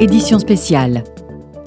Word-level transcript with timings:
Édition 0.00 0.40
spéciale. 0.40 1.04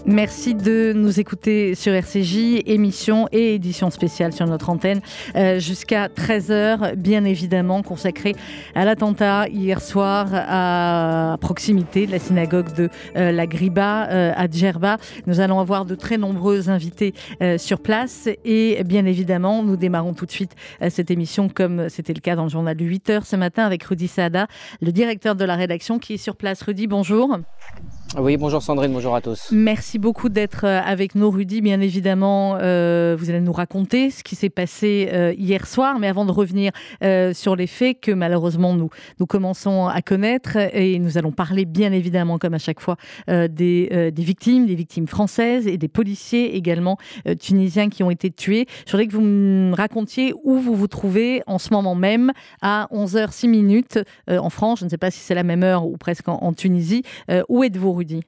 Merci 0.05 0.53
de 0.53 0.91
nous 0.93 1.21
écouter 1.21 1.75
sur 1.75 1.93
RCJ, 1.93 2.61
émission 2.65 3.29
et 3.31 3.55
édition 3.55 3.89
spéciale 3.89 4.33
sur 4.33 4.45
notre 4.45 4.69
antenne 4.69 4.99
euh, 5.37 5.59
jusqu'à 5.59 6.09
13h, 6.09 6.95
bien 6.95 7.23
évidemment 7.23 7.83
consacrée 7.83 8.35
à 8.75 8.83
l'attentat 8.83 9.47
hier 9.47 9.79
soir 9.79 10.27
à 10.33 11.37
proximité 11.39 12.05
de 12.05 12.11
la 12.11 12.19
synagogue 12.19 12.73
de 12.73 12.89
euh, 13.15 13.31
la 13.31 13.47
Griba 13.47 14.09
euh, 14.09 14.33
à 14.35 14.49
Djerba. 14.49 14.97
Nous 15.25 15.39
allons 15.39 15.61
avoir 15.61 15.85
de 15.85 15.95
très 15.95 16.17
nombreux 16.17 16.69
invités 16.69 17.13
sur 17.57 17.79
place 17.79 18.27
et 18.43 18.83
bien 18.83 19.05
évidemment, 19.05 19.63
nous 19.63 19.77
démarrons 19.77 20.13
tout 20.13 20.25
de 20.25 20.31
suite 20.31 20.53
cette 20.89 21.11
émission 21.11 21.47
comme 21.47 21.87
c'était 21.87 22.13
le 22.13 22.19
cas 22.19 22.35
dans 22.35 22.43
le 22.43 22.49
journal 22.49 22.75
de 22.75 22.83
8h 22.83 23.23
ce 23.23 23.37
matin 23.37 23.65
avec 23.65 23.83
Rudy 23.83 24.09
Saada, 24.09 24.47
le 24.81 24.91
directeur 24.91 25.35
de 25.35 25.45
la 25.45 25.55
rédaction 25.55 25.97
qui 25.97 26.15
est 26.15 26.17
sur 26.17 26.35
place. 26.35 26.61
Rudy, 26.61 26.87
bonjour. 26.87 27.37
Oui, 28.15 28.37
bonjour 28.37 28.63
Sandrine, 28.63 28.93
bonjour 28.93 29.15
à 29.15 29.21
tous. 29.21 29.49
Merci 29.51 29.99
beaucoup 29.99 30.29
d'être 30.29 30.63
euh, 30.63 30.79
avec 30.79 31.13
nous, 31.13 31.29
Rudy. 31.29 31.59
Bien 31.59 31.81
évidemment, 31.81 32.57
euh, 32.61 33.17
vous 33.19 33.29
allez 33.29 33.41
nous 33.41 33.51
raconter 33.51 34.11
ce 34.11 34.23
qui 34.23 34.35
s'est 34.35 34.49
passé 34.49 35.09
euh, 35.11 35.33
hier 35.37 35.67
soir, 35.67 35.99
mais 35.99 36.07
avant 36.07 36.25
de 36.25 36.31
revenir 36.31 36.71
sur 37.33 37.55
les 37.55 37.67
faits 37.67 37.99
que 37.99 38.11
malheureusement 38.11 38.73
nous, 38.73 38.89
nous 39.19 39.25
commençons 39.25 39.87
à 39.87 40.01
connaître, 40.01 40.57
et 40.73 40.99
nous 40.99 41.17
allons 41.17 41.31
parler 41.31 41.65
bien 41.65 41.91
évidemment, 41.91 42.37
comme 42.37 42.53
à 42.53 42.59
chaque 42.59 42.79
fois, 42.79 42.95
des, 43.27 43.47
des, 43.49 44.23
victimes, 44.23 44.65
des 44.65 44.75
victimes 44.75 45.07
françaises 45.07 45.67
et 45.67 45.77
des 45.77 45.87
policiers 45.87 46.55
également 46.55 46.97
tunisiens 47.39 47.89
qui 47.89 48.03
ont 48.03 48.11
été 48.11 48.31
tués. 48.31 48.65
Je 48.85 48.91
voudrais 48.91 49.07
que 49.07 49.13
vous 49.13 49.21
me 49.21 49.75
racontiez 49.75 50.33
où 50.43 50.57
vous 50.59 50.75
vous 50.75 50.87
trouvez 50.87 51.43
en 51.47 51.57
ce 51.57 51.73
moment 51.73 51.95
même, 51.95 52.31
à 52.61 52.87
11h06 52.91 53.47
minutes 53.47 53.99
en 54.27 54.49
France. 54.49 54.79
Je 54.79 54.85
ne 54.85 54.89
sais 54.89 54.97
pas 54.97 55.11
si 55.11 55.19
c'est 55.19 55.35
la 55.35 55.43
même 55.43 55.63
heure 55.63 55.85
ou 55.85 55.97
presque 55.97 56.27
en, 56.27 56.39
en 56.41 56.53
Tunisie. 56.53 57.03
où 57.49 57.63
êtes-vous 57.63 57.96
Rudy 57.97 58.21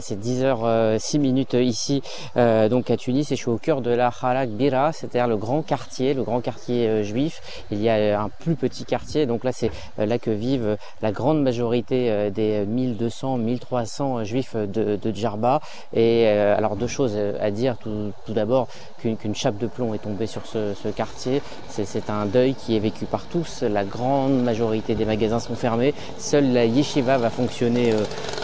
c'est 0.00 0.18
10h 0.20 0.98
6 0.98 1.16
euh, 1.16 1.20
minutes 1.20 1.54
ici 1.54 2.02
euh, 2.36 2.68
donc 2.68 2.90
à 2.90 2.96
Tunis 2.96 3.30
et 3.32 3.36
je 3.36 3.40
suis 3.40 3.50
au 3.50 3.58
cœur 3.58 3.80
de 3.80 3.90
la 3.90 4.10
Khalak 4.10 4.50
Bira, 4.50 4.92
c'est-à-dire 4.92 5.26
le 5.26 5.36
grand 5.36 5.62
quartier, 5.62 6.14
le 6.14 6.22
grand 6.22 6.40
quartier 6.40 6.88
euh, 6.88 7.02
juif. 7.02 7.64
Il 7.70 7.82
y 7.82 7.88
a 7.88 8.20
un 8.20 8.28
plus 8.28 8.54
petit 8.54 8.84
quartier, 8.84 9.26
donc 9.26 9.44
là 9.44 9.50
c'est 9.52 9.70
là 9.98 10.18
que 10.18 10.30
vivent 10.30 10.76
la 11.00 11.12
grande 11.12 11.42
majorité 11.42 12.30
des 12.30 12.64
1200, 12.64 13.38
1300 13.38 14.24
juifs 14.24 14.56
de, 14.56 14.96
de 14.96 15.14
Djerba. 15.14 15.60
Et 15.94 16.28
alors 16.28 16.76
deux 16.76 16.86
choses 16.86 17.16
à 17.40 17.50
dire. 17.50 17.76
Tout, 17.78 18.12
tout 18.26 18.32
d'abord 18.32 18.68
qu'une 18.98 19.34
chape 19.34 19.58
de 19.58 19.66
plomb 19.66 19.94
est 19.94 19.98
tombée 19.98 20.26
sur 20.26 20.46
ce, 20.46 20.74
ce 20.74 20.88
quartier. 20.88 21.42
C'est 21.68 22.10
un 22.10 22.26
deuil 22.26 22.54
qui 22.54 22.76
est 22.76 22.80
vécu 22.80 23.04
par 23.06 23.24
tous. 23.24 23.62
La 23.62 23.84
grande 23.84 24.42
majorité 24.42 24.94
des 24.94 25.04
magasins 25.04 25.40
sont 25.40 25.54
fermés. 25.54 25.94
Seule 26.18 26.52
la 26.52 26.64
yeshiva 26.64 27.18
va 27.18 27.30
fonctionner 27.30 27.94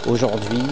aujourd'hui 0.07 0.63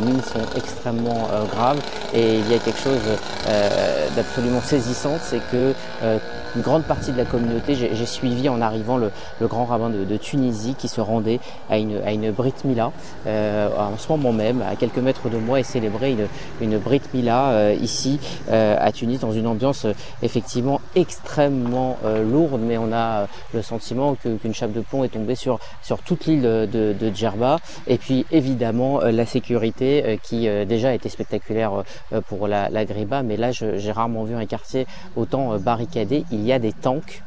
mines 0.00 0.22
sont 0.22 0.44
extrêmement 0.56 1.28
euh, 1.32 1.44
graves 1.44 1.80
et 2.14 2.38
il 2.38 2.50
y 2.50 2.54
a 2.54 2.58
quelque 2.58 2.78
chose 2.78 3.00
euh, 3.48 4.08
d'absolument 4.16 4.60
saisissant, 4.60 5.16
c'est 5.20 5.40
que 5.50 5.74
euh, 6.02 6.18
une 6.54 6.62
grande 6.62 6.84
partie 6.84 7.12
de 7.12 7.18
la 7.18 7.24
communauté, 7.24 7.74
j'ai 7.74 8.06
suivi 8.06 8.48
en 8.48 8.62
arrivant 8.62 8.96
le, 8.96 9.10
grand 9.42 9.66
rabbin 9.66 9.90
de, 9.90 10.16
Tunisie 10.16 10.74
qui 10.74 10.88
se 10.88 11.02
rendait 11.02 11.38
à 11.68 11.76
une, 11.76 12.00
à 12.02 12.12
une 12.12 12.30
Brit 12.30 12.54
Mila 12.64 12.92
en 13.26 13.98
ce 13.98 14.08
moment 14.08 14.32
même, 14.32 14.62
à 14.62 14.74
quelques 14.74 14.96
mètres 14.96 15.28
de 15.28 15.36
moi, 15.36 15.60
et 15.60 15.62
célébrer 15.62 16.12
une, 16.12 16.28
une 16.62 16.78
Brit 16.78 17.02
Mila 17.12 17.74
ici 17.74 18.18
à 18.50 18.90
Tunis 18.90 19.20
dans 19.20 19.32
une 19.32 19.46
ambiance 19.46 19.86
effectivement 20.22 20.80
extrêmement 20.94 21.98
lourde, 22.24 22.62
mais 22.66 22.78
on 22.78 22.90
a 22.90 23.26
le 23.52 23.60
sentiment 23.60 24.14
qu'une 24.14 24.54
chape 24.54 24.72
de 24.72 24.80
plomb 24.80 25.04
est 25.04 25.08
tombée 25.08 25.34
sur, 25.34 25.58
sur 25.82 25.98
toute 25.98 26.24
l'île 26.24 26.40
de 26.40 27.12
Djerba. 27.14 27.58
Et 27.86 27.98
puis 27.98 28.24
évidemment 28.32 29.00
la 29.00 29.26
sécurité 29.26 29.85
euh, 29.86 30.16
qui 30.22 30.48
euh, 30.48 30.64
déjà 30.64 30.94
était 30.94 31.08
spectaculaire 31.08 31.84
euh, 32.12 32.20
pour 32.20 32.48
la, 32.48 32.68
la 32.68 32.84
Griba, 32.84 33.22
mais 33.22 33.36
là 33.36 33.50
j'ai 33.52 33.92
rarement 33.92 34.24
vu 34.24 34.34
un 34.34 34.46
quartier 34.46 34.86
autant 35.14 35.56
barricadé. 35.58 36.24
Il 36.32 36.44
y 36.44 36.52
a 36.52 36.58
des 36.58 36.72
tanks 36.72 37.22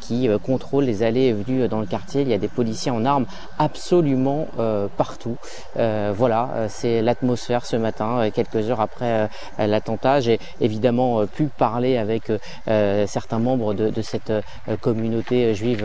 qui 0.00 0.28
contrôlent 0.42 0.84
les 0.84 1.02
allées 1.02 1.26
et 1.26 1.32
venues 1.32 1.68
dans 1.68 1.80
le 1.80 1.86
quartier. 1.86 2.22
Il 2.22 2.28
y 2.28 2.34
a 2.34 2.38
des 2.38 2.48
policiers 2.48 2.90
en 2.90 3.04
armes 3.04 3.26
absolument 3.58 4.46
partout. 4.96 5.36
voilà, 5.74 6.66
c'est 6.68 7.02
l'atmosphère 7.02 7.66
ce 7.66 7.76
matin, 7.76 8.30
quelques 8.34 8.70
heures 8.70 8.80
après 8.80 9.28
l'attentat. 9.58 10.20
J'ai 10.20 10.38
évidemment 10.60 11.26
pu 11.26 11.44
parler 11.44 11.96
avec 11.96 12.32
certains 12.66 13.38
membres 13.38 13.74
de, 13.74 14.02
cette 14.02 14.32
communauté 14.80 15.54
juive 15.54 15.84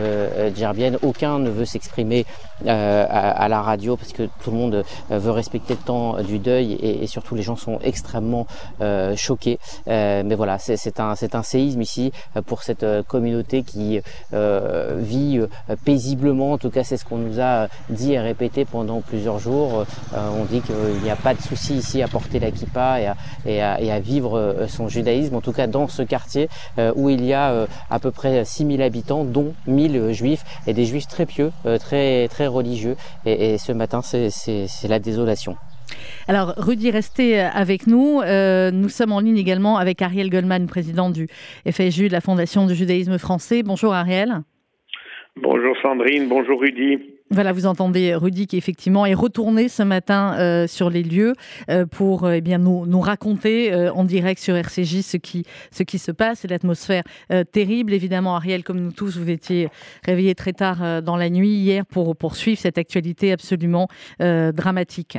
djerbienne. 0.54 0.98
Aucun 1.02 1.38
ne 1.38 1.50
veut 1.50 1.66
s'exprimer 1.66 2.24
à, 2.66 3.30
à, 3.30 3.48
la 3.48 3.62
radio 3.62 3.96
parce 3.96 4.12
que 4.12 4.24
tout 4.42 4.50
le 4.50 4.56
monde 4.56 4.84
veut 5.10 5.30
respecter 5.42 5.74
le 5.74 5.80
temps 5.80 6.22
du 6.22 6.38
deuil 6.38 6.74
et, 6.80 7.06
surtout 7.08 7.34
les 7.34 7.42
gens 7.42 7.56
sont 7.56 7.78
extrêmement 7.82 8.46
euh, 8.80 9.16
choqués. 9.16 9.58
Euh, 9.88 10.22
mais 10.24 10.36
voilà, 10.36 10.58
c'est 10.58 11.00
un, 11.00 11.14
un 11.32 11.42
séisme 11.42 11.82
ici 11.82 12.12
euh, 12.36 12.42
pour 12.42 12.62
cette 12.62 12.86
communauté 13.08 13.62
qui 13.62 14.00
vit 14.32 15.40
paisiblement. 15.84 16.52
En 16.52 16.58
tout 16.58 16.70
cas, 16.70 16.84
c'est 16.84 16.96
ce 16.96 17.04
qu'on 17.04 17.18
nous 17.18 17.40
a 17.40 17.68
dit 17.90 18.12
et 18.12 18.20
répété 18.20 18.64
pendant 18.64 19.00
plusieurs 19.00 19.38
jours. 19.38 19.84
on 20.14 20.44
dit 20.44 20.60
qu'il 20.60 21.02
n'y 21.02 21.10
a 21.10 21.16
pas 21.16 21.34
de 21.34 21.42
souci 21.42 21.74
ici 21.74 22.02
à 22.02 22.08
porter 22.08 22.38
la 22.38 22.50
kippa 22.50 23.00
et 23.00 23.06
à, 23.60 23.80
et 23.80 23.90
à, 23.90 24.00
vivre 24.00 24.66
son 24.68 24.88
judaïsme. 24.88 25.34
En 25.34 25.40
tout 25.40 25.52
cas, 25.52 25.66
dans 25.66 25.88
ce 25.88 26.02
quartier 26.02 26.48
où 26.94 27.10
il 27.10 27.24
y 27.24 27.32
a 27.32 27.66
à 27.90 27.98
peu 27.98 28.10
près 28.10 28.44
6000 28.44 28.82
habitants, 28.82 29.24
dont 29.24 29.54
1000 29.66 30.12
juifs 30.12 30.44
et 30.66 30.74
des 30.74 30.84
juifs 30.84 31.08
très 31.08 31.26
pieux, 31.26 31.52
très 31.80 32.28
très 32.28 32.46
religieux. 32.46 32.96
Et, 33.26 33.54
et 33.54 33.58
ce 33.58 33.72
matin, 33.72 34.00
c'est 34.02 34.88
la 34.88 34.98
désolation 34.98 35.31
alors, 36.28 36.54
Rudy, 36.56 36.90
restez 36.90 37.40
euh, 37.40 37.48
avec 37.52 37.86
nous. 37.86 38.20
Euh, 38.20 38.70
nous 38.70 38.88
sommes 38.88 39.12
en 39.12 39.20
ligne 39.20 39.36
également 39.36 39.76
avec 39.76 40.02
Ariel 40.02 40.30
Goldman, 40.30 40.66
président 40.66 41.10
du 41.10 41.26
FSJU, 41.68 42.08
de 42.08 42.12
la 42.12 42.20
Fondation 42.20 42.66
du 42.66 42.74
judaïsme 42.74 43.18
français. 43.18 43.62
Bonjour 43.62 43.92
Ariel. 43.92 44.42
Bonjour 45.36 45.74
Sandrine, 45.82 46.28
bonjour 46.28 46.60
Rudy. 46.60 47.11
Voilà, 47.32 47.52
vous 47.52 47.64
entendez 47.64 48.14
Rudy 48.14 48.46
qui 48.46 48.58
effectivement 48.58 49.06
est 49.06 49.14
retourné 49.14 49.70
ce 49.70 49.82
matin 49.82 50.36
euh, 50.38 50.66
sur 50.66 50.90
les 50.90 51.02
lieux 51.02 51.34
pour 51.90 52.30
eh 52.30 52.42
bien 52.42 52.58
nous, 52.58 52.84
nous 52.84 53.00
raconter 53.00 53.74
en 53.88 54.04
direct 54.04 54.40
sur 54.40 54.54
RCJ 54.54 55.00
ce 55.00 55.16
qui, 55.16 55.44
ce 55.70 55.82
qui 55.82 55.98
se 55.98 56.12
passe 56.12 56.44
et 56.44 56.48
l'atmosphère 56.48 57.04
terrible. 57.52 57.94
Évidemment, 57.94 58.36
Ariel, 58.36 58.62
comme 58.62 58.80
nous 58.80 58.92
tous, 58.92 59.16
vous 59.16 59.30
étiez 59.30 59.68
réveillés 60.04 60.34
très 60.34 60.52
tard 60.52 61.02
dans 61.02 61.16
la 61.16 61.30
nuit 61.30 61.54
hier 61.54 61.86
pour 61.86 62.14
poursuivre 62.16 62.60
cette 62.60 62.76
actualité 62.78 63.32
absolument 63.32 63.88
dramatique. 64.18 65.18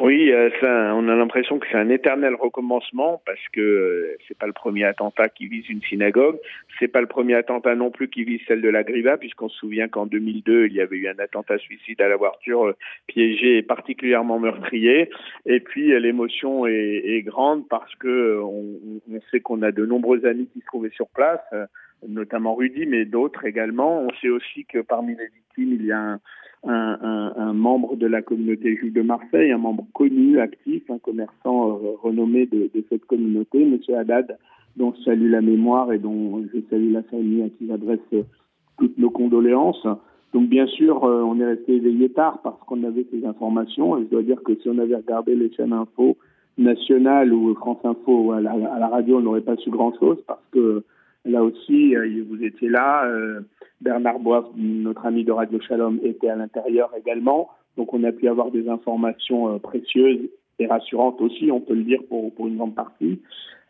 Oui, 0.00 0.32
euh, 0.32 0.48
on 0.62 1.08
a 1.08 1.14
l'impression 1.14 1.58
que 1.58 1.66
c'est 1.70 1.76
un 1.76 1.90
éternel 1.90 2.34
recommencement 2.34 3.20
parce 3.26 3.46
que 3.52 3.60
euh, 3.60 4.16
c'est 4.26 4.38
pas 4.38 4.46
le 4.46 4.54
premier 4.54 4.84
attentat 4.84 5.28
qui 5.28 5.46
vise 5.46 5.68
une 5.68 5.82
synagogue, 5.82 6.38
c'est 6.78 6.88
pas 6.88 7.02
le 7.02 7.06
premier 7.06 7.34
attentat 7.34 7.74
non 7.74 7.90
plus 7.90 8.08
qui 8.08 8.24
vise 8.24 8.40
celle 8.48 8.62
de 8.62 8.70
la 8.70 8.82
Griva, 8.82 9.18
puisqu'on 9.18 9.50
se 9.50 9.58
souvient 9.58 9.88
qu'en 9.88 10.06
2002 10.06 10.68
il 10.68 10.72
y 10.72 10.80
avait 10.80 10.96
eu 10.96 11.08
un 11.08 11.18
attentat 11.18 11.58
suicide 11.58 12.00
à 12.00 12.08
la 12.08 12.16
voiture 12.16 12.68
euh, 12.68 12.76
piégée 13.08 13.58
et 13.58 13.62
particulièrement 13.62 14.38
meurtrier. 14.38 15.10
Et 15.44 15.60
puis 15.60 15.88
l'émotion 16.00 16.66
est, 16.66 17.22
grande 17.26 17.68
parce 17.68 17.94
que 17.96 18.40
on 18.42 18.80
sait 19.30 19.40
qu'on 19.40 19.60
a 19.60 19.70
de 19.70 19.84
nombreux 19.84 20.24
amis 20.24 20.48
qui 20.54 20.60
se 20.60 20.66
trouvaient 20.66 20.90
sur 20.90 21.08
place, 21.08 21.40
notamment 22.08 22.54
Rudy, 22.54 22.86
mais 22.86 23.04
d'autres 23.04 23.44
également. 23.44 24.02
On 24.02 24.10
sait 24.20 24.30
aussi 24.30 24.64
que 24.64 24.78
parmi 24.78 25.14
les 25.16 25.26
victimes 25.26 25.74
il 25.80 25.86
y 25.86 25.92
a 25.92 26.00
un 26.00 26.20
un, 26.64 27.32
un, 27.36 27.52
membre 27.52 27.96
de 27.96 28.06
la 28.06 28.22
communauté 28.22 28.76
juive 28.76 28.92
de 28.92 29.02
Marseille, 29.02 29.50
un 29.52 29.58
membre 29.58 29.86
connu, 29.94 30.40
actif, 30.40 30.82
un 30.90 30.98
commerçant 30.98 31.70
euh, 31.70 31.96
renommé 32.02 32.46
de, 32.46 32.70
de, 32.74 32.84
cette 32.88 33.04
communauté, 33.06 33.64
Monsieur 33.64 33.96
Haddad, 33.96 34.36
dont 34.76 34.92
je 34.98 35.04
salue 35.04 35.30
la 35.30 35.40
mémoire 35.40 35.92
et 35.92 35.98
dont 35.98 36.42
je 36.52 36.60
salue 36.68 36.92
la 36.92 37.02
famille 37.04 37.42
à 37.42 37.48
qui 37.48 37.66
j'adresse 37.66 37.98
euh, 38.12 38.22
toutes 38.78 38.98
nos 38.98 39.10
condoléances. 39.10 39.86
Donc 40.34 40.48
bien 40.48 40.66
sûr, 40.66 41.02
euh, 41.04 41.22
on 41.22 41.40
est 41.40 41.46
resté 41.46 41.76
éveillé 41.76 42.10
tard 42.10 42.40
parce 42.42 42.60
qu'on 42.64 42.84
avait 42.84 43.06
ces 43.10 43.24
informations. 43.24 43.98
Et 43.98 44.04
je 44.04 44.08
dois 44.10 44.22
dire 44.22 44.42
que 44.42 44.54
si 44.56 44.68
on 44.68 44.78
avait 44.78 44.96
regardé 44.96 45.34
les 45.34 45.50
chaînes 45.52 45.72
info 45.72 46.18
nationales 46.58 47.32
ou 47.32 47.54
France 47.54 47.80
Info 47.84 48.32
à 48.32 48.36
à 48.36 48.78
la 48.78 48.88
radio, 48.88 49.16
on 49.16 49.22
n'aurait 49.22 49.40
pas 49.40 49.56
su 49.56 49.70
grand-chose 49.70 50.18
parce 50.26 50.44
que 50.52 50.84
là 51.24 51.42
aussi, 51.42 51.94
vous 52.28 52.42
étiez 52.42 52.68
là. 52.68 53.08
Bernard 53.80 54.18
Bois, 54.18 54.50
notre 54.56 55.06
ami 55.06 55.24
de 55.24 55.32
Radio 55.32 55.58
Shalom, 55.60 56.00
était 56.02 56.28
à 56.28 56.36
l'intérieur 56.36 56.90
également. 56.96 57.50
Donc 57.76 57.94
on 57.94 58.04
a 58.04 58.12
pu 58.12 58.28
avoir 58.28 58.50
des 58.50 58.68
informations 58.68 59.54
euh, 59.54 59.58
précieuses 59.58 60.28
et 60.58 60.66
rassurantes 60.66 61.20
aussi, 61.20 61.50
on 61.50 61.60
peut 61.60 61.74
le 61.74 61.84
dire 61.84 62.00
pour, 62.08 62.34
pour 62.34 62.46
une 62.46 62.58
grande 62.58 62.74
partie. 62.74 63.22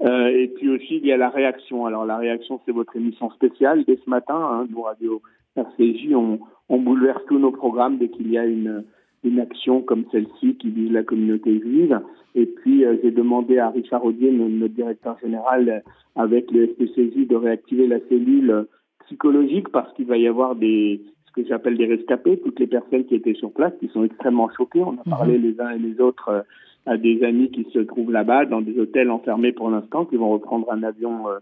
Euh, 0.02 0.26
et 0.28 0.48
puis 0.48 0.68
aussi, 0.68 0.96
il 0.96 1.06
y 1.06 1.12
a 1.12 1.16
la 1.16 1.28
réaction. 1.28 1.86
Alors 1.86 2.04
la 2.04 2.16
réaction, 2.16 2.60
c'est 2.66 2.72
votre 2.72 2.96
émission 2.96 3.30
spéciale 3.30 3.84
dès 3.84 3.98
ce 4.04 4.10
matin. 4.10 4.34
Hein, 4.34 4.66
nous, 4.68 4.82
Radio 4.82 5.22
RCJ, 5.54 6.14
on, 6.14 6.40
on 6.68 6.78
bouleverse 6.78 7.22
tous 7.28 7.38
nos 7.38 7.52
programmes 7.52 7.98
dès 7.98 8.08
qu'il 8.08 8.30
y 8.32 8.38
a 8.38 8.44
une, 8.44 8.84
une 9.22 9.40
action 9.40 9.82
comme 9.82 10.04
celle-ci 10.10 10.56
qui 10.56 10.70
vise 10.70 10.92
la 10.92 11.02
communauté 11.02 11.60
juive. 11.60 12.00
Et 12.34 12.46
puis, 12.46 12.84
euh, 12.84 12.96
j'ai 13.02 13.10
demandé 13.10 13.58
à 13.58 13.70
Richard 13.70 14.04
Audier, 14.04 14.30
notre 14.30 14.74
directeur 14.74 15.18
général, 15.18 15.82
avec 16.16 16.50
le 16.50 16.68
SPCJ, 16.68 17.26
de 17.26 17.36
réactiver 17.36 17.86
la 17.86 18.00
cellule 18.08 18.66
psychologique 19.06 19.68
parce 19.70 19.92
qu'il 19.94 20.06
va 20.06 20.16
y 20.16 20.28
avoir 20.28 20.54
des 20.54 21.00
ce 21.26 21.42
que 21.42 21.46
j'appelle 21.46 21.76
des 21.76 21.86
rescapés, 21.86 22.38
toutes 22.38 22.58
les 22.58 22.66
personnes 22.66 23.04
qui 23.04 23.14
étaient 23.14 23.34
sur 23.34 23.52
place, 23.52 23.72
qui 23.78 23.88
sont 23.88 24.04
extrêmement 24.04 24.50
choquées. 24.50 24.82
On 24.82 24.94
a 24.94 25.02
mhm. 25.06 25.10
parlé 25.10 25.38
les 25.38 25.60
uns 25.60 25.70
et 25.70 25.78
les 25.78 26.00
autres 26.00 26.28
euh, 26.28 26.42
à 26.86 26.96
des 26.96 27.22
amis 27.22 27.50
qui 27.50 27.66
se 27.72 27.78
trouvent 27.80 28.10
là-bas, 28.10 28.46
dans 28.46 28.60
des 28.60 28.78
hôtels 28.80 29.10
enfermés 29.10 29.52
pour 29.52 29.70
l'instant, 29.70 30.06
qui 30.06 30.16
vont 30.16 30.30
reprendre 30.30 30.72
un 30.72 30.82
avion 30.82 31.28
euh, 31.28 31.38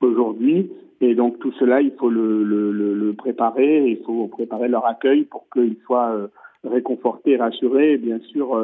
aujourd'hui. 0.00 0.70
Et 1.00 1.14
donc 1.14 1.38
tout 1.40 1.52
cela, 1.58 1.80
il 1.80 1.92
faut 1.92 2.10
le, 2.10 2.44
le, 2.44 2.70
le, 2.72 3.12
préparer, 3.14 3.90
il 3.90 3.98
faut 4.04 4.28
préparer 4.28 4.68
leur 4.68 4.86
accueil 4.86 5.24
pour 5.24 5.46
qu'ils 5.52 5.76
soient 5.84 6.28
euh, 6.64 6.68
réconfortés, 6.68 7.36
rassurés, 7.36 7.92
et 7.92 7.98
bien 7.98 8.20
sûr 8.20 8.54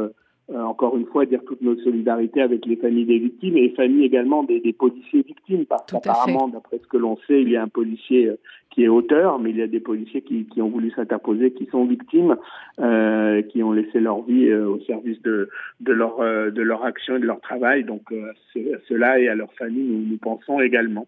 euh, 0.51 0.63
encore 0.63 0.97
une 0.97 1.05
fois, 1.05 1.27
dire 1.27 1.43
toutes 1.47 1.61
nos 1.61 1.77
solidarités 1.81 2.41
avec 2.41 2.65
les 2.65 2.77
familles 2.77 3.05
des 3.05 3.19
victimes 3.19 3.59
et 3.59 3.63
les 3.69 3.75
familles 3.75 4.05
également 4.05 4.45
des, 4.45 4.61
des 4.61 4.73
policiers 4.73 5.21
victimes, 5.21 5.67
parce 5.67 5.85
qu'apparemment, 5.85 6.49
d'après 6.49 6.79
ce 6.79 6.87
que 6.87 6.97
l'on 6.97 7.19
sait, 7.27 7.43
il 7.43 7.51
y 7.51 7.57
a 7.57 7.63
un 7.63 7.69
policier 7.69 8.29
euh, 8.29 8.37
qui 8.71 8.85
est 8.85 8.89
auteur, 8.89 9.39
mais 9.39 9.51
il 9.51 9.59
y 9.59 9.63
a 9.63 9.67
des 9.67 9.81
policiers 9.81 10.23
qui, 10.23 10.47
qui 10.47 10.63
ont 10.63 10.71
voulu 10.71 10.91
s'interposer, 10.93 11.53
qui 11.53 11.67
sont 11.67 11.85
victimes, 11.85 12.37
euh, 12.81 13.43
qui 13.43 13.63
ont 13.63 13.73
laissé 13.73 14.01
leur 14.01 14.23
vie 14.23 14.49
euh, 14.49 14.69
au 14.69 14.81
service 14.81 15.21
de, 15.23 15.51
de, 15.81 15.93
leur, 15.93 16.19
de 16.19 16.63
leur 16.63 16.85
action 16.85 17.17
et 17.17 17.21
de 17.21 17.27
leur 17.27 17.41
travail. 17.41 17.85
Donc, 17.85 18.03
euh, 18.13 18.31
à 18.31 18.79
cela 18.89 19.21
et 19.21 19.29
à 19.29 19.35
leur 19.35 19.53
famille, 19.55 19.85
nous, 19.85 20.13
nous 20.13 20.19
pensons 20.19 20.61
également. 20.61 21.07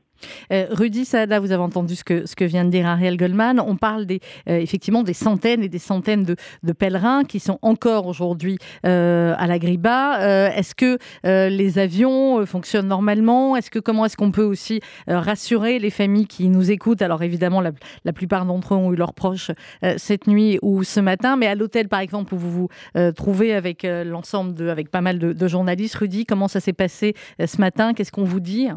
Euh, 0.52 0.66
Rudy 0.70 1.04
Saada, 1.04 1.40
vous 1.40 1.52
avez 1.52 1.62
entendu 1.62 1.94
ce 1.96 2.04
que, 2.04 2.44
vient 2.44 2.64
de 2.64 2.70
dire 2.70 2.86
Ariel 2.86 3.16
Goldman. 3.16 3.60
On 3.60 3.76
parle 3.76 4.06
euh, 4.10 4.16
effectivement 4.46 5.02
des 5.02 5.12
centaines 5.12 5.62
et 5.62 5.68
des 5.68 5.78
centaines 5.78 6.24
de, 6.24 6.36
pèlerins 6.72 7.24
qui 7.24 7.40
sont 7.40 7.58
encore 7.62 8.06
aujourd'hui 8.06 8.58
euh, 8.86 9.34
à 9.36 9.46
la 9.46 9.58
Griba. 9.58 10.18
est-ce 10.54 10.74
que 10.74 10.98
les 11.24 11.78
avions 11.78 12.44
fonctionnent 12.46 12.88
normalement? 12.88 13.56
Est-ce 13.56 13.70
que 13.70 13.78
comment 13.78 14.04
est-ce 14.06 14.16
qu'on 14.16 14.30
peut 14.30 14.44
aussi 14.44 14.80
rassurer 15.06 15.78
les 15.78 15.90
familles 15.90 16.26
qui 16.26 16.48
nous 16.48 16.70
écoutent? 16.70 17.02
Alors 17.02 17.22
évidemment, 17.22 17.60
la, 17.60 18.12
plupart 18.12 18.46
d'entre 18.46 18.74
eux 18.74 18.76
ont 18.76 18.92
eu 18.92 18.96
leurs 18.96 19.14
proches 19.14 19.50
cette 19.96 20.26
nuit 20.26 20.58
ou 20.62 20.84
ce 20.84 21.00
matin, 21.00 21.36
mais 21.36 21.46
à 21.46 21.54
l'hôtel 21.54 21.88
par 21.88 22.00
exemple 22.00 22.34
où 22.34 22.38
vous 22.38 22.50
vous 22.94 23.12
trouvez 23.12 23.52
avec 23.52 23.84
l'ensemble 23.84 24.54
de, 24.54 24.68
avec 24.68 24.90
pas 24.90 25.00
mal 25.00 25.18
de, 25.18 25.32
de 25.32 25.48
journalistes, 25.48 25.96
Rudy, 25.96 26.24
comment 26.24 26.48
ça 26.48 26.60
s'est 26.60 26.72
passé 26.72 27.14
ce 27.44 27.60
matin? 27.60 27.92
Qu'est-ce 27.94 28.12
qu'on 28.12 28.24
vous 28.24 28.40
dit? 28.40 28.68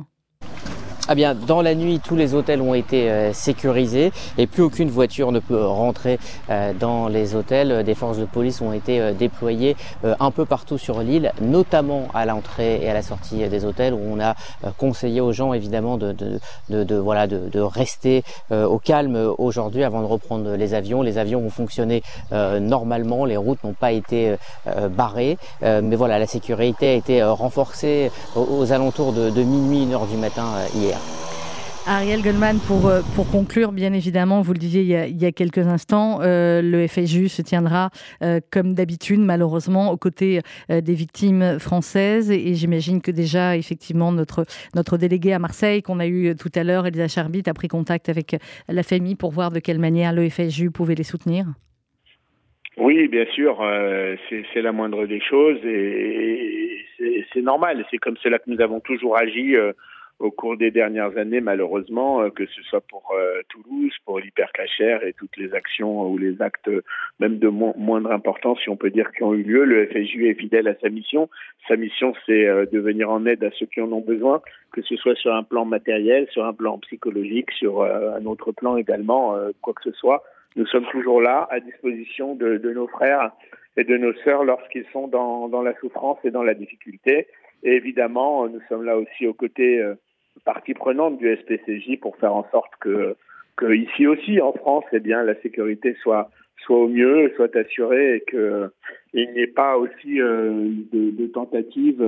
Ah 1.10 1.16
bien, 1.16 1.36
dans 1.36 1.62
la 1.62 1.76
nuit, 1.76 2.00
tous 2.00 2.16
les 2.16 2.34
hôtels 2.34 2.62
ont 2.62 2.74
été 2.74 3.12
euh, 3.12 3.34
sécurisés 3.34 4.14
et 4.38 4.48
plus 4.48 4.64
aucune 4.64 4.90
voiture 4.90 5.34
ne 5.34 5.40
peut 5.40 5.66
rentrer 5.66 6.18
euh, 6.50 6.72
dans 6.80 7.10
les 7.10 7.36
hôtels. 7.36 7.84
Des 7.84 7.94
forces 7.94 8.18
de 8.18 8.24
police 8.24 8.62
ont 8.62 8.72
été 8.72 9.02
euh, 9.02 9.12
déployées 9.12 9.76
un 10.20 10.32
peu 10.32 10.46
partout 10.46 10.78
sur 10.78 11.02
l'île, 11.02 11.34
notamment 11.42 12.08
à 12.14 12.26
l'entrée 12.26 12.80
et 12.82 12.90
à 12.90 12.94
la 12.94 13.02
sortie 13.02 13.48
des 13.50 13.66
hôtels, 13.66 13.94
où 13.94 14.00
on 14.00 14.20
a 14.20 14.36
conseillé 14.78 15.20
aux 15.20 15.34
gens 15.34 15.54
évidemment 15.54 15.98
de, 15.98 16.16
voilà 16.70 17.28
de 17.28 17.60
rester 17.60 18.24
au 18.52 18.80
calme 18.80 19.34
aujourd'hui 19.38 19.84
avant 19.84 20.02
de 20.02 20.06
reprendre 20.06 20.56
les 20.56 20.74
avions. 20.74 21.02
Les 21.02 21.18
avions 21.18 21.40
ont 21.40 21.50
fonctionné 21.50 22.02
normalement, 22.32 23.26
les 23.26 23.38
routes 23.38 23.64
n'ont 23.64 23.74
pas 23.74 23.92
été 23.92 24.36
barrées, 24.92 25.38
mais 25.62 25.96
voilà, 25.96 26.20
la 26.20 26.28
sécurité 26.28 26.90
a 26.90 26.94
été 26.94 27.24
renforcée 27.24 28.12
aux, 28.36 28.72
alentours 28.72 29.14
de, 29.14 29.44
minuit, 29.44 29.84
une 29.84 29.94
heure 29.94 30.08
du 30.08 30.18
matin 30.18 30.46
hier. 30.76 30.94
Ariel 31.86 32.22
Goldman, 32.22 32.60
pour, 32.66 32.88
euh, 32.88 33.02
pour 33.14 33.30
conclure, 33.30 33.74
bien 33.74 33.92
évidemment, 33.92 34.42
vous 34.42 34.54
le 34.54 34.58
disiez 34.58 34.84
il 34.84 35.22
y 35.22 35.26
a, 35.26 35.32
quelques 35.34 35.68
instants, 35.68 36.20
euh, 36.22 36.62
le 36.62 36.88
FSU 36.88 37.28
se 37.28 37.42
tiendra 37.42 37.90
euh, 38.22 38.40
comme 38.52 38.74
d'habitude, 38.74 39.20
malheureusement, 39.20 39.92
aux 39.92 39.98
côtés 39.98 40.40
des 40.70 40.94
victimes 40.94 41.60
françaises. 41.60 42.32
Et, 42.32 42.54
j'imagine 42.54 43.02
que 43.02 43.12
déjà, 43.12 43.58
effectivement, 43.58 44.14
notre, 44.14 44.46
notre 44.76 44.98
délégué 44.98 45.34
à 45.34 45.40
Marseille, 45.40 45.82
qu'on 45.82 46.00
a 46.00 46.08
eu 46.08 46.36
tout 46.38 46.52
à 46.56 46.64
l'heure, 46.64 46.88
Elisa 46.88 47.10
Charbit, 47.10 47.44
a 47.48 47.54
pris 47.54 47.68
contact 47.68 48.08
avec 48.08 48.38
la 48.70 48.84
famille 48.84 49.16
pour 49.16 49.32
voir 49.32 49.52
de 49.52 49.60
quelle 49.60 49.80
manière 49.80 50.14
le 50.14 50.30
FSU 50.30 50.72
pouvait 50.72 50.96
les 50.96 51.04
soutenir. 51.04 51.48
Oui, 52.78 53.10
bien 53.10 53.26
sûr, 53.34 53.62
c'est 54.30 54.62
la 54.62 54.72
moindre 54.72 55.06
des 55.06 55.20
choses 55.20 55.60
et, 55.66 56.80
c'est 57.34 57.42
normal. 57.42 57.86
C'est 57.92 57.98
comme 57.98 58.16
cela 58.24 58.40
que 58.40 58.50
nous 58.50 58.62
avons 58.62 58.80
toujours 58.80 59.18
agi 59.18 59.56
au 60.24 60.32
cours 60.32 60.56
des 60.56 60.72
dernières 60.72 61.18
années, 61.18 61.42
malheureusement, 61.42 62.22
euh, 62.22 62.30
que 62.30 62.46
ce 62.46 62.62
soit 62.64 62.80
pour 62.80 63.12
euh, 63.14 63.42
Toulouse, 63.50 63.92
pour 64.06 64.20
l'hypercachère 64.20 65.04
et 65.04 65.12
toutes 65.12 65.36
les 65.36 65.54
actions 65.54 66.10
ou 66.10 66.18
les 66.18 66.42
actes 66.42 66.70
même 67.20 67.40
de 67.40 67.50
moindre 67.50 68.12
importance, 68.12 68.60
si 68.64 68.70
on 68.70 68.78
peut 68.78 68.90
dire, 68.90 69.12
qui 69.12 69.24
ont 69.24 69.34
eu 69.34 69.44
lieu. 69.44 69.66
Le 69.66 69.86
FSU 69.88 70.30
est 70.30 70.36
fidèle 70.36 70.70
à 70.70 70.76
sa 70.76 70.90
mission. 70.90 71.30
Sa 71.68 71.76
mission, 71.76 72.14
c'est 72.26 72.48
euh, 72.48 72.66
de 72.66 72.80
venir 72.80 73.10
en 73.10 73.26
aide 73.26 73.44
à 73.44 73.52
ceux 73.52 73.66
qui 73.66 73.82
en 73.82 73.92
ont 73.92 74.00
besoin, 74.00 74.42
que 74.72 74.82
ce 74.82 74.96
soit 74.96 75.16
sur 75.16 75.36
un 75.36 75.44
plan 75.44 75.66
matériel, 75.66 76.26
sur 76.32 76.46
un 76.46 76.54
plan 76.54 76.78
psychologique, 76.80 77.52
sur 77.52 77.84
un 77.84 78.26
autre 78.26 78.54
plan 78.54 78.78
également, 78.78 79.38
quoi 79.62 79.74
que 79.74 79.84
ce 79.84 79.92
soit. 79.92 80.24
Nous 80.56 80.66
sommes 80.68 80.86
toujours 80.92 81.22
là, 81.22 81.48
à 81.52 81.60
disposition 81.60 82.36
de, 82.36 82.58
nos 82.74 82.88
frères 82.88 83.32
et 83.76 83.84
de 83.84 83.98
nos 83.98 84.14
sœurs 84.24 84.46
lorsqu'ils 84.46 84.86
sont 84.94 85.08
dans 85.08 85.62
la 85.62 85.78
souffrance 85.80 86.18
et 86.24 86.32
dans 86.32 86.44
la 86.44 86.54
difficulté. 86.54 87.28
Et 87.64 87.76
évidemment, 87.76 88.48
nous 88.48 88.62
sommes 88.68 88.84
là 88.84 88.98
aussi 88.98 89.28
aux 89.28 89.34
côtés 89.34 89.82
partie 90.46 90.74
prenante 90.74 91.18
du 91.18 91.36
SPCJ 91.36 92.00
pour 92.00 92.18
faire 92.18 92.34
en 92.34 92.48
sorte 92.52 92.72
que, 92.80 93.16
que 93.56 93.74
ici 93.74 94.08
aussi 94.08 94.42
en 94.42 94.54
France, 94.54 94.86
eh 94.92 95.00
bien, 95.00 95.24
la 95.24 95.40
sécurité 95.42 95.96
soit 96.02 96.30
soit 96.66 96.78
au 96.78 96.88
mieux, 96.88 97.32
soit 97.36 97.54
assurée 97.58 98.16
et 98.16 98.20
que 98.22 98.72
il 99.14 99.30
n'y 99.32 99.42
ait 99.42 99.48
pas 99.48 99.78
aussi 99.78 100.22
euh, 100.22 100.72
de, 100.94 101.12
de 101.12 101.28
tentatives 101.28 102.02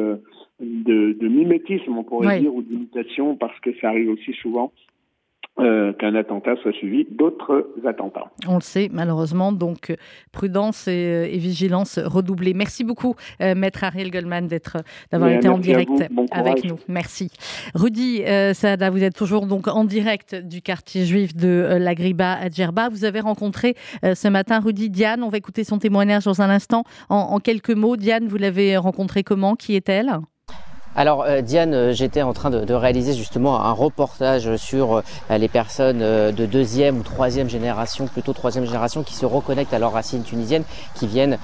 de, 0.60 1.14
de, 1.14 1.28
mimétisme, 1.28 1.98
on 1.98 2.04
pourrait 2.04 2.40
dire, 2.40 2.54
ou 2.56 2.62
d'imitation, 2.62 3.36
parce 3.36 3.60
que 3.60 3.72
ça 3.80 3.90
arrive 3.90 4.10
aussi 4.10 4.34
souvent 4.34 4.72
euh, 5.58 5.94
qu'un 5.94 6.16
attentat 6.16 6.58
soit 6.62 6.74
suivi 6.74 7.08
d'autres 7.10 7.72
attentats. 7.86 8.30
On 8.46 8.56
le 8.56 8.62
sait 8.62 8.90
malheureusement, 8.92 9.54
donc 9.54 9.90
euh, 9.90 9.96
prudence 10.34 10.90
et, 10.90 10.92
euh, 10.92 11.38
vigilance 11.38 11.98
redoublée. 11.98 12.54
Merci 12.54 12.84
beaucoup, 12.84 13.16
maître 13.40 13.86
Ariel 13.86 14.12
Goldman, 14.12 14.48
d'être, 14.48 14.78
d'avoir 15.14 15.32
été 15.32 15.48
en 15.48 15.58
direct 15.58 15.92
avec 16.32 16.66
nous. 16.66 16.78
Merci. 16.90 17.32
Rudy 17.74 18.24
Saada, 18.54 18.90
vous 18.90 19.02
êtes 19.02 19.16
toujours 19.16 19.46
donc 19.46 19.68
en 19.68 19.86
direct 19.86 20.36
du 20.36 20.62
quartier 20.62 21.06
juif 21.06 21.36
de 21.36 21.78
l'Agriba 21.80 22.34
à 22.34 22.50
Djerba. 22.50 22.90
Vous 22.90 23.06
avez 23.06 23.22
rencontré 23.22 23.76
ce 24.04 24.28
matin 24.28 24.60
Rudy 24.60 24.90
Diane. 24.90 25.24
On 25.24 25.30
va 25.30 25.38
écouter 25.38 25.64
son 25.64 25.78
témoignage 25.78 26.26
dans 26.26 26.42
un 26.42 26.50
instant. 26.50 26.84
En, 27.10 27.16
en 27.16 27.40
quelques 27.40 27.72
mots, 27.72 27.96
Diane, 27.96 28.28
vous 28.28 28.38
l'avez 28.38 28.76
rencontrée 28.76 29.24
comment? 29.24 29.56
Qui 29.56 29.76
est-elle? 29.76 30.20
Alors 30.96 31.26
euh, 31.28 31.42
Diane, 31.42 31.74
euh, 31.74 31.94
j'étais 31.94 32.22
en 32.22 32.32
train 32.32 32.50
de, 32.50 32.74
réaliser 32.74 33.14
justement 33.14 33.62
un 33.62 33.72
reportage 33.72 34.56
sur 34.56 34.98
euh, 34.98 35.38
les 35.38 35.48
personnes 35.50 36.00
de 36.00 36.46
deuxième 36.46 37.00
ou 37.00 37.04
troisième 37.04 37.50
génération, 37.50 38.08
plutôt 38.08 38.32
troisième 38.34 38.66
génération, 38.66 39.04
qui 39.04 39.14
se 39.14 39.26
reconnectent 39.26 39.74
à 39.74 39.80
leurs 39.80 39.92
racines 39.92 40.24
tunisiennes, 40.24 40.64
qui 40.94 41.08
viennent 41.08 41.38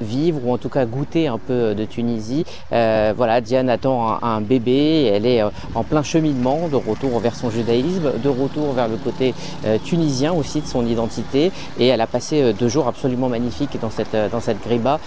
vivre 0.00 0.40
ou 0.44 0.52
en 0.52 0.58
tout 0.58 0.68
cas 0.68 0.86
goûter 0.86 1.28
un 1.28 1.38
peu 1.38 1.74
de 1.74 1.84
Tunisie. 1.84 2.44
voilà, 2.70 3.40
Diane 3.40 3.68
attend 3.68 4.18
un, 4.22 4.40
bébé, 4.40 5.04
elle 5.04 5.26
est 5.26 5.42
en 5.74 5.82
plein 5.82 6.02
cheminement 6.02 6.68
de 6.68 6.76
retour 6.76 7.18
vers 7.20 7.34
son 7.34 7.50
judaïsme, 7.50 8.12
de 8.22 8.28
retour 8.28 8.72
vers 8.72 8.88
le 8.88 8.96
côté 8.96 9.34
tunisien 9.84 10.32
aussi 10.32 10.60
de 10.60 10.66
son 10.66 10.86
identité, 10.86 11.52
et 11.78 11.86
elle 11.86 12.00
a 12.00 12.06
passé 12.06 12.52
deux 12.52 12.68
jours 12.68 12.88
absolument 12.88 13.28
magnifiques 13.28 13.78
dans 13.80 13.90
cette 13.90 14.16
dans 14.32 14.40
cette 14.40 14.62
griba, 14.62 14.98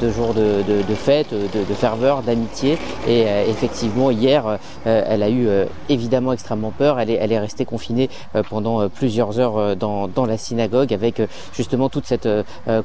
deux 0.00 0.12
jours 0.12 0.34
de, 0.34 0.62
de, 0.62 0.82
de 0.82 0.94
fête, 0.94 1.32
de, 1.32 1.64
de 1.68 1.74
ferveur, 1.74 2.22
d'amitié. 2.22 2.78
Et 3.06 3.26
effectivement, 3.48 4.10
hier, 4.10 4.58
euh, 4.86 5.02
elle 5.06 5.22
a 5.22 5.28
eu 5.28 5.46
euh, 5.48 5.64
évidemment 5.88 6.32
extrêmement 6.32 6.70
peur. 6.70 7.00
Elle 7.00 7.10
est, 7.10 7.38
restée 7.38 7.64
confinée 7.64 8.10
euh, 8.34 8.42
pendant 8.48 8.88
plusieurs 8.88 9.38
heures 9.38 9.76
dans, 9.76 10.08
la 10.26 10.36
synagogue 10.36 10.92
avec 10.92 11.22
justement 11.54 11.88
toute 11.88 12.04
cette 12.04 12.28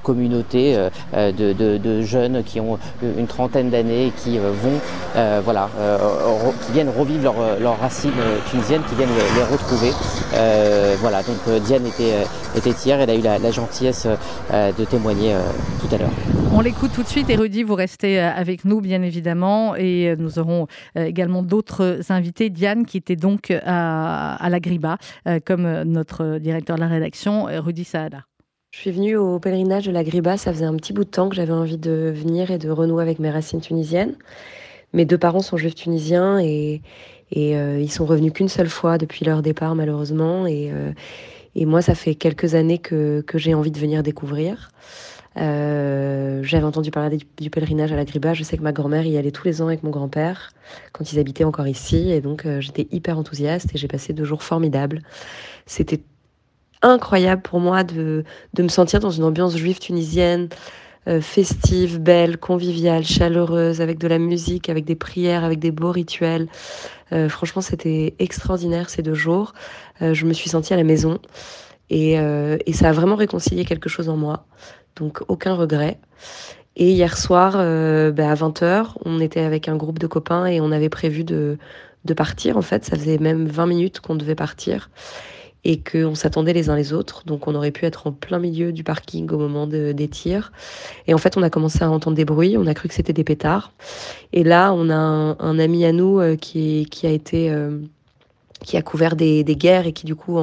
communauté 0.04 0.78
de, 1.14 2.02
jeunes 2.02 2.44
qui 2.44 2.60
ont 2.60 2.78
une 3.02 3.28
trentaine 3.28 3.70
d'années 3.70 4.08
et 4.08 4.12
qui 4.12 4.38
vont, 4.38 4.80
voilà, 5.44 5.70
qui 6.66 6.72
viennent 6.72 6.90
revivre 6.90 7.34
leurs 7.60 7.80
racines 7.80 8.12
tunisiennes, 8.50 8.84
qui 8.88 8.96
viennent 8.96 9.10
les, 9.36 9.44
retrouver. 9.44 9.92
voilà, 11.02 11.22
donc 11.24 11.64
Diane 11.64 11.86
était, 11.88 12.76
hier, 12.86 13.02
elle 13.02 13.10
a 13.10 13.16
eu 13.16 13.22
la, 13.22 13.52
gentillesse 13.52 14.08
de 14.52 14.86
témoigner 14.86 15.36
tout 15.82 15.94
à 15.94 15.98
l'heure. 15.98 16.12
On 16.54 16.62
l'écoute 16.62 16.92
tout 16.94 17.04
de 17.04 17.08
suite 17.08 17.30
et 17.30 17.64
vous 17.64 17.76
restez 17.76 18.20
avec 18.20 18.64
nous 18.64 18.80
bien 18.80 19.02
évidemment 19.02 19.76
et 19.76 20.16
nous 20.18 20.40
aurons 20.40 20.53
euh, 20.98 21.06
également 21.06 21.44
d'autres 21.44 22.00
invités. 22.10 22.50
Diane, 22.50 22.86
qui 22.86 22.98
était 22.98 23.16
donc 23.16 23.52
à, 23.52 24.36
à 24.36 24.50
la 24.50 24.60
Griba, 24.60 24.98
euh, 25.28 25.40
comme 25.44 25.84
notre 25.84 26.38
directeur 26.40 26.76
de 26.76 26.82
la 26.82 26.88
rédaction, 26.88 27.46
Rudy 27.46 27.84
Saada. 27.84 28.26
Je 28.72 28.80
suis 28.80 28.92
venue 28.92 29.16
au 29.16 29.40
pèlerinage 29.40 29.86
de 29.86 29.92
la 29.92 30.04
Griba, 30.04 30.36
ça 30.36 30.52
faisait 30.52 30.66
un 30.66 30.76
petit 30.76 30.94
bout 30.94 31.04
de 31.04 31.10
temps 31.10 31.30
que 31.30 31.36
j'avais 31.36 31.54
envie 31.54 31.78
de 31.78 32.12
venir 32.14 32.50
et 32.50 32.58
de 32.58 32.70
renouer 32.72 33.04
avec 33.04 33.20
mes 33.20 33.30
racines 33.30 33.62
tunisiennes. 33.62 34.16
Mes 34.94 35.06
deux 35.06 35.18
parents 35.18 35.42
sont 35.42 35.58
juifs 35.58 35.76
tunisiens 35.76 36.40
et, 36.40 36.82
euh, 37.38 37.80
ils 37.80 37.92
sont 37.92 38.06
revenus 38.06 38.34
qu'une 38.34 38.50
seule 38.50 38.70
fois 38.70 38.98
depuis 38.98 39.26
leur 39.26 39.42
départ 39.42 39.76
malheureusement. 39.76 40.48
Et, 40.48 40.72
moi, 41.56 41.82
ça 41.84 41.94
fait 41.94 42.16
quelques 42.16 42.56
années 42.56 42.80
que 42.80 43.24
j'ai 43.36 43.54
envie 43.54 43.72
de 43.72 43.80
venir 43.80 44.02
découvrir. 44.02 44.72
Euh, 45.38 46.42
J'avais 46.44 46.66
entendu 46.66 46.92
parler 46.92 47.18
du, 47.40 47.50
pèlerinage 47.50 47.92
à 47.92 47.96
la 47.96 48.06
Griba. 48.06 48.34
Je 48.34 48.44
sais 48.44 48.58
que 48.58 48.64
ma 48.64 48.72
grand-mère 48.72 49.06
y 49.06 49.18
allait 49.18 49.32
tous 49.32 49.46
les 49.46 49.62
ans 49.62 49.68
avec 49.68 49.84
mon 49.84 49.90
grand-père 49.90 50.52
quand 50.92 51.12
ils 51.12 51.20
habitaient 51.20 51.44
encore 51.44 51.68
ici. 51.68 52.12
Et 52.12 52.22
donc, 52.22 52.46
euh, 52.46 52.62
j'étais 52.62 52.88
hyper 52.92 53.18
enthousiaste 53.18 53.74
et 53.74 53.78
j'ai 53.78 53.88
passé 53.88 54.14
deux 54.14 54.26
jours 54.26 54.44
formidables. 54.44 55.02
C'était 55.66 56.02
incroyable 56.82 57.42
pour 57.42 57.60
moi 57.60 57.84
de, 57.84 58.24
de 58.54 58.64
me 58.64 58.68
sentir 58.68 59.00
dans 59.00 59.12
une 59.12 59.24
ambiance 59.24 59.56
juive 59.56 59.80
tunisienne, 59.80 60.50
euh, 61.08 61.22
festive, 61.22 62.00
belle, 62.00 62.38
conviviale, 62.38 63.06
chaleureuse, 63.06 63.82
avec 63.82 63.98
de 63.98 64.08
la 64.08 64.20
musique, 64.20 64.70
avec 64.70 64.86
des 64.86 64.96
prières, 64.96 65.44
avec 65.44 65.60
des 65.60 65.72
beaux 65.72 65.92
rituels. 65.92 66.48
Franchement, 67.30 67.62
c'était 67.62 68.16
extraordinaire 68.18 68.90
ces 68.90 69.04
deux 69.04 69.14
jours. 69.14 69.54
Je 70.02 70.26
me 70.26 70.34
suis 70.34 70.50
sentie 70.50 70.74
à 70.74 70.78
la 70.78 70.84
maison 70.84 71.20
et, 71.92 72.14
et, 72.14 72.74
ça 72.74 72.90
a 72.90 72.92
vraiment 72.92 73.16
réconcilié 73.16 73.66
quelque 73.66 73.88
chose 73.88 74.10
en 74.10 74.18
moi. 74.18 74.48
Donc 74.96 75.22
aucun 75.28 75.56
regret. 75.56 75.98
Et 76.76 76.92
hier 76.92 77.18
soir, 77.18 77.54
bah, 77.54 78.32
à 78.32 78.36
20h, 78.36 78.94
on 79.06 79.20
était 79.20 79.42
avec 79.42 79.68
un 79.68 79.76
groupe 79.76 80.00
de 80.00 80.08
copains 80.08 80.48
et 80.48 80.60
on 80.60 80.72
avait 80.72 80.90
prévu 80.90 81.24
de, 81.24 81.58
de 82.06 82.14
partir. 82.14 82.58
En 82.58 82.62
fait, 82.62 82.86
ça 82.86 82.96
faisait 82.98 83.18
même 83.18 83.46
20 83.46 83.68
minutes 83.68 84.00
qu'on 84.00 84.16
devait 84.16 84.36
partir 84.36 84.90
et 85.66 85.80
qu'on 85.80 86.16
s'attendait 86.16 86.54
les 86.54 86.70
uns 86.70 86.76
les 86.76 86.94
autres. 86.94 87.24
Donc 87.26 87.48
on 87.48 87.56
aurait 87.56 87.72
pu 87.72 87.86
être 87.86 88.08
en 88.08 88.12
plein 88.12 88.40
milieu 88.40 88.72
du 88.74 88.84
parking 88.84 89.30
au 89.32 89.38
moment 89.38 89.68
des 89.68 90.08
tirs. 90.08 90.52
Et 91.08 91.14
en 91.14 91.18
fait, 91.18 91.38
on 91.38 91.44
a 91.44 91.50
commencé 91.50 91.84
à 91.84 91.90
entendre 91.90 92.18
des 92.18 92.26
bruits, 92.26 92.58
on 92.58 92.68
a 92.68 92.74
cru 92.74 92.90
que 92.90 92.94
c'était 92.94 93.14
des 93.14 93.24
pétards. 93.24 93.72
Et 94.34 94.44
là, 94.44 94.74
on 94.74 94.90
a 94.90 94.96
un, 94.96 95.60
ami 95.60 95.86
à 95.86 95.92
nous 95.92 96.20
euh, 96.20 96.36
qui, 96.36 96.88
qui, 96.92 97.08
a 97.08 97.12
été... 97.12 97.50
Euh, 97.50 97.80
qui 98.62 98.78
a 98.78 98.82
couvert 98.82 99.18
des, 99.18 99.44
des, 99.44 99.58
guerres 99.58 99.88
et 99.88 99.92
qui 99.92 100.06
du 100.06 100.16
coup 100.16 100.40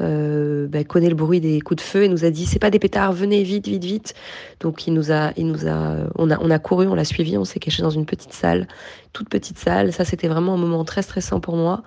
euh, 0.00 0.66
bah, 0.68 0.84
connaît 0.84 1.08
le 1.08 1.14
bruit 1.14 1.40
des 1.40 1.60
coups 1.60 1.82
de 1.82 1.86
feu 1.86 2.04
et 2.04 2.08
nous 2.08 2.24
a 2.24 2.30
dit 2.30 2.46
c'est 2.46 2.58
pas 2.58 2.70
des 2.70 2.78
pétards 2.78 3.12
venez 3.12 3.42
vite 3.42 3.68
vite 3.68 3.84
vite. 3.84 4.14
Donc 4.60 4.86
il 4.86 4.94
nous 4.94 5.12
a 5.12 5.32
il 5.36 5.46
nous 5.46 5.66
a 5.66 5.96
on 6.16 6.30
a 6.30 6.38
on 6.40 6.50
a 6.50 6.58
couru 6.58 6.86
on 6.86 6.94
l'a 6.94 7.04
suivi 7.04 7.36
on 7.36 7.44
s'est 7.44 7.60
caché 7.60 7.82
dans 7.82 7.90
une 7.90 8.06
petite 8.06 8.32
salle 8.32 8.66
toute 9.12 9.28
petite 9.28 9.58
salle. 9.58 9.92
Ça 9.92 10.04
c'était 10.04 10.28
vraiment 10.28 10.54
un 10.54 10.58
moment 10.58 10.84
très 10.84 11.02
stressant 11.02 11.40
pour 11.40 11.56
moi. 11.56 11.82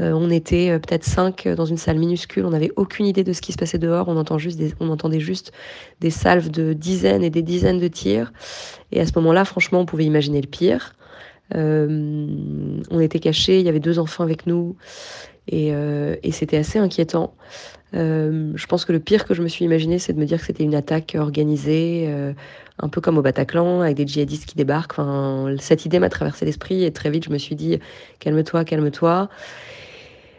Euh, 0.00 0.12
on 0.12 0.28
était 0.30 0.70
euh, 0.70 0.78
peut-être 0.78 1.04
cinq 1.04 1.46
dans 1.46 1.66
une 1.66 1.76
salle 1.76 1.98
minuscule, 1.98 2.44
on 2.44 2.50
n'avait 2.50 2.72
aucune 2.74 3.06
idée 3.06 3.22
de 3.22 3.32
ce 3.32 3.40
qui 3.40 3.52
se 3.52 3.56
passait 3.58 3.78
dehors, 3.78 4.08
on, 4.08 4.16
entend 4.16 4.38
juste 4.38 4.60
on 4.80 4.88
entendait 4.88 5.20
juste 5.20 5.52
des 6.00 6.10
salves 6.10 6.50
de 6.50 6.72
dizaines 6.72 7.22
et 7.22 7.30
des 7.30 7.42
dizaines 7.42 7.78
de 7.78 7.86
tirs. 7.86 8.32
Et 8.90 9.00
à 9.00 9.06
ce 9.06 9.12
moment-là, 9.16 9.44
franchement, 9.44 9.80
on 9.80 9.86
pouvait 9.86 10.04
imaginer 10.04 10.40
le 10.40 10.48
pire. 10.48 10.94
Euh, 11.54 12.80
on 12.90 13.00
était 13.00 13.20
cachés, 13.20 13.60
il 13.60 13.66
y 13.66 13.68
avait 13.68 13.80
deux 13.80 13.98
enfants 13.98 14.24
avec 14.24 14.46
nous, 14.46 14.76
et, 15.48 16.32
c'était 16.32 16.56
assez 16.56 16.78
inquiétant. 16.78 17.34
je 17.92 18.66
pense 18.66 18.84
que 18.84 18.92
le 18.92 19.00
pire 19.00 19.24
que 19.24 19.34
je 19.34 19.42
me 19.42 19.48
suis 19.48 19.64
imaginé, 19.64 19.98
c'est 19.98 20.12
de 20.12 20.18
me 20.18 20.26
dire 20.26 20.38
que 20.38 20.46
c'était 20.46 20.64
une 20.64 20.74
attaque 20.74 21.16
organisée, 21.18 22.08
un 22.78 22.88
peu 22.88 23.00
comme 23.00 23.18
au 23.18 23.22
Bataclan, 23.22 23.82
avec 23.82 23.96
des 23.96 24.06
djihadistes 24.06 24.46
qui 24.46 24.56
débarquent. 24.56 24.98
Enfin, 24.98 25.54
cette 25.58 25.84
idée 25.84 25.98
m'a 25.98 26.08
traversé 26.08 26.44
l'esprit 26.44 26.84
et 26.84 26.92
très 26.92 27.10
vite 27.10 27.24
je 27.24 27.30
me 27.30 27.38
suis 27.38 27.54
dit 27.54 27.78
calme-toi, 28.20 28.64
calme-toi. 28.64 29.28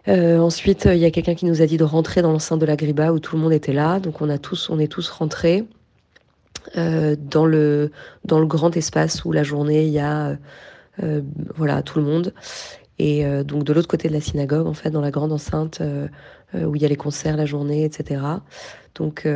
Euh, 0.08 0.38
ensuite, 0.40 0.86
il 0.86 1.00
y 1.00 1.06
a 1.06 1.12
quelqu'un 1.12 1.36
qui 1.36 1.46
nous 1.46 1.62
a 1.62 1.66
dit 1.66 1.78
de 1.78 1.84
rentrer 1.84 2.22
dans 2.22 2.32
l'enceinte 2.32 2.60
de 2.60 2.66
la 2.66 2.76
Griba 2.76 3.12
où 3.12 3.20
tout 3.20 3.36
le 3.36 3.42
monde 3.42 3.54
était 3.54 3.74
là. 3.74 4.00
Donc 4.00 4.22
on 4.22 4.30
a 4.30 4.38
tous, 4.38 4.70
on 4.70 4.80
est 4.80 4.88
tous 4.88 5.10
rentrés 5.10 5.66
euh, 6.78 7.16
dans 7.20 7.46
le 7.46 7.92
dans 8.24 8.40
le 8.40 8.46
grand 8.46 8.76
espace 8.76 9.26
où 9.26 9.32
la 9.32 9.44
journée 9.44 9.86
il 9.86 9.92
y 9.92 10.00
a 10.00 10.38
euh, 11.04 11.22
voilà 11.56 11.82
tout 11.82 12.00
le 12.00 12.06
monde. 12.06 12.34
Et 12.98 13.26
donc 13.44 13.66
de 13.66 13.74
l'autre 13.74 13.90
côté 13.90 14.08
de 14.08 14.14
la 14.14 14.22
synagogue, 14.22 14.68
en 14.68 14.74
fait, 14.74 14.90
dans 14.90 15.02
la 15.02 15.12
grande 15.12 15.34
enceinte 15.34 15.82
où 16.54 16.76
il 16.76 16.82
y 16.82 16.86
a 16.86 16.88
les 16.88 16.96
concerts 16.96 17.36
la 17.36 17.46
journée, 17.46 17.84
etc. 17.84 18.22
Donc 18.96 19.28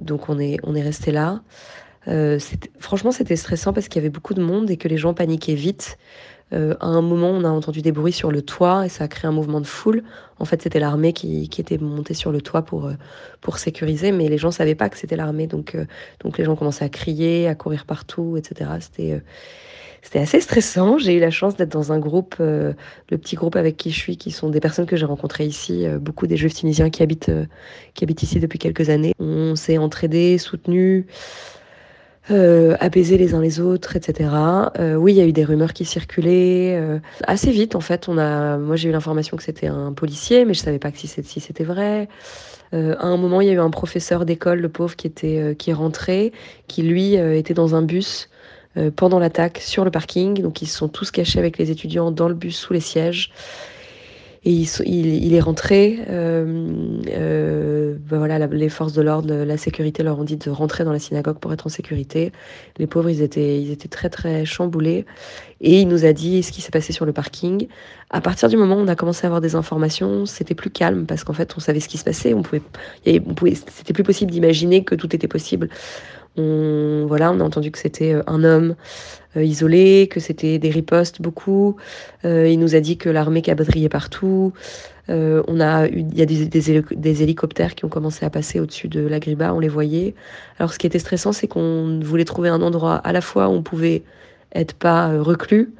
donc 0.00 0.28
on 0.28 0.38
est 0.38 0.58
on 0.62 0.76
est 0.76 0.82
resté 0.82 1.10
là. 1.10 1.40
franchement, 2.78 3.10
c'était 3.10 3.34
stressant 3.34 3.72
parce 3.72 3.88
qu'il 3.88 4.00
y 4.00 4.04
avait 4.04 4.10
beaucoup 4.10 4.34
de 4.34 4.42
monde 4.42 4.70
et 4.70 4.76
que 4.76 4.86
les 4.86 4.98
gens 4.98 5.14
paniquaient 5.14 5.56
vite. 5.56 5.98
Euh, 6.52 6.74
à 6.80 6.86
un 6.86 7.02
moment, 7.02 7.28
on 7.28 7.44
a 7.44 7.48
entendu 7.48 7.82
des 7.82 7.92
bruits 7.92 8.12
sur 8.12 8.30
le 8.30 8.42
toit 8.42 8.86
et 8.86 8.88
ça 8.88 9.04
a 9.04 9.08
créé 9.08 9.28
un 9.28 9.32
mouvement 9.32 9.60
de 9.60 9.66
foule. 9.66 10.02
En 10.38 10.44
fait, 10.44 10.62
c'était 10.62 10.80
l'armée 10.80 11.12
qui, 11.12 11.48
qui, 11.48 11.60
était 11.60 11.78
montée 11.78 12.14
sur 12.14 12.32
le 12.32 12.40
toit 12.40 12.62
pour, 12.62 12.86
euh, 12.86 12.94
pour 13.40 13.58
sécuriser, 13.58 14.12
mais 14.12 14.28
les 14.28 14.38
gens 14.38 14.50
savaient 14.50 14.74
pas 14.74 14.88
que 14.88 14.96
c'était 14.96 15.16
l'armée. 15.16 15.46
Donc, 15.46 15.74
euh, 15.74 15.84
donc 16.20 16.38
les 16.38 16.44
gens 16.44 16.56
commençaient 16.56 16.84
à 16.84 16.88
crier, 16.88 17.48
à 17.48 17.54
courir 17.54 17.84
partout, 17.84 18.36
etc. 18.36 18.70
C'était 18.80 19.22
c'était 20.08 20.20
assez 20.20 20.40
stressant. 20.40 20.96
J'ai 20.96 21.16
eu 21.16 21.20
la 21.20 21.30
chance 21.30 21.56
d'être 21.56 21.72
dans 21.72 21.92
un 21.92 21.98
groupe, 21.98 22.36
le 22.38 22.74
petit 23.10 23.36
groupe 23.36 23.56
avec 23.56 23.76
qui 23.76 23.90
je 23.90 23.98
suis, 23.98 24.16
qui 24.16 24.30
sont 24.30 24.48
des 24.48 24.58
personnes 24.58 24.86
que 24.86 24.96
j'ai 24.96 25.04
rencontrées 25.04 25.44
ici, 25.44 25.86
beaucoup 26.00 26.26
des 26.26 26.38
juifs 26.38 26.54
tunisiens 26.54 26.88
qui 26.88 27.02
habitent, 27.02 27.30
qui 27.92 28.04
habitent 28.04 28.22
ici 28.22 28.40
depuis 28.40 28.58
quelques 28.58 28.88
années. 28.88 29.12
On 29.18 29.54
s'est 29.54 29.76
entraidés, 29.76 30.38
soutenus. 30.38 31.04
Euh, 32.30 32.76
apaiser 32.80 33.16
les 33.16 33.34
uns 33.34 33.40
les 33.40 33.58
autres, 33.58 33.96
etc. 33.96 34.28
Euh, 34.78 34.96
oui, 34.96 35.14
il 35.14 35.16
y 35.16 35.20
a 35.22 35.26
eu 35.26 35.32
des 35.32 35.44
rumeurs 35.44 35.72
qui 35.72 35.86
circulaient 35.86 36.76
euh, 36.76 36.98
assez 37.26 37.50
vite. 37.50 37.74
En 37.74 37.80
fait, 37.80 38.06
on 38.08 38.18
a, 38.18 38.58
moi 38.58 38.76
j'ai 38.76 38.90
eu 38.90 38.92
l'information 38.92 39.36
que 39.38 39.42
c'était 39.42 39.68
un 39.68 39.94
policier, 39.94 40.44
mais 40.44 40.52
je 40.52 40.60
savais 40.60 40.78
pas 40.78 40.90
que 40.90 40.98
si 40.98 41.08
c'était 41.08 41.64
vrai. 41.64 42.08
à 42.72 43.06
un 43.06 43.16
moment, 43.16 43.40
il 43.40 43.48
y 43.48 43.50
a 43.50 43.54
eu 43.54 43.60
un 43.60 43.70
professeur 43.70 44.26
d'école, 44.26 44.60
le 44.60 44.68
pauvre, 44.68 44.94
qui 44.94 45.06
était 45.06 45.56
qui 45.58 45.70
est 45.70 45.74
rentré, 45.74 46.32
qui 46.66 46.82
lui 46.82 47.14
était 47.14 47.54
dans 47.54 47.74
un 47.74 47.82
bus 47.82 48.28
pendant 48.96 49.18
l'attaque 49.18 49.58
sur 49.58 49.84
le 49.84 49.90
parking. 49.90 50.42
Donc 50.42 50.62
ils 50.62 50.66
sont 50.66 50.88
tous 50.88 51.10
cachés 51.10 51.38
avec 51.38 51.58
les 51.58 51.70
étudiants 51.70 52.10
dans 52.10 52.28
le 52.28 52.34
bus 52.34 52.56
sous 52.56 52.72
les 52.72 52.80
sièges. 52.80 53.30
Et 54.44 54.64
il, 54.86 55.34
est 55.34 55.40
rentré. 55.40 55.98
Euh, 56.08 57.02
euh, 57.08 57.96
ben 58.08 58.18
voilà, 58.18 58.46
les 58.46 58.68
forces 58.68 58.92
de 58.92 59.02
l'ordre, 59.02 59.34
la 59.34 59.56
sécurité 59.56 60.02
leur 60.02 60.18
ont 60.18 60.24
dit 60.24 60.36
de 60.36 60.48
rentrer 60.48 60.84
dans 60.84 60.92
la 60.92 61.00
synagogue 61.00 61.38
pour 61.38 61.52
être 61.52 61.66
en 61.66 61.68
sécurité. 61.68 62.32
Les 62.78 62.86
pauvres, 62.86 63.10
ils 63.10 63.20
étaient, 63.20 63.76
très 63.90 64.08
très 64.08 64.44
chamboulés. 64.44 65.06
Et 65.60 65.80
il 65.80 65.88
nous 65.88 66.04
a 66.04 66.12
dit 66.12 66.42
ce 66.44 66.52
qui 66.52 66.60
s'est 66.60 66.70
passé 66.70 66.92
sur 66.92 67.04
le 67.04 67.12
parking. 67.12 67.66
À 68.10 68.20
partir 68.20 68.48
du 68.48 68.56
moment 68.56 68.76
où 68.76 68.78
on 68.78 68.88
a 68.88 68.94
commencé 68.94 69.24
à 69.24 69.26
avoir 69.26 69.40
des 69.40 69.56
informations, 69.56 70.24
c'était 70.24 70.54
plus 70.54 70.70
calme 70.70 71.04
parce 71.04 71.24
qu'en 71.24 71.32
fait, 71.32 71.52
on 71.56 71.60
savait 71.60 71.80
ce 71.80 71.88
qui 71.88 71.98
se 71.98 72.04
passait. 72.04 72.32
On 72.32 72.42
pouvait, 72.42 72.62
c'était 73.04 73.92
plus 73.92 74.04
possible 74.04 74.30
d'imaginer 74.30 74.84
que 74.84 74.94
tout 74.94 75.14
était 75.16 75.28
possible. 75.28 75.68
On, 76.38 77.08
a 77.10 77.44
entendu 77.44 77.70
que 77.70 77.78
c'était 77.78 78.14
euh, 78.14 78.22
un 78.26 78.44
homme 78.44 78.74
euh, 79.36 79.44
isolé, 79.44 80.08
que 80.10 80.20
c'était 80.20 80.58
des 80.58 80.70
ripostes 80.70 81.20
beaucoup. 81.20 81.76
Euh, 82.24 82.48
il 82.48 82.58
nous 82.58 82.74
a 82.74 82.80
dit 82.80 82.96
que 82.96 83.08
l'armée 83.08 83.42
quadrillait 83.42 83.88
partout. 83.88 84.52
on 85.08 85.60
a 85.60 85.86
il 85.86 86.16
y 86.16 86.22
a 86.22 86.26
des, 86.26 87.22
hélicoptères 87.22 87.74
qui 87.74 87.84
ont 87.84 87.88
commencé 87.88 88.24
à 88.26 88.30
passer 88.30 88.60
au-dessus 88.60 88.88
de 88.88 89.00
la 89.00 89.18
Griba, 89.20 89.54
on 89.54 89.60
les 89.60 89.68
voyait. 89.68 90.14
Alors 90.58 90.72
ce 90.72 90.78
qui 90.78 90.86
était 90.86 90.98
stressant, 90.98 91.32
c'est 91.32 91.48
qu'on 91.48 92.00
voulait 92.02 92.24
trouver 92.24 92.50
un 92.50 92.62
endroit 92.62 92.96
à 92.96 93.12
la 93.12 93.20
fois 93.20 93.48
où 93.48 93.52
on 93.52 93.62
pouvait 93.62 94.02
être 94.54 94.74
pas 94.74 95.18
reclus, 95.20 95.72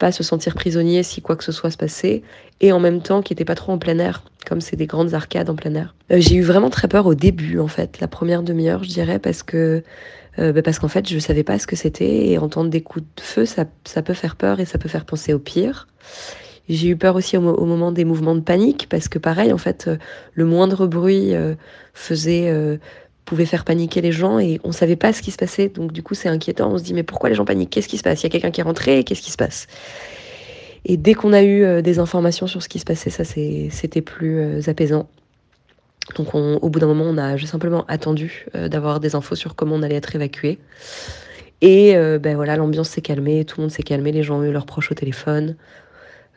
pas 0.00 0.10
se 0.10 0.24
sentir 0.24 0.54
prisonnier 0.54 1.04
si 1.04 1.20
quoi 1.20 1.36
que 1.36 1.44
ce 1.44 1.52
soit 1.52 1.70
se 1.70 1.76
passait, 1.76 2.22
et 2.60 2.72
en 2.72 2.80
même 2.80 3.02
temps 3.02 3.22
qui 3.22 3.32
n'était 3.32 3.44
pas 3.44 3.54
trop 3.54 3.70
en 3.70 3.78
plein 3.78 3.98
air, 3.98 4.24
comme 4.46 4.60
c'est 4.60 4.74
des 4.74 4.86
grandes 4.86 5.14
arcades 5.14 5.50
en 5.50 5.54
plein 5.54 5.74
air. 5.74 5.94
Euh, 6.10 6.16
j'ai 6.18 6.36
eu 6.36 6.42
vraiment 6.42 6.70
très 6.70 6.88
peur 6.88 7.06
au 7.06 7.14
début, 7.14 7.60
en 7.60 7.68
fait, 7.68 8.00
la 8.00 8.08
première 8.08 8.42
demi-heure, 8.42 8.82
je 8.82 8.88
dirais, 8.88 9.20
parce 9.20 9.44
que 9.44 9.84
euh, 10.38 10.52
bah, 10.52 10.62
parce 10.62 10.78
qu'en 10.78 10.88
fait, 10.88 11.08
je 11.08 11.18
savais 11.18 11.44
pas 11.44 11.58
ce 11.58 11.66
que 11.66 11.76
c'était, 11.76 12.28
et 12.28 12.38
entendre 12.38 12.70
des 12.70 12.80
coups 12.80 13.04
de 13.16 13.20
feu, 13.20 13.44
ça, 13.44 13.66
ça 13.84 14.02
peut 14.02 14.14
faire 14.14 14.36
peur 14.36 14.58
et 14.58 14.64
ça 14.64 14.78
peut 14.78 14.88
faire 14.88 15.04
penser 15.04 15.34
au 15.34 15.38
pire. 15.38 15.86
J'ai 16.68 16.88
eu 16.88 16.96
peur 16.96 17.16
aussi 17.16 17.36
au, 17.36 17.42
au, 17.42 17.66
moment 17.66 17.92
des 17.92 18.04
mouvements 18.04 18.34
de 18.34 18.40
panique, 18.40 18.86
parce 18.88 19.08
que 19.08 19.18
pareil, 19.18 19.52
en 19.52 19.58
fait, 19.58 19.86
euh, 19.86 19.96
le 20.34 20.46
moindre 20.46 20.86
bruit 20.86 21.34
faisait 21.92 22.78
pouvait 23.24 23.46
faire 23.46 23.64
paniquer 23.64 24.00
les 24.00 24.12
gens 24.12 24.38
et 24.38 24.60
on 24.64 24.72
savait 24.72 24.96
pas 24.96 25.12
ce 25.12 25.22
qui 25.22 25.30
se 25.30 25.36
passait. 25.36 25.68
Donc 25.68 25.92
du 25.92 26.02
coup, 26.02 26.14
c'est 26.14 26.28
inquiétant. 26.28 26.72
On 26.72 26.78
se 26.78 26.82
dit 26.82 26.94
mais 26.94 27.02
pourquoi 27.02 27.28
les 27.28 27.34
gens 27.34 27.44
paniquent? 27.44 27.70
Qu'est-ce 27.70 27.88
qui 27.88 27.98
se 27.98 28.02
passe? 28.02 28.20
Il 28.20 28.24
y 28.24 28.26
a 28.26 28.30
quelqu'un 28.30 28.50
qui 28.50 28.60
est 28.60 28.64
rentré 28.64 29.04
Qu'est-ce 29.04 29.22
qui 29.22 29.30
se 29.30 29.36
passe? 29.36 29.66
Et 30.84 30.96
dès 30.96 31.14
qu'on 31.14 31.32
a 31.32 31.42
eu 31.42 31.62
euh, 31.62 31.82
des 31.82 31.98
informations 31.98 32.46
sur 32.46 32.62
ce 32.62 32.68
qui 32.68 32.78
se 32.78 32.84
passait, 32.84 33.10
ça 33.10 33.24
c'était 33.24 34.00
plus 34.00 34.40
euh, 34.40 34.60
apaisant. 34.66 35.08
Donc 36.16 36.34
au 36.34 36.68
bout 36.68 36.80
d'un 36.80 36.86
moment, 36.86 37.04
on 37.04 37.18
a 37.18 37.36
juste 37.36 37.52
simplement 37.52 37.84
attendu 37.86 38.46
euh, 38.56 38.68
d'avoir 38.68 38.98
des 38.98 39.14
infos 39.14 39.36
sur 39.36 39.54
comment 39.54 39.76
on 39.76 39.82
allait 39.82 39.96
être 39.96 40.16
évacué. 40.16 40.58
Et 41.62 41.94
ben 42.18 42.36
voilà, 42.36 42.56
l'ambiance 42.56 42.88
s'est 42.88 43.02
calmée, 43.02 43.44
tout 43.44 43.58
le 43.58 43.64
monde 43.64 43.70
s'est 43.70 43.82
calmé, 43.82 44.12
les 44.12 44.22
gens 44.22 44.38
ont 44.38 44.44
eu 44.44 44.50
leurs 44.50 44.64
proches 44.64 44.90
au 44.92 44.94
téléphone. 44.94 45.56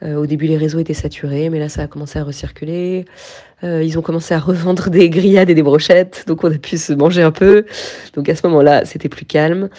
Euh, 0.01 0.15
au 0.15 0.25
début, 0.25 0.47
les 0.47 0.57
réseaux 0.57 0.79
étaient 0.79 0.93
saturés, 0.93 1.49
mais 1.49 1.59
là, 1.59 1.69
ça 1.69 1.83
a 1.83 1.87
commencé 1.87 2.19
à 2.19 2.23
recirculer. 2.23 3.05
Euh, 3.63 3.83
ils 3.83 3.97
ont 3.97 4.01
commencé 4.01 4.33
à 4.33 4.39
revendre 4.39 4.89
des 4.89 5.09
grillades 5.09 5.49
et 5.49 5.55
des 5.55 5.63
brochettes, 5.63 6.25
donc 6.27 6.43
on 6.43 6.51
a 6.51 6.57
pu 6.57 6.77
se 6.77 6.93
manger 6.93 7.21
un 7.21 7.31
peu. 7.31 7.65
Donc 8.13 8.27
à 8.27 8.35
ce 8.35 8.45
moment-là, 8.47 8.85
c'était 8.85 9.09
plus 9.09 9.25
calme. 9.25 9.69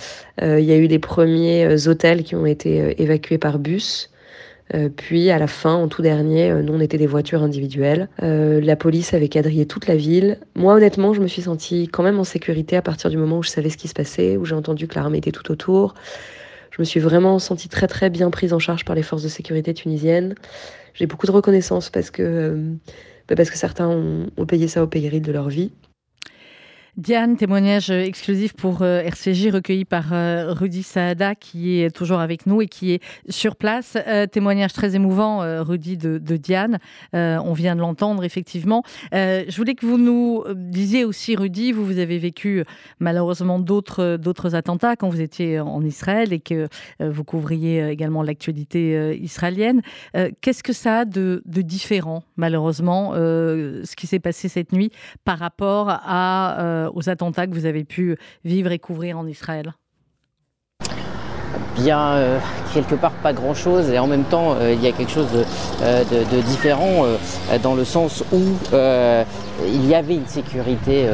Euh, 0.43 0.61
il 0.61 0.67
y 0.67 0.73
a 0.73 0.77
eu 0.77 0.87
les 0.87 0.99
premiers 0.99 1.87
hôtels 1.89 2.23
qui 2.23 2.35
ont 2.35 2.47
été 2.47 3.01
évacués 3.03 3.39
par 3.39 3.59
bus. 3.59 4.11
puis 4.97 5.31
à 5.31 5.39
la 5.39 5.47
fin, 5.47 5.75
en 5.75 5.89
tout 5.89 6.01
dernier, 6.01 6.51
nous 6.63 6.73
on 6.73 6.81
était 6.81 6.97
des 6.97 7.07
voitures 7.07 7.43
individuelles. 7.43 8.09
la 8.21 8.77
police 8.77 9.13
avait 9.13 9.29
quadrillé 9.29 9.67
toute 9.67 9.87
la 9.87 9.97
ville. 9.97 10.39
Moi 10.55 10.75
honnêtement, 10.75 11.13
je 11.13 11.21
me 11.21 11.27
suis 11.27 11.43
sentie 11.43 11.89
quand 11.89 12.03
même 12.03 12.19
en 12.19 12.25
sécurité 12.25 12.77
à 12.77 12.83
partir 12.83 13.11
du 13.11 13.19
moment 13.19 13.39
où 13.39 13.43
je 13.43 13.51
savais 13.51 13.69
ce 13.69 13.77
qui 13.77 13.89
se 13.89 13.95
passait, 13.95 14.39
où 14.39 14.47
j'ai 14.47 14.55
entendu 14.55 14.89
que 14.89 14.95
l'armée 14.95 15.19
était 15.19 15.33
tout 15.33 15.53
autour 15.53 15.95
je 16.75 16.83
me 16.83 16.85
suis 16.85 16.99
vraiment 16.99 17.39
sentie 17.39 17.69
très 17.69 17.87
très 17.87 18.11
bien 18.11 18.31
prise 18.31 18.53
en 18.53 18.59
charge 18.59 18.85
par 18.85 18.97
les 18.97 19.05
forces 19.05 19.23
de 19.23 19.29
sécurité 19.29 19.73
tunisiennes. 19.75 20.35
J'ai 20.95 21.07
beaucoup 21.07 21.27
de 21.27 21.31
reconnaissance 21.31 21.89
parce 21.89 22.11
que, 22.11 22.23
euh, 22.23 22.75
bah, 23.29 23.37
parce 23.37 23.49
que 23.49 23.57
certains 23.57 23.89
ont, 23.89 24.47
payé 24.47 24.67
ça 24.67 24.83
au 24.83 24.89
péril 24.89 25.23
de 25.23 25.31
leur 25.31 25.49
vie. 25.49 25.71
Diane, 26.97 27.37
témoignage 27.37 27.91
exclusif 27.91 28.53
pour 28.53 28.83
euh, 28.83 29.01
RCJ 29.01 29.49
recueilli 29.49 29.85
par 29.85 30.13
euh, 30.13 30.53
Rudy 30.53 30.85
Saada 30.85 31.35
qui 31.35 31.81
est 31.81 31.91
toujours 31.91 32.21
avec 32.21 32.47
nous 32.47 32.63
et 32.63 32.69
qui 32.69 32.93
est 32.93 33.03
sur 33.29 33.57
place. 33.57 33.99
Euh, 34.07 34.29
témoignage 34.29 34.73
très 34.73 34.95
émouvant, 34.95 35.41
Rudy, 35.65 35.97
de, 35.97 36.19
Diane. 36.37 36.79
on 37.13 37.53
vient 37.53 37.75
de 37.75 37.81
l'entendre 37.81 38.23
effectivement. 38.23 38.83
je 39.13 39.57
voulais 39.57 39.75
que 39.75 39.87
vous 39.87 39.99
nous 39.99 40.45
disiez 40.55 41.05
aussi, 41.05 41.35
Rudy, 41.35 41.73
vous, 41.73 41.85
vous 41.85 41.99
avez 41.99 42.19
vécu 42.19 42.65
malheureusement 43.01 43.59
d'autres, 43.59 44.55
attentats 44.55 44.97
quand 44.97 45.09
vous 45.09 45.21
étiez 45.21 45.59
en 45.61 45.85
Israël 45.85 46.33
et 46.33 46.41
que 46.41 46.69
vous 47.01 47.25
couvriez 47.25 47.89
également 47.89 48.23
l'actualité 48.23 49.17
israélienne. 49.21 49.83
qu'est-ce 50.41 50.63
que 50.63 50.73
ça 50.73 51.01
a 51.01 51.05
de, 51.05 51.43
différent, 51.47 52.25
malheureusement, 52.37 53.15
ce 53.15 53.97
qui 53.97 54.07
s'est 54.07 54.21
passé 54.21 54.49
cette 54.49 54.73
nuit 54.73 54.91
par 55.25 55.39
rapport 55.39 55.89
à 55.89 56.84
euh, 56.84 56.84
aux 56.93 57.09
attentats 57.09 57.47
que 57.47 57.53
vous 57.53 57.67
avez 57.67 57.85
pu 57.85 58.17
vivre 58.45 58.73
et 58.73 58.79
couvrir 58.79 59.19
en 59.19 59.27
Israël 59.27 59.75
Bien, 61.77 62.13
euh, 62.13 62.39
quelque 62.73 62.95
part 62.95 63.13
pas 63.13 63.33
grand 63.33 63.55
chose 63.55 63.91
et 63.91 63.99
en 63.99 64.07
même 64.07 64.25
temps 64.25 64.55
euh, 64.55 64.73
il 64.73 64.83
y 64.83 64.87
a 64.87 64.93
quelque 64.93 65.11
chose 65.11 65.27
de, 65.33 66.41
différent 66.43 67.05
dans 67.63 67.75
le 67.75 67.85
sens 67.85 68.25
où 68.33 68.41
il 69.67 69.87
y 69.87 69.95
avait 69.95 70.15
une 70.15 70.27
sécurité 70.27 71.09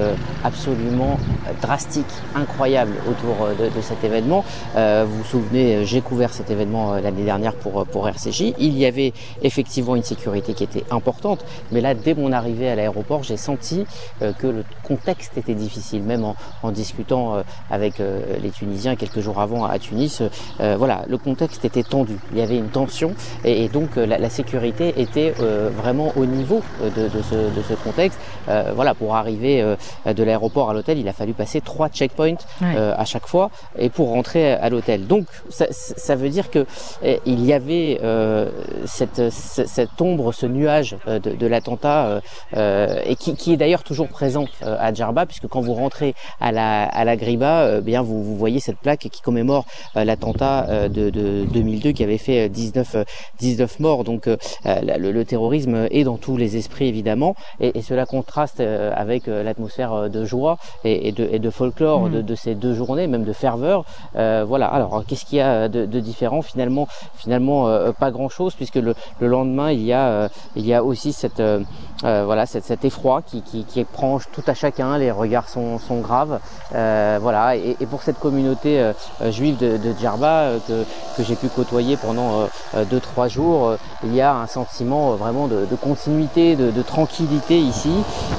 absolument 0.44 1.18
drastique, 1.60 2.06
incroyable 2.34 2.92
autour 3.08 3.48
de, 3.58 3.80
cet 3.80 4.02
événement. 4.04 4.44
vous 4.74 5.18
vous 5.18 5.24
souvenez, 5.24 5.84
j'ai 5.84 6.00
couvert 6.00 6.32
cet 6.32 6.50
événement 6.50 6.94
l'année 6.94 7.24
dernière 7.24 7.54
pour, 7.54 7.86
pour 7.86 8.08
RCJ. 8.08 8.54
Il 8.58 8.78
y 8.78 8.86
avait 8.86 9.12
effectivement 9.42 9.96
une 9.96 10.02
sécurité 10.02 10.54
qui 10.54 10.64
était 10.64 10.84
importante, 10.90 11.44
mais 11.72 11.80
là 11.80 11.94
dès 11.94 12.14
mon 12.14 12.32
arrivée 12.32 12.70
à 12.70 12.74
l'aéroport, 12.74 13.22
j'ai 13.22 13.36
senti 13.36 13.84
que 14.20 14.46
le 14.46 14.64
contexte 14.82 15.36
était 15.38 15.54
difficile, 15.54 16.02
même 16.02 16.24
en, 16.62 16.72
discutant 16.72 17.34
euh, 17.34 17.42
avec 17.70 18.00
euh, 18.00 18.20
les 18.42 18.50
Tunisiens 18.50 18.96
quelques 18.96 19.20
jours 19.20 19.40
avant 19.40 19.64
à 19.64 19.78
Tunis. 19.78 20.22
Euh, 20.60 20.76
voilà, 20.76 21.04
le 21.08 21.18
contexte 21.18 21.64
était 21.64 21.82
tendu, 21.82 22.16
il 22.32 22.38
y 22.38 22.42
avait 22.42 22.56
une 22.56 22.68
tension 22.68 23.14
et, 23.44 23.68
donc 23.68 23.96
la, 23.96 24.30
sécurité 24.30 24.94
était 24.96 25.34
vraiment 25.76 26.12
au 26.16 26.24
niveau 26.24 26.62
de, 26.80 27.08
ce, 27.08 27.74
contexte. 27.74 28.18
Voilà, 28.46 28.94
pour 28.94 29.16
arriver 29.16 29.62
de 30.06 30.22
l'aéroport 30.22 30.70
à 30.70 30.74
l'hôtel, 30.74 30.98
il 30.98 31.08
a 31.08 31.12
fallu 31.12 31.32
passer 31.32 31.60
trois 31.60 31.88
checkpoints 31.88 32.36
à 32.62 33.04
chaque 33.04 33.26
fois 33.26 33.50
et 33.78 33.88
pour 33.88 34.08
rentrer 34.08 34.52
à 34.52 34.68
l'hôtel. 34.68 35.06
Donc 35.06 35.26
ça, 35.48 36.14
veut 36.16 36.28
dire 36.28 36.50
que 36.50 36.66
eh, 37.02 37.20
il 37.26 37.44
y 37.44 37.52
avait 37.52 38.00
cette, 38.86 39.30
cette, 39.30 40.00
ombre, 40.00 40.32
ce 40.32 40.46
nuage 40.46 40.96
de, 41.06 41.46
l'attentat 41.46 42.20
et 42.54 43.16
qui, 43.16 43.34
qui 43.34 43.52
est 43.52 43.56
d'ailleurs 43.56 43.82
toujours 43.82 44.08
présent 44.08 44.46
à 44.62 44.92
Djerba, 44.92 45.26
puisque 45.26 45.46
quand 45.46 45.60
vous 45.60 45.74
rentrez 45.74 46.14
à 46.40 46.52
la, 46.52 46.84
à 46.84 47.04
la 47.04 47.16
Griba, 47.16 47.62
euh, 47.62 47.80
bien 47.80 48.02
vous, 48.02 48.22
vous, 48.22 48.36
voyez 48.36 48.60
cette 48.60 48.78
plaque 48.78 49.00
qui 49.00 49.20
commémore 49.20 49.64
euh, 49.96 50.04
l'attentat 50.04 50.66
euh, 50.68 50.88
de, 50.88 51.10
de, 51.10 51.44
2002 51.52 51.92
qui 51.92 52.04
avait 52.04 52.18
fait 52.18 52.48
19, 52.48 52.96
19 53.38 53.80
morts. 53.80 54.04
Donc 54.04 54.28
le, 54.64 55.22
terrorisme 55.24 55.86
est 55.90 56.04
dans 56.04 56.16
tous 56.16 56.36
les 56.36 56.56
esprits 56.56 56.86
évidemment, 56.86 57.34
et, 57.60 57.78
et 57.78 57.82
cela 57.82 58.06
contraste 58.20 58.60
avec 58.60 59.26
l'atmosphère 59.26 60.10
de 60.10 60.24
joie 60.24 60.58
et, 60.84 61.12
de, 61.12 61.28
et 61.30 61.38
de, 61.38 61.50
folklore 61.50 62.02
mm. 62.02 62.12
de, 62.12 62.20
de, 62.20 62.34
ces 62.34 62.54
deux 62.54 62.74
journées, 62.74 63.06
même 63.06 63.24
de 63.24 63.32
ferveur. 63.32 63.84
voilà. 64.14 64.66
Alors 64.66 65.04
qu'est-ce 65.06 65.24
qu'il 65.24 65.38
y 65.38 65.40
a 65.40 65.68
de, 65.68 66.00
différent 66.00 66.42
Finalement, 66.42 66.86
finalement 67.14 67.92
pas 67.92 68.10
grand-chose, 68.10 68.54
puisque 68.54 68.76
le, 68.76 68.94
le, 69.20 69.26
lendemain 69.26 69.70
il 69.70 69.82
y 69.82 69.92
a, 69.92 70.28
il 70.56 70.66
y 70.66 70.74
a 70.74 70.84
aussi 70.84 71.12
cette, 71.12 71.42
voilà, 72.02 72.46
cette, 72.46 72.64
cet 72.64 72.84
effroi 72.84 73.22
qui, 73.22 73.42
qui, 73.42 73.64
qui 73.64 73.84
prend 73.84 74.18
tout 74.32 74.42
à 74.46 74.54
chacun, 74.54 74.98
les 74.98 75.10
regards 75.10 75.48
sont, 75.48 75.78
graves. 76.00 76.40
Euh, 76.74 77.18
voilà, 77.20 77.56
et, 77.56 77.74
pour 77.88 78.02
cette 78.02 78.18
communauté 78.18 78.80
euh, 78.80 78.92
euh, 79.22 79.30
juive 79.30 79.56
de, 79.58 79.76
de 79.76 79.94
Djerba 79.98 80.52
que, 80.66 80.84
j'ai 81.22 81.34
pu 81.34 81.48
côtoyer 81.48 81.98
pendant 81.98 82.48
2-3 82.74 83.28
jours, 83.28 83.76
il 84.04 84.14
y 84.14 84.22
a 84.22 84.34
un 84.34 84.46
sentiment 84.46 85.12
vraiment 85.16 85.48
de, 85.48 85.66
de 85.66 85.76
continuité, 85.76 86.56
de, 86.56 86.70
de, 86.70 86.82
tranquillité 86.82 87.58
ici. 87.58 87.92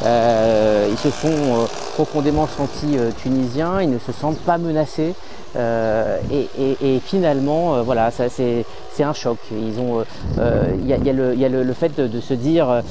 ils 0.03 0.98
se 0.98 1.12
sont 1.12 1.68
profondément 1.94 2.48
sentis 2.48 2.98
tunisiens, 3.22 3.82
ils 3.82 3.91
ne 3.91 4.00
se 4.00 4.12
sentent 4.12 4.39
pas 4.39 4.58
menacés. 4.58 5.13
Euh, 5.55 6.20
et, 6.31 6.48
et, 6.58 6.96
et, 6.96 7.00
finalement, 7.00 7.75
euh, 7.75 7.81
voilà, 7.81 8.12
ça 8.12 8.29
c'est 8.29 8.65
un 9.00 9.13
choc. 9.13 9.39
Ils 9.51 9.79
ont, 9.79 10.03
euh, 10.38 10.76
il 10.80 10.88
y, 10.88 10.93
a, 10.93 10.97
y, 10.97 11.10
a 11.10 11.13
le, 11.13 11.36
y 11.36 11.43
a 11.43 11.49
le, 11.49 11.63
le 11.63 11.73
fait 11.73 11.97
de, 11.97 12.08
de, 12.08 12.19
se 12.21 12.36
dire 12.36 12.84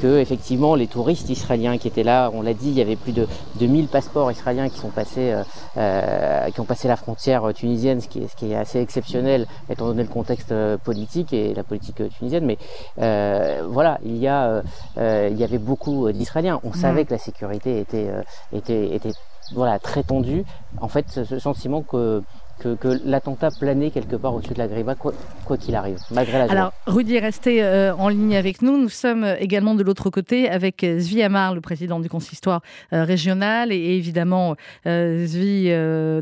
que 0.00 0.18
effectivement 0.18 0.74
les 0.74 0.86
touristes 0.86 1.28
israéliens 1.28 1.76
qui 1.76 1.88
étaient 1.88 2.02
là, 2.02 2.30
on 2.32 2.40
l'a 2.40 2.54
dit, 2.54 2.68
il 2.68 2.74
y 2.74 2.80
avait 2.80 2.96
plus 2.96 3.12
de, 3.12 3.28
de 3.56 3.66
1000 3.66 3.88
passeports 3.88 4.32
israéliens 4.32 4.70
qui 4.70 4.78
sont 4.78 4.88
passés, 4.88 5.34
qui 5.74 6.60
ont 6.60 6.64
passé 6.64 6.88
la 6.88 6.96
frontière 6.96 7.52
tunisienne, 7.54 8.00
ce 8.00 8.08
qui 8.08 8.20
est, 8.20 8.28
ce 8.28 8.36
qui 8.36 8.52
est 8.52 8.56
assez 8.56 8.80
exceptionnel 8.80 9.46
étant 9.68 9.86
donné 9.86 10.02
le 10.02 10.08
contexte 10.08 10.54
politique 10.84 11.34
et 11.34 11.52
la 11.52 11.64
politique 11.64 12.02
tunisienne. 12.16 12.46
Mais 12.46 12.56
voilà, 12.96 13.98
il 14.04 14.16
y 14.16 14.26
a, 14.26 14.62
il 14.96 15.36
y 15.36 15.44
avait 15.44 15.58
beaucoup 15.58 16.10
d'Israéliens. 16.10 16.60
On 16.64 16.72
savait 16.72 17.04
que 17.04 17.12
la 17.12 17.18
sécurité 17.18 17.80
était, 17.80 18.08
était, 18.52 18.94
était 18.94 19.12
voilà, 19.52 19.78
très 19.78 20.02
tendu. 20.02 20.44
En 20.80 20.88
fait, 20.88 21.24
ce 21.24 21.38
sentiment 21.38 21.82
que 21.82 22.22
que, 22.58 22.76
l'attentat 23.04 23.50
planait 23.58 23.90
quelque 23.90 24.16
part 24.16 24.34
au-dessus 24.34 24.54
de 24.54 24.58
la 24.58 24.68
Griba, 24.68 24.94
quoi 24.94 25.12
qu'il 25.56 25.74
arrive, 25.74 25.98
malgré 26.10 26.38
la 26.38 26.46
joie. 26.46 26.52
Alors, 26.52 26.72
Rudy, 26.86 27.18
restez 27.18 27.62
euh, 27.62 27.94
en 27.94 28.08
ligne 28.08 28.36
avec 28.36 28.62
nous. 28.62 28.76
Nous 28.80 28.88
sommes 28.88 29.24
également 29.38 29.74
de 29.74 29.82
l'autre 29.82 30.10
côté 30.10 30.48
avec 30.48 30.84
Zvi 30.98 31.22
Amar, 31.22 31.54
le 31.54 31.60
président 31.60 32.00
du 32.00 32.08
consistoire 32.08 32.60
euh, 32.92 33.04
régional, 33.04 33.72
et, 33.72 33.96
évidemment 33.96 34.56
euh, 34.86 35.24
Zvi 35.26 35.68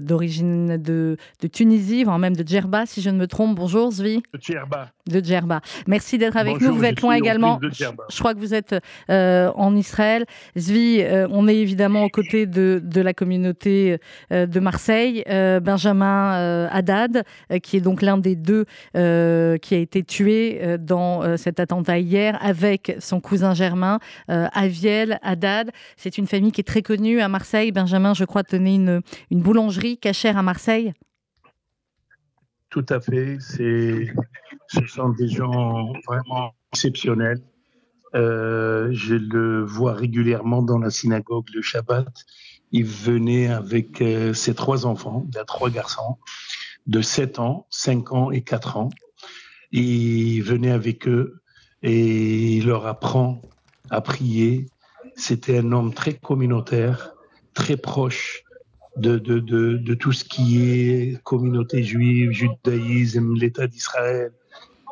d'origine 0.01 0.77
de, 0.77 1.17
de, 1.43 1.49
Tunisie, 1.49 2.05
voire 2.05 2.19
même 2.19 2.37
de 2.37 2.47
Djerba, 2.47 2.87
si 2.87 3.03
je 3.03 3.11
ne 3.11 3.19
me 3.19 3.27
trompe. 3.27 3.57
Bonjour 3.57 3.91
Zvi. 3.91 4.23
De 4.33 4.41
Djerba. 4.41 4.91
De 5.07 5.21
Djerba. 5.21 5.61
Merci 5.87 6.19
d'être 6.19 6.37
avec 6.37 6.61
nous. 6.61 6.75
Vous 6.75 6.85
êtes 6.85 7.01
loin 7.01 7.15
également. 7.15 7.59
Je, 7.63 8.19
crois 8.19 8.35
que 8.35 8.39
vous 8.39 8.55
êtes 8.55 8.75
en 9.09 9.77
Israël. 9.77 10.25
Zvi, 10.57 11.05
on 11.31 11.49
est 11.49 11.57
évidemment 11.57 12.05
aux 12.05 12.09
côtés 12.09 12.47
de, 12.47 12.81
de 12.83 13.01
la 13.01 13.15
communauté 13.15 13.99
de 14.31 14.61
Marseille. 14.61 15.25
Benjamin 15.27 16.26
euh, 16.35 16.69
Haddad, 16.71 17.25
euh, 17.51 17.59
qui 17.59 17.77
est 17.77 17.81
donc 17.81 18.03
l'un 18.03 18.19
des 18.19 18.37
deux 18.37 18.65
euh, 18.97 19.59
qui 19.59 19.75
a 19.75 19.79
été 19.79 20.03
tué 20.03 20.77
dans 20.79 21.37
cet 21.37 21.61
attentat 21.61 21.99
hier 21.99 22.39
avec 22.41 22.97
son 23.01 23.21
cousin 23.21 23.55
germain, 23.55 23.99
Aviel 24.29 25.19
Haddad. 25.23 25.71
C'est 25.97 26.19
une 26.19 26.27
famille 26.27 26.53
qui 26.53 26.61
est 26.61 26.65
très 26.65 26.83
connue 26.83 27.21
à 27.21 27.29
Marseille. 27.29 27.73
Benjamin, 27.73 28.15
je 28.15 28.25
crois, 28.25 28.43
tenait 28.43 28.75
une, 28.75 29.01
une 29.31 29.41
boulangerie 29.41 29.99
cachère 29.99 30.37
à 30.37 30.43
Marseille. 30.43 30.93
Tout 32.71 32.87
à 32.89 33.01
fait. 33.01 33.39
C'est, 33.41 34.13
ce 34.69 34.87
sont 34.87 35.11
des 35.11 35.29
gens 35.29 35.93
vraiment 36.07 36.55
exceptionnels. 36.73 37.41
je 38.15 39.15
le 39.15 39.65
vois 39.65 39.95
régulièrement 39.95 40.63
dans 40.63 40.79
la 40.79 40.91
synagogue 40.91 41.47
le 41.55 41.63
Shabbat 41.63 42.09
il 42.73 42.85
venait 42.85 43.49
avec 43.49 44.01
euh, 44.01 44.35
ses 44.35 44.55
trois 44.55 44.87
enfants, 44.87 45.27
il 45.33 45.39
a 45.39 45.45
trois 45.45 45.71
garçons, 45.71 46.17
de 46.87 47.01
7 47.01 47.39
ans, 47.39 47.67
5 47.71 48.13
ans 48.13 48.31
et 48.31 48.43
4 48.43 48.77
ans. 48.77 48.91
Il 49.73 50.43
venait 50.43 50.71
avec 50.71 51.09
eux 51.09 51.41
et 51.83 52.57
il 52.57 52.67
leur 52.67 52.87
apprend 52.87 53.43
à 53.91 54.01
prier. 54.01 54.67
C'était 55.17 55.59
un 55.59 55.73
homme 55.73 55.95
très 55.95 56.15
communautaire, 56.15 57.15
très 57.55 57.77
proche 57.77 58.43
de, 58.97 59.19
de, 59.19 59.41
de, 59.41 59.77
de 59.77 59.95
tout 59.95 60.13
ce 60.13 60.25
qui 60.25 60.63
est 60.63 61.23
communauté 61.23 61.83
juive, 61.83 62.31
judaïsme, 62.31 63.35
l'État 63.35 63.67
d'Israël. 63.67 64.33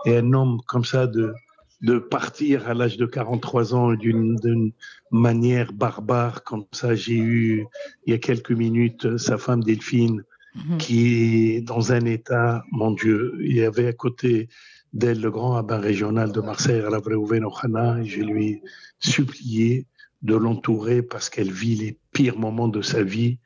Et 0.07 0.17
un 0.17 0.33
homme 0.33 0.61
comme 0.67 0.85
ça 0.85 1.07
de, 1.07 1.33
de 1.81 1.99
partir 1.99 2.69
à 2.69 2.75
l'âge 2.75 2.97
de 2.97 3.07
43 3.07 3.75
ans 3.75 3.93
d'une 3.93 4.73
manière 5.11 5.73
barbare 5.73 6.45
comme 6.45 6.65
ça. 6.73 6.95
J'ai 6.95 7.17
eu 7.17 7.67
il 8.07 8.13
y 8.13 8.15
a 8.15 8.19
quelques 8.19 8.53
minutes 8.53 9.19
sa 9.19 9.39
femme 9.39 9.63
Delphine 9.63 10.25
mhm. 10.55 10.79
qui 10.79 11.57
est 11.57 11.61
dans 11.61 11.93
un 11.93 12.05
état, 12.05 12.65
mon 12.71 12.93
Dieu, 12.93 13.35
il 13.41 13.57
y 13.57 13.63
avait 13.63 13.89
à 13.89 13.93
côté 13.93 14.49
d'elle 14.93 15.21
le 15.21 15.31
grand 15.31 15.51
rabbin 15.51 15.79
régional 15.79 16.33
de 16.33 16.41
Marseille, 16.41 16.81
Ravréouven 16.81 17.45
Ochana, 17.45 18.01
et 18.01 18.07
je 18.07 18.23
lui 18.23 18.47
ai 18.47 18.63
supplié 19.01 19.87
de 20.23 20.37
l'entourer 20.37 21.03
parce 21.03 21.29
qu'elle 21.29 21.51
vit 21.51 21.75
les 21.75 21.99
pires 22.13 22.39
moments 22.39 22.69
de 22.69 22.81
sa 22.81 23.03
vie. 23.03 23.39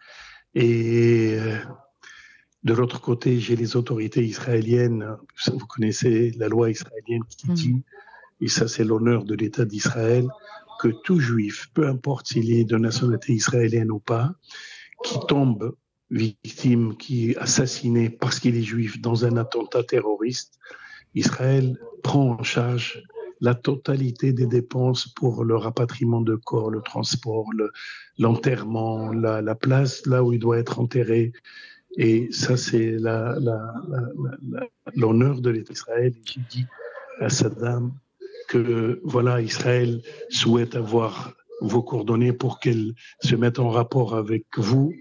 Et 0.55 1.37
euh, 1.39 1.57
de 2.65 2.75
l'autre 2.75 3.01
côté, 3.01 3.41
j'ai 3.41 3.57
les 3.57 3.77
autorités 3.77 4.25
israéliennes. 4.25 5.17
Vous 5.47 5.67
connaissez 5.67 6.33
la 6.33 6.49
loi 6.49 6.71
israélienne 6.71 7.25
qui 7.29 7.49
mhm. 7.49 7.55
dit 7.55 7.83
et 8.41 8.49
ça 8.49 8.69
c'est 8.69 8.85
l'honneur 8.85 9.25
de 9.25 9.35
l'État 9.35 9.65
d'Israël, 9.65 10.27
que 10.81 10.89
tout 11.05 11.19
juif, 11.19 11.69
peu 11.75 11.87
importe 11.89 12.29
s'il 12.29 12.53
est 12.53 12.65
de 12.65 12.77
nationalité 12.77 13.33
israélienne 13.33 13.91
ou 13.91 13.99
pas, 13.99 14.33
qui 15.05 15.19
tombe 15.27 15.75
victime, 16.11 16.97
qui 16.97 17.31
est 17.31 17.37
assassiné 17.37 18.09
parce 18.11 18.41
qu'il 18.41 18.57
est 18.57 18.63
juif 18.63 19.01
dans 19.01 19.25
un 19.25 19.37
attentat 19.37 19.83
terroriste, 19.83 20.59
Israël 21.15 21.77
prend 22.03 22.39
en 22.39 22.43
charge 22.43 23.03
la 23.41 23.55
totalité 23.55 24.33
des 24.33 24.47
dépenses 24.47 25.07
pour 25.09 25.45
le 25.45 25.57
rapatriement 25.57 26.21
de 26.21 26.35
corps, 26.35 26.71
le 26.71 26.81
transport, 26.81 27.49
l'enterrement, 28.19 29.13
la, 29.13 29.43
la, 29.43 29.55
place 29.55 30.05
là 30.07 30.25
où 30.25 30.33
il 30.33 30.41
doit 30.41 30.59
être 30.59 30.81
enterré. 30.81 31.33
Et 31.97 32.29
ça, 32.33 32.57
c'est 32.57 32.97
l'honneur 34.95 35.41
de 35.41 35.51
l'État 35.51 35.73
d'Israël. 35.73 36.15
J'ai 36.25 36.41
dit 36.51 36.67
à 37.21 37.29
Saddam 37.29 37.93
que 38.49 39.01
voilà, 39.05 39.41
Israël 39.41 40.03
souhaite 40.31 40.75
avoir 40.75 41.35
vos 41.61 41.83
coordonnées 41.83 42.33
pour 42.33 42.61
qu'elle 42.61 42.95
se 43.23 43.37
mette 43.37 43.59
en 43.59 43.71
rapport 43.71 44.15
avec 44.15 44.47
vous. 44.57 44.93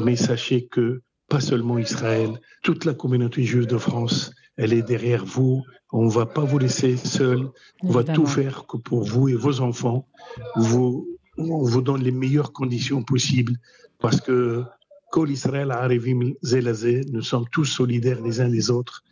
Mais 0.00 0.16
sachez 0.16 0.66
que 0.66 1.02
pas 1.28 1.40
seulement 1.40 1.78
Israël, 1.78 2.40
toute 2.62 2.84
la 2.84 2.94
communauté 2.94 3.42
juive 3.44 3.66
de 3.66 3.78
France, 3.78 4.32
elle 4.56 4.72
est 4.72 4.82
derrière 4.82 5.24
vous. 5.24 5.62
On 5.92 6.04
ne 6.04 6.10
va 6.10 6.26
pas 6.26 6.44
vous 6.44 6.58
laisser 6.58 6.96
seul. 6.96 7.48
On 7.82 7.90
va 7.90 8.04
tout 8.04 8.26
faire 8.26 8.66
que 8.66 8.76
pour 8.76 9.04
vous 9.04 9.28
et 9.28 9.34
vos 9.34 9.60
enfants, 9.60 10.08
vous, 10.56 11.18
on 11.36 11.62
vous 11.64 11.82
donne 11.82 12.02
les 12.02 12.12
meilleures 12.12 12.52
conditions 12.52 13.02
possibles 13.02 13.56
parce 13.98 14.20
que 14.20 14.64
Kol 15.10 15.30
Israël 15.30 15.70
Arevim 15.70 16.32
Zelazé, 16.42 17.02
nous 17.12 17.22
sommes 17.22 17.48
tous 17.50 17.64
solidaires 17.64 18.22
les 18.22 18.40
uns 18.40 18.48
les 18.48 18.70
autres. 18.70 19.04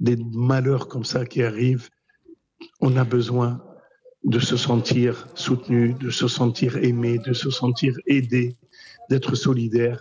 Des 0.00 0.16
malheurs 0.16 0.88
comme 0.88 1.04
ça 1.04 1.24
qui 1.24 1.42
arrivent, 1.42 1.88
on 2.80 2.96
a 2.96 3.04
besoin 3.04 3.62
de 4.24 4.40
se 4.40 4.56
sentir 4.56 5.28
soutenu, 5.34 5.94
de 5.94 6.10
se 6.10 6.28
sentir 6.28 6.76
aimé, 6.78 7.18
de 7.18 7.32
se 7.32 7.50
sentir 7.50 7.94
aidé, 8.06 8.56
d'être 9.08 9.34
solidaire. 9.34 9.98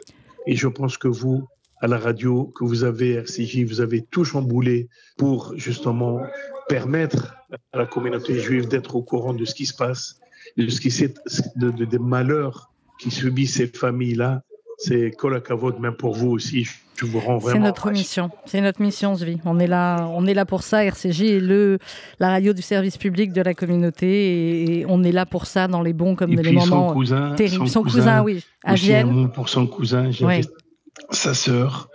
Et 0.48 0.56
je 0.56 0.68
pense 0.68 0.98
que 0.98 1.08
vous, 1.08 1.48
à 1.80 1.88
la 1.88 2.00
radio, 2.00 2.52
que 2.56 2.64
vous 2.64 2.84
avez 2.84 3.14
RCJ, 3.14 3.64
vous 3.66 3.82
avez 3.82 4.02
tout 4.02 4.26
chamboulé 4.26 4.90
pour 5.18 5.54
justement 5.58 6.22
permettre 6.68 7.36
à 7.72 7.78
la 7.78 7.86
communauté 7.86 8.40
juive 8.40 8.68
d'être 8.68 8.96
au 8.96 9.04
courant 9.04 9.34
de 9.34 9.46
ce 9.46 9.54
qui 9.54 9.66
se 9.66 9.76
passe, 9.76 10.20
de 10.58 10.68
ce 10.70 10.82
qui 10.82 10.90
de, 11.56 11.70
de, 11.70 11.86
des 11.86 12.00
malheurs 12.00 12.72
qui 13.00 13.12
subissent 13.12 13.56
ces 13.56 13.68
familles-là. 13.68 14.42
C'est 14.86 15.12
Kolakavod, 15.12 15.80
même 15.80 15.96
pour 15.96 16.14
vous 16.14 16.30
aussi. 16.30 16.68
Je 16.98 17.06
vous 17.06 17.20
rends 17.20 17.40
vraiment. 17.40 17.56
C'est 17.56 17.60
notre 17.60 17.92
mission. 17.92 18.30
C'est 18.46 18.62
notre 18.62 18.82
mission, 18.82 19.16
Zvi. 19.16 19.40
On 19.44 19.60
est 19.60 19.68
là, 19.68 20.08
on 20.12 20.28
est 20.28 20.36
là 20.36 20.46
pour 20.46 20.62
ça. 20.62 20.86
RCJ 20.86 21.22
est 21.24 21.40
le, 21.40 21.80
la 22.20 22.30
radio 22.30 22.54
du 22.54 22.62
service 22.62 22.98
public 22.98 23.34
de 23.34 23.42
la 23.42 23.56
communauté 23.56 24.80
et, 24.80 24.86
on 24.88 25.04
est 25.04 25.12
là 25.12 25.26
pour 25.26 25.48
ça 25.48 25.68
dans 25.68 25.82
les 25.82 25.94
bons 25.94 26.16
comme 26.16 26.36
dans 26.36 26.42
les 26.42 26.52
moments 26.52 26.94
terribles. 27.36 27.68
Son, 27.68 27.82
cousin, 27.82 28.24
oui, 28.24 28.44
à 28.64 28.76
Vienne. 28.76 29.32
pour 29.32 29.50
son 29.50 29.66
cousin, 29.66 30.12
j'avais 30.12 30.42
sa 31.10 31.34
sœur, 31.34 31.90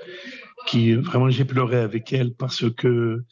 qui 0.67 0.95
vraiment 0.95 1.31
j'ai 1.31 1.45
pleuré 1.45 1.79
avec 1.79 2.13
elle 2.13 2.35
parce 2.35 2.69
que 2.71 3.23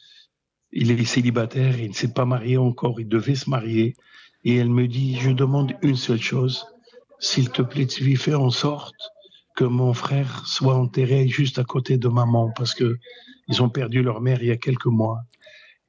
il 0.71 0.91
est 0.91 1.03
célibataire, 1.03 1.77
il 1.79 1.89
ne 1.89 1.93
s'est 1.93 2.13
pas 2.13 2.25
marié 2.25 2.57
encore, 2.57 2.99
il 3.01 3.07
devait 3.09 3.35
se 3.35 3.49
marier. 3.49 3.95
Et 4.45 4.55
elle 4.55 4.69
me 4.69 4.87
dit, 4.87 5.17
je 5.19 5.31
demande 5.31 5.73
une 5.81 5.97
seule 5.97 6.21
chose, 6.21 6.65
s'il 7.19 7.49
te 7.49 7.61
plaît, 7.61 7.87
tu 7.87 8.15
fais 8.15 8.35
en 8.35 8.51
sorte 8.51 8.95
que 9.59 9.65
mon 9.65 9.93
frère 9.93 10.47
soit 10.47 10.75
enterré 10.75 11.27
juste 11.27 11.59
à 11.59 11.65
côté 11.65 11.97
de 11.97 12.07
maman 12.07 12.49
parce 12.55 12.73
que 12.73 12.97
ils 13.49 13.61
ont 13.61 13.67
perdu 13.67 14.01
leur 14.01 14.21
mère 14.21 14.41
il 14.41 14.47
y 14.47 14.51
a 14.51 14.55
quelques 14.55 14.85
mois. 14.85 15.19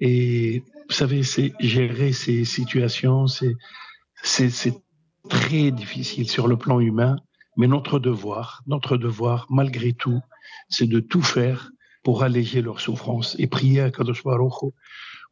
Et 0.00 0.64
vous 0.88 0.94
savez, 1.02 1.22
c'est 1.22 1.52
gérer 1.60 2.12
ces 2.12 2.44
situations, 2.44 3.28
c'est 3.28 3.54
c'est 4.24 4.74
très 5.28 5.70
difficile 5.70 6.28
sur 6.28 6.48
le 6.48 6.56
plan 6.56 6.80
humain. 6.80 7.14
Mais 7.56 7.68
notre 7.68 8.00
devoir, 8.00 8.64
notre 8.66 8.96
devoir, 8.96 9.46
malgré 9.50 9.92
tout, 9.92 10.20
c'est 10.68 10.88
de 10.88 10.98
tout 10.98 11.22
faire 11.22 11.70
pour 12.02 12.24
alléger 12.24 12.62
leur 12.62 12.80
souffrance 12.80 13.36
et 13.38 13.46
prier 13.46 13.82
à 13.82 13.92
Kadosh 13.92 14.24
Baruch 14.24 14.72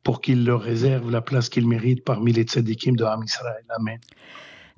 pour 0.04 0.20
qu'il 0.20 0.44
leur 0.44 0.60
réserve 0.60 1.10
la 1.10 1.22
place 1.22 1.48
qu'ils 1.48 1.66
méritent 1.66 2.04
parmi 2.04 2.32
les 2.32 2.44
tzadikim 2.44 2.94
de 2.94 3.02
Ham 3.02 3.24
Israël. 3.24 3.64
Amen. 3.70 3.98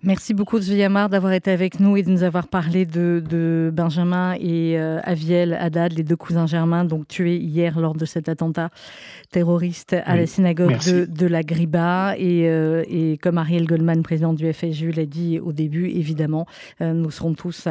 Merci 0.02 0.32
beaucoup, 0.32 0.58
Zviyamar, 0.58 1.10
d'avoir 1.10 1.34
été 1.34 1.50
avec 1.50 1.78
nous 1.78 1.94
et 1.94 2.02
de 2.02 2.08
nous 2.08 2.22
avoir 2.22 2.48
parlé 2.48 2.86
de, 2.86 3.70
Benjamin 3.70 4.34
et 4.40 4.78
euh, 4.78 4.98
Aviel 5.04 5.52
Haddad, 5.52 5.92
les 5.92 6.04
deux 6.04 6.16
cousins 6.16 6.46
germains, 6.46 6.86
donc 6.86 7.06
tués 7.06 7.36
hier 7.36 7.78
lors 7.78 7.94
de 7.94 8.06
cet 8.06 8.30
attentat 8.30 8.70
terroriste 9.30 9.94
à 10.06 10.16
la 10.16 10.26
synagogue 10.26 10.78
de, 11.06 11.26
la 11.26 11.42
Griba. 11.42 12.14
Euh, 12.18 12.82
et, 12.88 13.18
comme 13.18 13.36
Ariel 13.36 13.66
Goldman, 13.66 14.02
président 14.02 14.32
du 14.32 14.50
FSU, 14.50 14.90
l'a 14.90 15.04
dit 15.04 15.38
au 15.38 15.52
début, 15.52 15.88
évidemment, 15.88 16.46
euh, 16.80 16.94
nous 16.94 17.10
serons 17.10 17.34
tous 17.34 17.68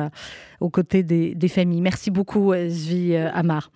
aux 0.59 0.69
côtés 0.69 1.01
des, 1.01 1.33
des, 1.33 1.47
familles. 1.47 1.81
Merci 1.81 2.11
beaucoup, 2.11 2.53
Zvi 2.67 3.15
Amar. 3.15 3.71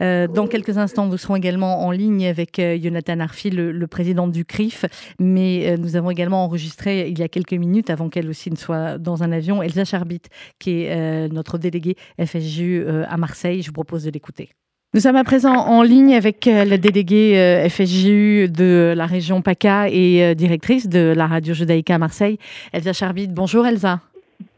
Euh, 0.00 0.26
dans 0.26 0.46
quelques 0.46 0.78
instants, 0.78 1.06
nous 1.06 1.18
serons 1.18 1.36
également 1.36 1.84
en 1.86 1.90
ligne 1.90 2.26
avec 2.26 2.58
euh, 2.58 2.78
Jonathan 2.82 3.20
Arfi, 3.20 3.50
le, 3.50 3.86
président 3.86 4.28
du 4.28 4.44
CRIF. 4.44 4.84
Mais 5.18 5.70
euh, 5.70 5.76
nous 5.76 5.96
avons 5.96 6.10
également 6.10 6.44
enregistré 6.44 7.08
il 7.08 7.18
y 7.18 7.22
a 7.22 7.28
quelques 7.28 7.52
minutes, 7.52 7.90
avant 7.90 8.08
qu'elle 8.08 8.28
aussi 8.28 8.50
ne 8.50 8.56
soit 8.56 8.98
dans 8.98 9.22
un 9.22 9.32
avion, 9.32 9.62
Elsa 9.62 9.84
Charbit, 9.84 10.22
qui 10.58 10.82
est 10.82 11.28
notre 11.28 11.58
déléguée 11.58 11.96
FSJU 12.24 12.86
à 13.08 13.16
Marseille. 13.16 13.62
Je 13.62 13.68
vous 13.68 13.72
propose 13.72 14.04
de 14.04 14.10
l'écouter. 14.10 14.50
Nous 14.94 15.00
sommes 15.00 15.16
à 15.16 15.24
présent 15.24 15.54
en 15.54 15.82
ligne 15.82 16.14
avec 16.14 16.46
la 16.46 16.76
déléguée 16.76 17.66
FSJU 17.68 18.48
de 18.48 18.92
la 18.96 19.06
région 19.06 19.42
PACA 19.42 19.88
et 19.88 20.34
directrice 20.34 20.88
de 20.88 21.12
la 21.16 21.26
radio 21.26 21.54
judaïka 21.54 21.94
à 21.94 21.98
Marseille, 21.98 22.38
Elsa 22.72 22.92
Charbit. 22.92 23.28
Bonjour 23.28 23.66
Elsa. 23.66 24.00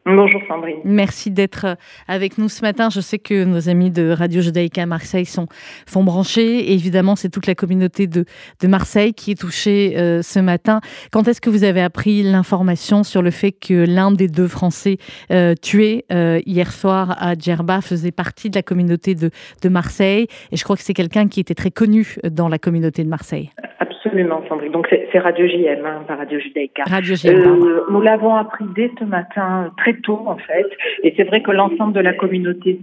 Bonjour 0.04 0.40
Sandrine. 0.48 0.80
Merci 0.84 1.30
d'être 1.30 1.64
euh, 1.64 1.74
avec 2.08 2.36
nous 2.36 2.48
ce 2.48 2.62
matin. 2.62 2.90
Je 2.90 3.00
sais 3.00 3.20
que 3.20 3.44
nos 3.44 3.68
amis 3.68 3.92
de 3.92 4.10
Radio 4.10 4.40
Judaïka 4.40 4.82
à 4.82 4.86
Marseille 4.86 5.26
sont, 5.26 5.46
font 5.86 6.02
brancher. 6.02 6.72
évidemment, 6.72 7.14
c'est 7.14 7.28
toute 7.28 7.46
la 7.46 7.54
communauté 7.54 8.08
de, 8.08 8.24
de 8.60 8.66
Marseille 8.66 9.14
qui 9.14 9.30
est 9.30 9.40
touchée 9.40 9.94
euh, 9.96 10.20
ce 10.20 10.40
matin. 10.40 10.80
Quand 11.12 11.28
est-ce 11.28 11.40
que 11.40 11.50
vous 11.50 11.62
avez 11.62 11.80
appris 11.80 12.24
l'information 12.24 13.04
sur 13.04 13.22
le 13.22 13.30
fait 13.30 13.52
que 13.52 13.86
l'un 13.86 14.10
des 14.10 14.26
deux 14.26 14.48
Français 14.48 14.98
euh, 15.30 15.54
tués 15.54 16.04
hier 16.10 16.72
soir 16.72 17.16
à 17.22 17.34
Djerba 17.34 17.80
faisait 17.80 18.10
partie 18.10 18.50
de 18.50 18.56
la 18.56 18.62
communauté 18.62 19.14
de, 19.14 19.30
de 19.62 19.68
Marseille? 19.68 20.26
Et 20.50 20.56
je 20.56 20.64
crois 20.64 20.76
que 20.76 20.82
c'est 20.82 20.94
quelqu'un 20.94 21.28
qui 21.28 21.38
était 21.38 21.54
très 21.54 21.70
connu 21.70 22.16
dans 22.24 22.48
la 22.48 22.58
communauté 22.58 23.04
de 23.04 23.08
Marseille. 23.08 23.50
Absolument, 23.78 23.91
Sandrine. 24.02 24.72
Donc 24.72 24.88
c'est 24.90 25.18
Radio 25.18 25.46
JM, 25.46 25.84
hein, 25.84 26.04
pas 26.06 26.16
Radio 26.16 26.38
Judaïka. 26.40 26.84
Radio 26.86 27.14
JM. 27.14 27.34
Euh, 27.34 27.84
nous 27.90 28.00
l'avons 28.00 28.34
appris 28.34 28.64
dès 28.74 28.90
ce 28.98 29.04
matin, 29.04 29.72
très 29.76 29.94
tôt 29.94 30.22
en 30.26 30.36
fait. 30.36 30.66
Et 31.02 31.14
c'est 31.16 31.24
vrai 31.24 31.42
que 31.42 31.50
l'ensemble 31.50 31.92
de 31.92 32.00
la 32.00 32.12
communauté 32.12 32.80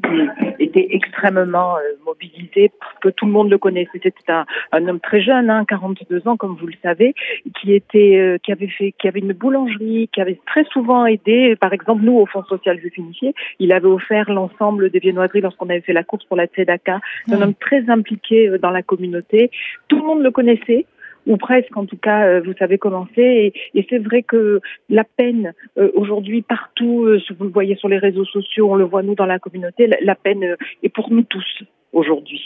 était 0.60 0.88
extrêmement 0.92 1.78
euh, 1.78 1.82
mobilisée 2.06 2.72
parce 2.80 2.94
que 3.02 3.10
tout 3.10 3.26
le 3.26 3.32
monde 3.32 3.50
le 3.50 3.58
connaissait. 3.58 3.90
C'était 4.02 4.32
un, 4.32 4.46
un, 4.72 4.88
homme 4.88 5.00
très 5.00 5.22
jeune, 5.22 5.50
hein, 5.50 5.66
42 5.68 6.28
ans, 6.28 6.38
comme 6.38 6.56
vous 6.60 6.68
le 6.68 6.74
savez, 6.82 7.14
qui 7.60 7.74
était, 7.74 8.18
euh, 8.18 8.38
qui 8.42 8.52
avait 8.52 8.68
fait, 8.68 8.94
qui 9.00 9.08
avait 9.08 9.20
une 9.20 9.34
boulangerie, 9.34 10.10
qui 10.14 10.22
avait 10.22 10.40
très 10.46 10.64
souvent 10.66 11.06
aidé. 11.06 11.56
Par 11.60 11.74
exemple, 11.74 12.04
nous 12.04 12.18
au 12.18 12.26
Fonds 12.26 12.44
social 12.44 12.80
juif 12.80 12.96
unifié, 12.98 13.34
il 13.60 13.72
avait 13.72 13.88
offert 13.88 14.32
l'ensemble 14.32 14.90
des 14.90 15.00
viennoiseries 15.00 15.42
lorsqu'on 15.42 15.70
avait 15.70 15.82
fait 15.82 15.94
la 15.94 16.04
course 16.04 16.26
pour 16.26 16.38
la 16.38 16.46
Tzedaka. 16.46 17.00
C'est 17.28 17.36
un 17.36 17.42
homme 17.42 17.56
très 17.56 17.90
impliqué 17.90 18.48
euh, 18.48 18.58
dans 18.58 18.72
la 18.72 18.84
communauté. 18.84 19.52
Tout 19.88 19.98
le 19.98 20.04
monde 20.04 20.24
le 20.24 20.32
connaissait 20.32 20.86
ou 21.28 21.38
presque 21.38 21.76
en 21.76 21.86
tout 21.86 21.98
cas, 21.98 22.26
euh, 22.26 22.42
vous 22.46 22.54
savez 22.58 22.78
comment 22.78 23.08
c'est. 23.16 23.54
Et, 23.76 23.88
c'est 23.90 24.00
vrai 24.00 24.24
que 24.24 24.60
la 24.90 25.04
peine 25.04 25.54
euh, 25.78 25.90
aujourd'hui 25.96 26.42
partout, 26.42 27.06
euh, 27.06 27.20
vous 27.38 27.46
le 27.46 27.52
voyez 27.52 27.76
sur 27.76 27.88
les 27.88 27.98
réseaux 27.98 28.26
sociaux, 28.26 28.72
on 28.72 28.76
le 28.76 28.86
voit 28.86 29.04
nous 29.04 29.16
dans 29.16 29.26
la 29.26 29.40
communauté, 29.40 29.90
la, 30.02 30.16
peine 30.16 30.56
est 30.84 30.90
pour 30.90 31.12
nous 31.12 31.24
tous 31.24 31.64
aujourd'hui. 31.94 32.42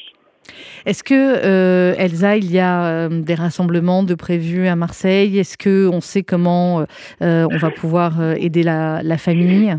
Est-ce 0.86 1.03
que 1.03 1.95
Elsa, 1.97 2.36
il 2.36 2.51
y 2.51 2.59
a 2.59 3.07
des 3.09 3.33
rassemblements 3.33 4.03
de 4.03 4.13
prévus 4.13 4.67
à 4.67 4.75
Marseille? 4.75 5.39
Est-ce 5.39 5.57
que 5.57 5.88
on 5.88 6.01
sait 6.01 6.23
comment 6.23 6.86
on 7.21 7.57
va 7.57 7.71
pouvoir 7.71 8.21
aider 8.36 8.63
la 8.63 9.17
famille? 9.17 9.73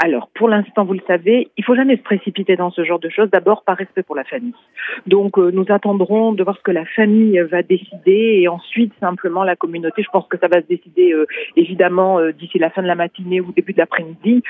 Alors, 0.00 0.28
pour 0.34 0.48
l'instant, 0.48 0.84
vous 0.84 0.92
le 0.92 1.02
savez, 1.08 1.48
il 1.56 1.64
faut 1.64 1.74
jamais 1.74 1.96
se 1.96 2.02
précipiter 2.02 2.54
dans 2.54 2.70
ce 2.70 2.84
genre 2.84 3.00
de 3.00 3.08
choses, 3.08 3.30
d'abord 3.30 3.64
par 3.64 3.76
respect 3.76 4.04
pour 4.04 4.14
la 4.14 4.22
famille. 4.22 4.54
Donc, 5.08 5.36
euh, 5.38 5.50
nous 5.50 5.64
attendrons 5.70 6.32
de 6.32 6.44
voir 6.44 6.56
ce 6.56 6.62
que 6.62 6.70
la 6.70 6.84
famille 6.84 7.40
va 7.50 7.64
décider 7.64 8.38
et 8.40 8.46
ensuite, 8.46 8.92
simplement, 9.00 9.42
la 9.42 9.56
communauté. 9.56 10.04
Je 10.04 10.10
pense 10.10 10.28
que 10.28 10.38
ça 10.38 10.46
va 10.46 10.60
se 10.60 10.66
décider, 10.68 11.12
euh, 11.12 11.26
évidemment, 11.56 12.20
euh, 12.20 12.30
d'ici 12.30 12.60
la 12.60 12.70
fin 12.70 12.82
de 12.82 12.86
la 12.86 12.94
matinée 12.94 13.40
ou 13.40 13.50
début 13.52 13.72
de 13.72 13.78
l'après-midi. 13.78 14.42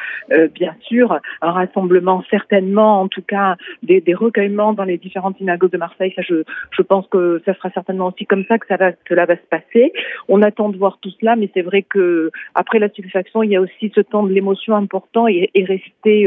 bien 0.55 0.75
sûr, 0.83 1.19
un 1.41 1.51
rassemblement, 1.51 2.23
certainement, 2.31 3.01
en 3.01 3.09
tout 3.09 3.23
cas, 3.23 3.57
des, 3.83 4.01
des, 4.01 4.15
recueillements 4.15 4.75
dans 4.75 4.85
les 4.85 4.99
différentes 4.99 5.39
synagogues 5.39 5.71
de 5.71 5.79
Marseille. 5.79 6.13
Ça, 6.15 6.23
je, 6.23 6.43
je 6.71 6.83
pense 6.83 7.07
que 7.09 7.41
ça 7.47 7.55
sera 7.55 7.71
certainement 7.71 8.09
aussi 8.09 8.27
comme 8.27 8.45
ça 8.47 8.59
que 8.59 8.67
ça 8.67 8.77
va, 8.77 8.93
cela 9.09 9.25
va 9.25 9.37
se 9.37 9.47
passer. 9.49 9.93
On 10.29 10.43
attend 10.43 10.69
de 10.69 10.77
voir 10.77 10.99
tout 11.01 11.11
cela, 11.19 11.37
mais 11.37 11.51
c'est 11.55 11.63
vrai 11.63 11.83
que 11.83 12.31
après 12.55 12.79
la 12.79 12.89
stupéfaction, 12.91 13.43
il 13.43 13.51
y 13.51 13.57
a 13.57 13.61
aussi 13.61 13.91
ce 13.95 14.01
temps 14.01 14.25
de 14.25 14.33
l'émotion 14.33 14.77
important 14.77 15.27
est, 15.55 15.64
resté 15.64 16.27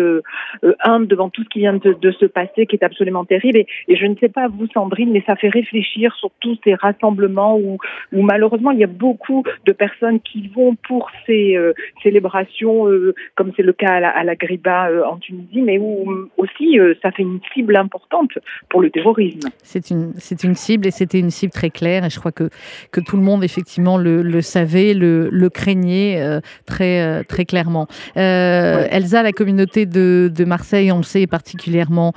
humble 0.83 1.07
devant 1.07 1.29
tout 1.29 1.43
ce 1.43 1.49
qui 1.49 1.59
vient 1.59 1.73
de, 1.73 2.11
se 2.11 2.25
passer, 2.25 2.65
qui 2.65 2.75
est 2.75 2.83
absolument 2.83 3.25
terrible. 3.25 3.59
Et, 3.59 3.67
et, 3.87 3.95
je 3.95 4.05
ne 4.05 4.15
sais 4.15 4.29
pas 4.29 4.47
vous, 4.47 4.67
Sandrine, 4.73 5.11
mais 5.11 5.23
ça 5.25 5.35
fait 5.35 5.49
réfléchir 5.49 6.13
sur 6.15 6.29
tous 6.39 6.57
ces 6.63 6.75
rassemblements 6.75 7.57
où, 7.57 7.77
où 8.11 8.21
malheureusement 8.21 8.71
il 8.71 8.79
y 8.79 8.83
a 8.83 8.87
beaucoup 8.87 9.43
de 9.65 9.71
personnes 9.71 10.19
qui 10.19 10.47
vont 10.49 10.75
pour 10.87 11.09
ces 11.25 11.57
célébrations, 12.03 12.87
comme 13.35 13.51
c'est 13.55 13.63
le 13.63 13.73
cas 13.73 13.93
à 13.93 13.99
la, 13.99 14.09
à 14.09 14.23
la 14.23 14.35
Griba 14.35 14.89
en 15.07 15.17
Tunisie, 15.17 15.61
mais 15.61 15.77
où 15.79 16.29
aussi 16.37 16.77
ça 17.01 17.11
fait 17.11 17.23
une 17.23 17.39
cible 17.53 17.75
importante 17.75 18.31
pour 18.69 18.81
le 18.81 18.89
terrorisme. 18.89 19.49
C'est 19.63 19.89
une, 19.89 20.13
c'est 20.17 20.43
une 20.43 20.55
cible 20.55 20.87
et 20.87 20.91
c'était 20.91 21.19
une 21.19 21.29
cible 21.29 21.51
très 21.51 21.69
claire 21.69 22.05
et 22.05 22.09
je 22.09 22.19
crois 22.19 22.31
que, 22.31 22.49
que 22.91 23.01
tout 23.01 23.17
le 23.17 23.23
monde 23.23 23.43
effectivement 23.43 23.97
le, 23.97 24.21
le 24.21 24.41
savait, 24.41 24.93
le, 24.93 25.29
le 25.31 25.49
craignait 25.49 26.21
euh, 26.21 26.39
très, 26.65 27.01
euh, 27.01 27.23
très 27.27 27.45
clairement. 27.45 27.87
Euh, 28.17 28.87
Elsa, 29.01 29.23
la 29.23 29.31
communauté 29.31 29.85
de, 29.85 30.45
Marseille, 30.45 30.91
on 30.91 30.97
le 30.97 31.03
sait, 31.03 31.23
est 31.23 31.27
particulièrement 31.27 32.13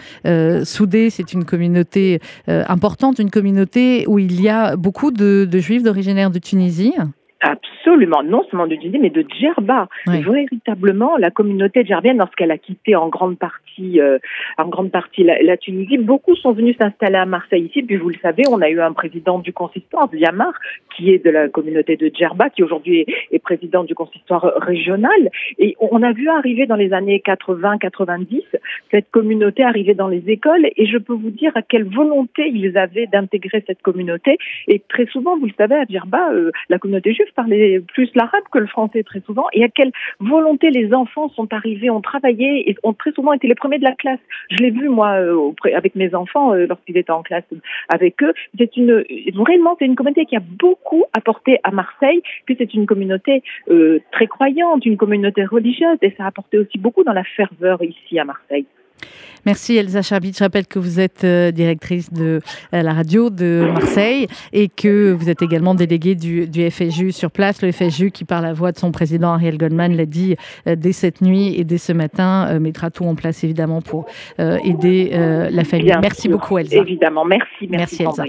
soudée. 0.64 1.10
C'est 1.10 1.32
une 1.32 1.44
communauté 1.44 2.20
importante, 2.46 3.18
une 3.18 3.30
communauté 3.30 4.04
où 4.06 4.18
il 4.18 4.40
y 4.40 4.48
a 4.48 4.76
beaucoup 4.76 5.10
de, 5.10 5.46
de 5.50 5.58
juifs 5.58 5.82
d'origine 5.82 6.14
de 6.30 6.38
Tunisie. 6.38 6.94
Absolument, 7.40 7.73
non 8.24 8.44
seulement 8.50 8.66
de 8.66 8.76
Tunisie, 8.76 8.98
mais 8.98 9.10
de 9.10 9.24
Djerba. 9.38 9.88
Véritablement, 10.06 11.16
la 11.16 11.30
communauté 11.30 11.84
djerbienne, 11.84 12.18
lorsqu'elle 12.18 12.50
a 12.50 12.58
quitté 12.58 12.96
en 12.96 13.08
grande 13.08 13.38
partie, 13.38 14.00
euh, 14.00 14.18
en 14.58 14.68
grande 14.68 14.90
partie 14.90 15.24
la, 15.24 15.56
Tunisie, 15.56 15.98
beaucoup 15.98 16.34
sont 16.36 16.52
venus 16.52 16.76
s'installer 16.80 17.16
à 17.16 17.26
Marseille 17.26 17.66
ici. 17.66 17.82
Puis 17.82 17.96
vous 17.96 18.08
le 18.08 18.16
savez, 18.22 18.42
on 18.50 18.60
a 18.60 18.68
eu 18.68 18.80
un 18.80 18.92
président 18.92 19.38
du 19.38 19.52
consistoire, 19.52 20.08
Yamar, 20.12 20.52
qui 20.96 21.10
est 21.10 21.24
de 21.24 21.30
la 21.30 21.48
communauté 21.48 21.96
de 21.96 22.10
Djerba, 22.12 22.50
qui 22.50 22.62
aujourd'hui 22.62 23.06
est, 23.30 23.38
président 23.38 23.84
du 23.84 23.94
consistoire 23.94 24.54
régional. 24.56 25.30
Et 25.58 25.76
on 25.78 26.02
a 26.02 26.12
vu 26.12 26.28
arriver 26.28 26.66
dans 26.66 26.76
les 26.76 26.92
années 26.92 27.22
80-90 27.24 28.42
cette 28.90 29.10
communauté 29.10 29.62
arriver 29.62 29.94
dans 29.94 30.08
les 30.08 30.22
écoles. 30.28 30.66
Et 30.76 30.86
je 30.86 30.98
peux 30.98 31.12
vous 31.12 31.30
dire 31.30 31.52
à 31.54 31.62
quelle 31.62 31.84
volonté 31.84 32.48
ils 32.48 32.76
avaient 32.78 33.06
d'intégrer 33.06 33.62
cette 33.66 33.82
communauté. 33.82 34.38
Et 34.68 34.80
très 34.88 35.06
souvent, 35.06 35.36
vous 35.38 35.46
le 35.46 35.52
savez, 35.58 35.74
à 35.74 35.84
Djerba, 35.84 36.32
euh, 36.32 36.50
la 36.68 36.78
communauté 36.78 37.12
juive 37.12 37.26
plus 37.80 38.10
l'arabe 38.14 38.44
que 38.50 38.58
le 38.58 38.66
français 38.66 39.02
très 39.02 39.20
souvent 39.20 39.46
et 39.52 39.64
à 39.64 39.68
quelle 39.68 39.92
volonté 40.20 40.70
les 40.70 40.92
enfants 40.94 41.28
sont 41.30 41.52
arrivés, 41.52 41.90
ont 41.90 42.00
travaillé 42.00 42.70
et 42.70 42.76
ont 42.82 42.92
très 42.92 43.12
souvent 43.12 43.32
été 43.32 43.48
les 43.48 43.54
premiers 43.54 43.78
de 43.78 43.84
la 43.84 43.94
classe. 43.94 44.20
Je 44.50 44.58
l'ai 44.58 44.70
vu 44.70 44.88
moi 44.88 45.12
euh, 45.20 45.52
avec 45.74 45.94
mes 45.94 46.14
enfants 46.14 46.54
euh, 46.54 46.66
lorsqu'ils 46.66 46.96
étaient 46.96 47.10
en 47.10 47.22
classe 47.22 47.44
avec 47.88 48.22
eux. 48.22 48.32
C'est 48.58 48.76
une 48.76 49.04
vraiment 49.34 49.76
c'est 49.78 49.86
une 49.86 49.96
communauté 49.96 50.26
qui 50.26 50.36
a 50.36 50.40
beaucoup 50.40 51.04
apporté 51.12 51.58
à 51.64 51.70
Marseille, 51.70 52.22
puis 52.46 52.56
c'est 52.58 52.74
une 52.74 52.86
communauté 52.86 53.42
euh, 53.70 54.00
très 54.12 54.26
croyante, 54.26 54.84
une 54.86 54.96
communauté 54.96 55.44
religieuse 55.44 55.98
et 56.02 56.14
ça 56.16 56.24
a 56.24 56.26
apporté 56.28 56.58
aussi 56.58 56.78
beaucoup 56.78 57.04
dans 57.04 57.12
la 57.12 57.24
ferveur 57.24 57.82
ici 57.82 58.18
à 58.18 58.24
Marseille. 58.24 58.66
Merci 59.46 59.76
Elsa 59.76 60.02
Charbit. 60.02 60.32
Je 60.36 60.42
rappelle 60.42 60.66
que 60.66 60.78
vous 60.78 61.00
êtes 61.00 61.24
euh, 61.24 61.50
directrice 61.50 62.12
de 62.12 62.40
euh, 62.72 62.82
la 62.82 62.92
radio 62.92 63.30
de 63.30 63.68
Marseille 63.72 64.26
et 64.52 64.68
que 64.68 65.12
vous 65.12 65.28
êtes 65.28 65.42
également 65.42 65.74
déléguée 65.74 66.14
du, 66.14 66.46
du 66.48 66.70
FSJU 66.70 67.12
sur 67.12 67.30
place. 67.30 67.60
Le 67.62 67.70
FSJU 67.70 68.10
qui, 68.10 68.24
par 68.24 68.40
la 68.40 68.52
voix 68.52 68.72
de 68.72 68.78
son 68.78 68.90
président 68.90 69.32
Ariel 69.32 69.58
Goldman, 69.58 69.96
l'a 69.96 70.06
dit 70.06 70.36
euh, 70.66 70.76
dès 70.76 70.92
cette 70.92 71.20
nuit 71.20 71.58
et 71.58 71.64
dès 71.64 71.78
ce 71.78 71.92
matin, 71.92 72.58
mettra 72.58 72.90
tout 72.90 73.04
en 73.04 73.14
place 73.14 73.44
évidemment 73.44 73.82
pour 73.82 74.06
aider 74.38 75.10
la 75.50 75.64
famille. 75.64 75.92
merci 76.00 76.28
beaucoup 76.28 76.58
Elsa. 76.58 76.76
Évidemment, 76.76 77.24
merci. 77.24 77.68
Merci, 77.68 78.02
merci 78.02 78.02
Elsa. 78.02 78.24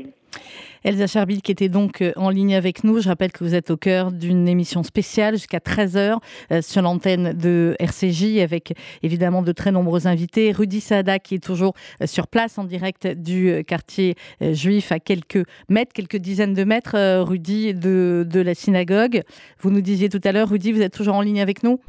Elsa 0.86 1.08
Charbil 1.08 1.42
qui 1.42 1.52
était 1.52 1.68
donc 1.68 2.02
euh, 2.02 2.14
en 2.16 2.30
ligne 2.30 2.56
avec 2.56 2.84
nous. 2.84 3.02
Je 3.02 3.10
rappelle 3.10 3.32
que 3.32 3.44
vous 3.44 3.56
êtes 3.56 3.72
au 3.72 3.78
cœur 3.78 4.12
d'une 4.12 4.48
émission 4.48 4.84
spéciale 4.84 5.34
jusqu'à 5.34 5.58
13h 5.58 6.20
euh, 6.52 6.62
sur 6.62 6.84
l'antenne 6.84 7.34
de 7.34 7.76
RCJ 7.80 8.38
avec 8.38 8.76
évidemment 9.02 9.42
de 9.42 9.52
très 9.52 9.72
nombreux 9.72 10.06
invités. 10.06 10.52
Rudy 10.52 10.82
Saada 10.82 11.18
qui 11.18 11.34
est 11.34 11.44
toujours 11.44 11.74
euh, 12.04 12.06
sur 12.06 12.28
place 12.28 12.60
en 12.60 12.66
direct 12.66 13.08
du 13.08 13.64
quartier 13.66 14.16
juif 14.42 14.92
à 14.92 15.00
quelques 15.00 15.44
mètres, 15.70 15.92
quelques 15.92 16.18
dizaines 16.18 16.54
de 16.54 16.64
mètres, 16.64 17.22
Rudy, 17.22 17.74
de, 17.74 18.24
de 18.30 18.40
la 18.40 18.54
synagogue. 18.54 19.24
Vous 19.60 19.72
nous 19.72 19.82
disiez 19.82 20.10
tout 20.10 20.22
à 20.24 20.32
l'heure, 20.32 20.50
Rudy, 20.50 20.72
vous 20.72 20.82
êtes 20.82 20.94
toujours 20.94 21.16
en 21.16 21.22
ligne 21.22 21.42
avec 21.42 21.64
nous? 21.64 21.80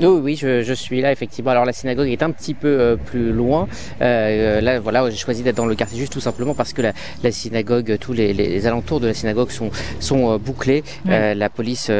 Oui, 0.00 0.06
oui, 0.06 0.36
je, 0.36 0.62
je, 0.62 0.74
suis 0.74 1.00
là 1.00 1.10
effectivement. 1.10 1.50
Alors 1.50 1.64
la 1.64 1.72
synagogue 1.72 2.08
est 2.08 2.22
un 2.22 2.30
petit 2.30 2.54
peu 2.54 2.68
euh, 2.68 2.96
plus 2.96 3.32
loin. 3.32 3.66
Euh, 4.00 4.60
là, 4.60 4.78
voilà, 4.78 5.10
j'ai 5.10 5.16
choisi 5.16 5.42
d'être 5.42 5.56
dans 5.56 5.66
le 5.66 5.74
quartier 5.74 5.98
juste 5.98 6.12
tout 6.12 6.20
simplement 6.20 6.54
parce 6.54 6.72
que 6.72 6.82
la, 6.82 6.92
la 7.24 7.32
synagogue, 7.32 7.98
tous 8.00 8.12
les, 8.12 8.32
les, 8.32 8.66
alentours 8.66 9.00
de 9.00 9.08
la 9.08 9.14
synagogue 9.14 9.50
sont 9.50 9.70
sont 9.98 10.32
euh, 10.34 10.38
bouclés. 10.38 10.84
Euh, 11.08 11.34
la 11.34 11.50
police 11.50 11.90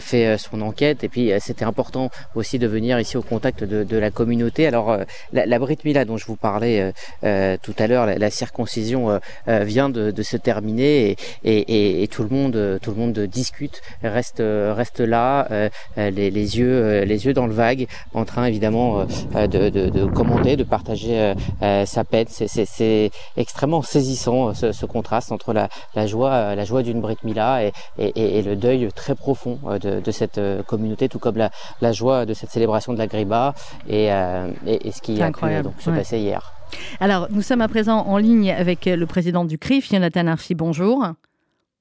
fait 0.00 0.36
son 0.38 0.60
enquête 0.60 1.04
et 1.04 1.08
puis 1.08 1.32
c'était 1.40 1.64
important 1.64 2.10
aussi 2.34 2.58
de 2.58 2.66
venir 2.66 3.00
ici 3.00 3.16
au 3.16 3.22
contact 3.22 3.64
de, 3.64 3.82
de 3.82 3.96
la 3.96 4.10
communauté. 4.10 4.66
Alors 4.66 4.98
la, 5.32 5.46
la 5.46 5.58
Brit 5.58 5.78
Mila 5.84 6.04
dont 6.04 6.16
je 6.16 6.26
vous 6.26 6.36
parlais 6.36 6.92
tout 7.22 7.74
à 7.78 7.86
l'heure, 7.86 8.06
la, 8.06 8.30
circoncision 8.30 9.20
vient 9.46 9.88
de, 9.88 10.10
de, 10.10 10.22
se 10.22 10.36
terminer 10.36 11.16
et, 11.44 11.58
et, 11.58 12.02
et, 12.02 12.08
tout 12.08 12.22
le 12.22 12.28
monde 12.28 12.78
tout 12.82 12.90
le 12.90 12.96
monde 12.96 13.18
discute, 13.20 13.80
reste 14.02 14.42
reste 14.42 15.00
là, 15.00 15.48
les, 15.96 16.30
les 16.30 16.58
yeux 16.58 16.87
euh, 16.88 17.04
les 17.04 17.26
yeux 17.26 17.32
dans 17.32 17.46
le 17.46 17.52
vague, 17.52 17.86
en 18.14 18.24
train 18.24 18.46
évidemment 18.46 19.00
euh, 19.34 19.46
de, 19.46 19.68
de, 19.68 19.88
de, 19.88 20.04
commenter, 20.06 20.56
de 20.56 20.64
partager 20.64 21.34
euh, 21.62 21.86
sa 21.86 22.04
peine. 22.04 22.26
C'est 22.28 23.10
extrêmement 23.36 23.82
saisissant 23.82 24.54
ce, 24.54 24.86
contraste 24.86 25.32
entre 25.32 25.52
la, 25.52 25.68
la 25.94 26.06
joie, 26.06 26.54
la 26.54 26.64
joie 26.64 26.82
d'une 26.82 27.00
Brit 27.00 27.18
Mila 27.24 27.64
et, 27.64 27.72
et, 27.98 28.38
et, 28.38 28.42
le 28.42 28.56
deuil 28.56 28.88
très 28.94 29.14
profond 29.14 29.58
de, 29.80 30.00
de 30.00 30.10
cette 30.10 30.40
communauté, 30.66 31.08
tout 31.08 31.18
comme 31.18 31.36
la, 31.36 31.50
la, 31.80 31.92
joie 31.92 32.24
de 32.24 32.34
cette 32.34 32.50
célébration 32.50 32.92
de 32.92 32.98
la 32.98 33.06
Griba 33.06 33.54
et, 33.88 34.06
et, 34.66 34.90
ce 34.90 35.02
qui 35.02 35.20
a 35.20 35.30
pu 35.30 35.62
donc, 35.62 35.74
se 35.80 35.90
passer 35.90 36.18
hier. 36.18 36.54
Alors, 37.00 37.28
nous 37.30 37.42
sommes 37.42 37.60
à 37.60 37.68
présent 37.68 38.06
en 38.06 38.16
ligne 38.16 38.50
avec 38.50 38.86
le 38.86 39.06
président 39.06 39.44
du 39.44 39.58
CRIF, 39.58 39.90
Jonathan 39.90 40.26
Arfi. 40.26 40.54
Bonjour. 40.54 41.04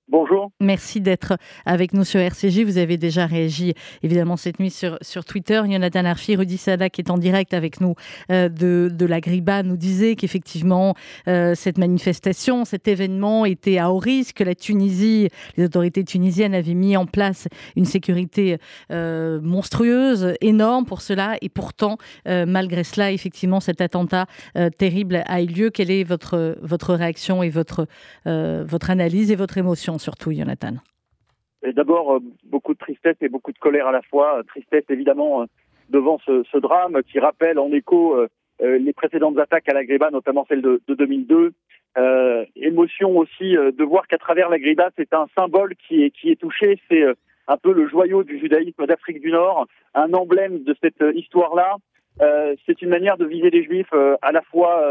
Bonjour. 0.10 0.52
Merci 0.62 1.02
d'être 1.02 1.34
avec 1.66 1.92
nous 1.92 2.06
sur 2.06 2.22
RCJ. 2.22 2.62
Vous 2.62 2.78
avez 2.78 2.96
déjà 2.96 3.26
réagi 3.26 3.74
évidemment 4.04 4.38
cette 4.38 4.58
nuit 4.58 4.72
sur, 4.72 5.26
Twitter. 5.26 5.62
Jonathan 5.70 6.06
Arfi, 6.06 6.38
Rudy 6.38 6.58
Sada 6.58 6.90
qui 6.90 7.02
est 7.02 7.12
en 7.12 7.18
direct 7.18 7.54
avec 7.54 7.82
nous 7.82 7.96
euh, 8.32 8.48
de, 8.48 8.90
de 8.90 9.06
la 9.06 9.20
Griba 9.20 9.64
nous 9.64 9.76
disait 9.76 10.16
qu'effectivement 10.16 10.96
euh, 11.28 11.56
cette 11.56 11.78
manifestation, 11.78 12.64
cet 12.64 12.88
événement 12.88 13.44
était 13.44 13.80
à 13.80 13.92
haut 13.92 13.98
risque. 13.98 14.40
La 14.40 14.56
Tunisie, 14.56 15.28
les 15.58 15.66
autorités 15.66 16.06
tunisiennes 16.06 16.56
avaient 16.56 16.74
mis 16.74 16.96
en 16.96 17.06
place 17.06 17.50
une 17.76 17.84
sécurité 17.84 18.60
euh, 18.94 19.42
monstrueuse, 19.42 20.36
énorme 20.40 20.86
pour 20.86 21.02
cela. 21.02 21.36
Et 21.42 21.50
pourtant, 21.50 21.98
malgré 22.26 22.86
cela, 22.86 23.12
effectivement, 23.12 23.60
cet 23.60 23.82
attentat 23.82 24.26
terrible 24.78 25.24
a 25.26 25.42
eu 25.42 25.48
lieu. 25.48 25.70
Quelle 25.70 25.92
est 25.92 26.04
votre, 26.04 26.58
votre 26.62 26.94
réaction 26.94 27.44
et 27.44 27.50
votre, 27.50 27.88
votre 28.26 28.90
analyse 28.90 29.32
et 29.32 29.36
votre 29.36 29.58
émotion 29.58 29.97
surtout, 29.98 30.32
Jonathan 30.32 30.76
D'abord, 31.74 32.16
euh, 32.16 32.20
beaucoup 32.44 32.74
de 32.74 32.80
tristesse 32.80 33.18
et 33.22 33.30
beaucoup 33.30 33.52
de 33.52 33.58
colère 33.58 33.88
à 33.88 33.92
la 33.92 34.02
fois. 34.04 34.42
Tristesse, 34.48 34.84
évidemment, 34.90 35.42
euh, 35.42 35.46
devant 35.90 36.20
ce, 36.26 36.58
drame 36.58 37.02
qui 37.04 37.20
rappelle 37.20 37.60
en 37.60 37.72
écho 37.72 38.16
euh, 38.16 38.28
les 38.60 38.94
précédentes 38.94 39.38
attaques 39.40 39.70
à 39.70 39.74
la 39.74 39.86
Griba, 39.86 40.12
notamment 40.12 40.46
celle 40.48 40.62
de, 40.62 40.82
2002. 40.88 41.54
émotion 42.56 43.18
aussi 43.18 43.54
de 43.54 43.84
voir 43.84 44.08
qu'à 44.08 44.18
travers 44.18 44.50
la 44.50 44.60
Griba, 44.60 44.90
c'est 44.98 45.14
un 45.14 45.28
symbole 45.38 45.76
qui 45.76 46.04
est 46.06 46.40
touché. 46.40 46.80
C'est 46.90 47.04
un 47.48 47.58
peu 47.58 47.72
le 47.72 47.88
joyau 47.88 48.24
du 48.24 48.40
judaïsme 48.40 48.86
d'Afrique 48.86 49.22
du 49.22 49.32
Nord, 49.32 49.68
un 49.94 50.12
emblème 50.14 50.64
de 50.64 50.76
cette 50.82 51.04
histoire-là. 51.16 51.78
c'est 52.66 52.82
une 52.82 52.90
manière 52.90 53.18
de 53.18 53.26
viser 53.26 53.52
les 53.52 53.64
juifs 53.64 53.94
à 54.22 54.32
la 54.32 54.42
fois 54.42 54.84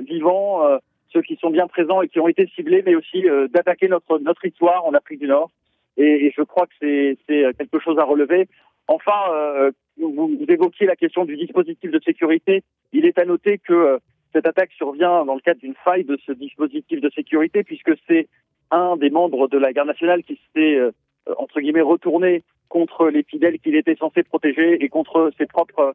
vivants, 0.00 0.78
ceux 1.12 1.22
qui 1.22 1.36
sont 1.36 1.50
bien 1.50 1.66
présents 1.66 2.02
et 2.02 2.08
qui 2.08 2.20
ont 2.20 2.28
été 2.28 2.46
ciblés, 2.54 2.82
mais 2.84 2.94
aussi 2.94 3.28
euh, 3.28 3.48
d'attaquer 3.48 3.88
notre 3.88 4.18
notre 4.18 4.44
histoire 4.44 4.84
en 4.84 4.94
Afrique 4.94 5.20
du 5.20 5.26
Nord. 5.26 5.50
Et, 5.96 6.32
je 6.36 6.42
crois 6.42 6.66
que 6.66 6.72
c'est 6.80 7.18
c'est 7.28 7.44
quelque 7.58 7.78
chose 7.78 7.98
à 7.98 8.04
relever. 8.04 8.48
Enfin, 8.88 9.30
euh, 9.32 9.70
vous, 9.98 10.12
vous, 10.12 10.46
évoquiez 10.48 10.86
la 10.86 10.96
question 10.96 11.24
du 11.24 11.36
dispositif 11.36 11.90
de 11.90 12.00
sécurité. 12.04 12.62
Il 12.92 13.04
est 13.04 13.18
à 13.18 13.24
noter 13.24 13.58
que 13.58 13.72
euh, 13.72 13.98
cette 14.32 14.46
attaque 14.46 14.72
survient 14.72 15.24
dans 15.24 15.34
le 15.34 15.40
cadre 15.40 15.60
d'une 15.60 15.74
faille 15.84 16.04
de 16.04 16.18
ce 16.26 16.32
dispositif 16.32 17.00
de 17.00 17.10
sécurité, 17.10 17.62
puisque 17.62 17.92
c'est 18.08 18.28
un 18.70 18.96
des 18.96 19.10
membres 19.10 19.48
de 19.48 19.58
la 19.58 19.72
garde 19.72 19.88
nationale 19.88 20.22
qui 20.22 20.40
s'est 20.54 20.78
entre 21.36 21.60
guillemets 21.60 21.82
retourné 21.82 22.42
contre 22.72 23.08
les 23.10 23.22
fidèles 23.22 23.58
qu'il 23.58 23.76
était 23.76 23.96
censé 23.96 24.22
protéger 24.22 24.82
et 24.82 24.88
contre 24.88 25.30
ses 25.36 25.44
propres 25.44 25.80
euh, 25.80 25.92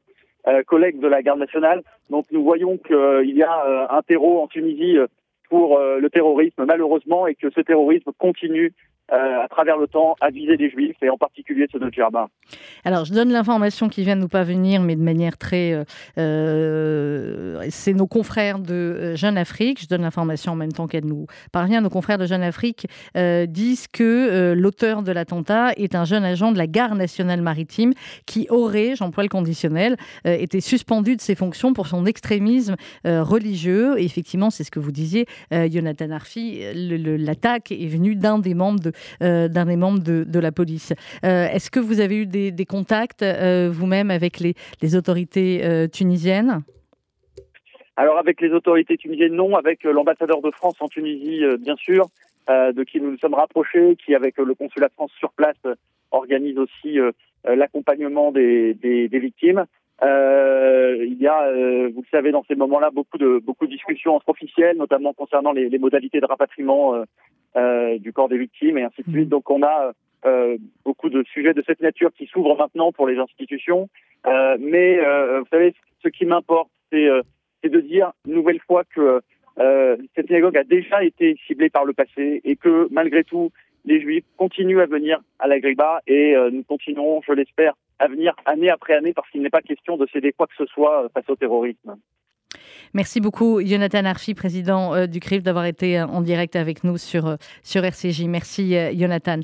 collègues 0.65 0.99
de 0.99 1.07
la 1.07 1.21
garde 1.21 1.39
nationale. 1.39 1.83
Donc 2.09 2.25
nous 2.31 2.43
voyons 2.43 2.77
qu'il 2.77 3.35
y 3.35 3.43
a 3.43 3.65
euh, 3.65 3.87
un 3.89 4.01
terreau 4.01 4.41
en 4.41 4.47
Tunisie 4.47 4.97
euh, 4.97 5.07
pour 5.49 5.79
le 5.79 6.09
terrorisme, 6.09 6.65
malheureusement, 6.67 7.25
et 7.25 7.33
que 7.33 7.49
ce 7.49 7.61
terrorisme 7.61 8.11
continue 8.17 8.73
euh, 9.13 9.41
à 9.41 9.47
travers 9.47 9.77
le 9.77 9.87
temps 9.87 10.17
à 10.19 10.29
viser 10.31 10.57
les 10.57 10.69
juifs 10.69 10.97
et 11.01 11.09
en 11.09 11.17
particulier 11.17 11.65
ceux 11.71 11.79
de 11.79 11.89
Djerba. 11.89 12.27
Alors 12.83 13.05
je 13.05 13.13
donne 13.13 13.31
l'information 13.31 13.87
qui 13.87 14.03
vient 14.03 14.17
de 14.17 14.21
nous 14.21 14.27
parvenir, 14.27 14.81
mais 14.81 14.97
de 14.97 15.01
manière 15.01 15.37
très... 15.37 15.71
Euh, 15.71 15.85
euh 16.17 17.63
c'est 17.69 17.93
nos 17.93 18.07
confrères 18.07 18.59
de 18.59 19.15
Jeune 19.15 19.37
Afrique, 19.37 19.81
je 19.81 19.87
donne 19.87 20.01
l'information 20.01 20.51
en 20.51 20.55
même 20.55 20.73
temps 20.73 20.87
qu'elle 20.87 21.05
nous 21.05 21.25
parvient, 21.53 21.79
nos 21.79 21.89
confrères 21.89 22.17
de 22.17 22.25
Jeune 22.25 22.43
Afrique 22.43 22.87
disent 23.15 23.87
que 23.87 24.53
l'auteur 24.53 25.03
de 25.03 25.11
l'attentat 25.11 25.71
est 25.77 25.95
un 25.95 26.05
jeune 26.05 26.23
agent 26.23 26.51
de 26.51 26.57
la 26.57 26.67
gare 26.67 26.95
nationale 26.95 27.41
maritime 27.41 27.93
qui 28.25 28.47
aurait, 28.49 28.95
j'emploie 28.95 29.23
le 29.23 29.29
conditionnel, 29.29 29.97
été 30.25 30.61
suspendu 30.61 31.15
de 31.15 31.21
ses 31.21 31.35
fonctions 31.35 31.73
pour 31.73 31.87
son 31.87 32.05
extrémisme 32.05 32.75
religieux. 33.05 33.99
Et 33.99 34.05
effectivement, 34.05 34.49
c'est 34.49 34.63
ce 34.63 34.71
que 34.71 34.79
vous 34.79 34.91
disiez, 34.91 35.25
Jonathan 35.51 36.11
Arfi, 36.11 36.61
l'attaque 36.73 37.71
est 37.71 37.87
venue 37.87 38.15
d'un 38.15 38.39
des 38.39 38.53
membres 38.53 38.79
de 38.79 38.91
d'un 39.21 39.65
des 39.65 39.75
membres 39.75 39.99
de, 39.99 40.39
la 40.39 40.51
police. 40.51 40.93
Euh, 41.23 41.47
est-ce 41.47 41.71
que 41.71 41.79
vous 41.79 41.99
avez 41.99 42.17
eu 42.17 42.25
des, 42.25 42.65
contacts 42.65 43.23
euh, 43.23 43.69
vous-même 43.71 44.11
avec 44.11 44.39
les, 44.39 44.95
autorités 44.95 45.87
tunisiennes? 45.91 46.61
Alors 47.95 48.17
avec 48.19 48.41
les 48.41 48.51
autorités 48.51 48.97
tunisiennes, 48.97 49.33
non. 49.33 49.55
Avec 49.55 49.83
l'ambassadeur 49.83 50.41
de 50.41 50.51
France 50.51 50.75
en 50.79 50.87
Tunisie, 50.87 51.41
bien 51.59 51.75
sûr, 51.75 52.05
de 52.47 52.83
qui 52.83 53.01
nous 53.01 53.11
nous 53.11 53.17
sommes 53.17 53.33
rapprochés, 53.33 53.97
qui 54.03 54.13
avec 54.15 54.37
le 54.37 54.53
consulat 54.53 54.87
de 54.87 54.93
France 54.93 55.11
sur 55.17 55.31
place 55.31 55.57
organise 56.11 56.57
aussi 56.57 56.97
l'accompagnement 57.43 58.31
des, 58.31 59.09
victimes. 59.11 59.65
il 60.01 61.17
y 61.19 61.27
a, 61.27 61.51
vous 61.51 62.01
le 62.01 62.09
savez, 62.11 62.31
dans 62.31 62.43
ces 62.47 62.55
moments-là, 62.55 62.91
beaucoup 62.91 63.17
de 63.17 63.41
discussions 63.67 64.15
entre 64.15 64.29
officiels, 64.29 64.77
notamment 64.77 65.13
concernant 65.13 65.51
les, 65.51 65.79
modalités 65.79 66.19
de 66.19 66.25
rapatriement 66.25 66.95
euh, 66.95 67.03
du 67.99 68.13
corps 68.13 68.29
des 68.29 68.37
victimes 68.37 68.77
et 68.77 68.83
ainsi 68.83 69.03
de 69.03 69.11
suite. 69.11 69.27
Mm. 69.27 69.29
Donc 69.29 69.49
on 69.49 69.63
a 69.63 69.93
euh, 70.25 70.57
beaucoup 70.83 71.09
de 71.09 71.23
sujets 71.23 71.53
de 71.53 71.63
cette 71.65 71.81
nature 71.81 72.11
qui 72.13 72.27
s'ouvrent 72.27 72.57
maintenant 72.57 72.91
pour 72.91 73.07
les 73.07 73.17
institutions. 73.17 73.89
Euh, 74.25 74.57
mais 74.59 74.97
vous 74.97 75.47
savez, 75.51 75.73
ce 76.03 76.09
qui 76.09 76.25
m'importe, 76.25 76.69
c'est 76.91 77.07
de 77.63 77.81
dire 77.81 78.11
une 78.27 78.35
nouvelle 78.35 78.59
fois 78.59 78.83
que 78.83 79.21
cette 79.57 80.27
synagogue 80.27 80.57
a 80.57 80.63
déjà 80.63 81.03
été 81.03 81.37
ciblée 81.47 81.69
par 81.69 81.85
le 81.85 81.93
passé 81.93 82.41
et 82.43 82.55
que 82.55 82.87
malgré 82.91 83.23
tout, 83.23 83.51
les 83.85 84.01
Juifs 84.01 84.25
continuent 84.37 84.81
à 84.81 84.85
venir 84.85 85.19
à 85.39 85.47
la 85.47 85.59
Griba 85.59 86.01
et 86.07 86.35
nous 86.51 86.63
continuerons, 86.63 87.21
je 87.27 87.33
l'espère, 87.33 87.73
à 87.99 88.07
venir 88.07 88.35
année 88.45 88.69
après 88.69 88.93
année 88.93 89.13
parce 89.13 89.29
qu'il 89.29 89.41
n'est 89.41 89.49
pas 89.49 89.61
question 89.61 89.97
de 89.97 90.07
céder 90.07 90.33
quoi 90.33 90.47
que 90.47 90.55
ce 90.57 90.65
soit 90.65 91.09
face 91.13 91.29
au 91.29 91.35
terrorisme. 91.35 91.97
Merci 92.93 93.19
beaucoup, 93.19 93.61
Jonathan 93.63 94.05
Arfi, 94.05 94.33
président 94.33 94.93
euh, 94.93 95.07
du 95.07 95.19
CRIF, 95.19 95.43
d'avoir 95.43 95.65
été 95.65 95.99
euh, 95.99 96.07
en 96.07 96.21
direct 96.21 96.55
avec 96.55 96.83
nous 96.83 96.97
sur, 96.97 97.27
euh, 97.27 97.35
sur 97.63 97.83
RCJ. 97.83 98.23
Merci, 98.23 98.75
Jonathan. 98.97 99.39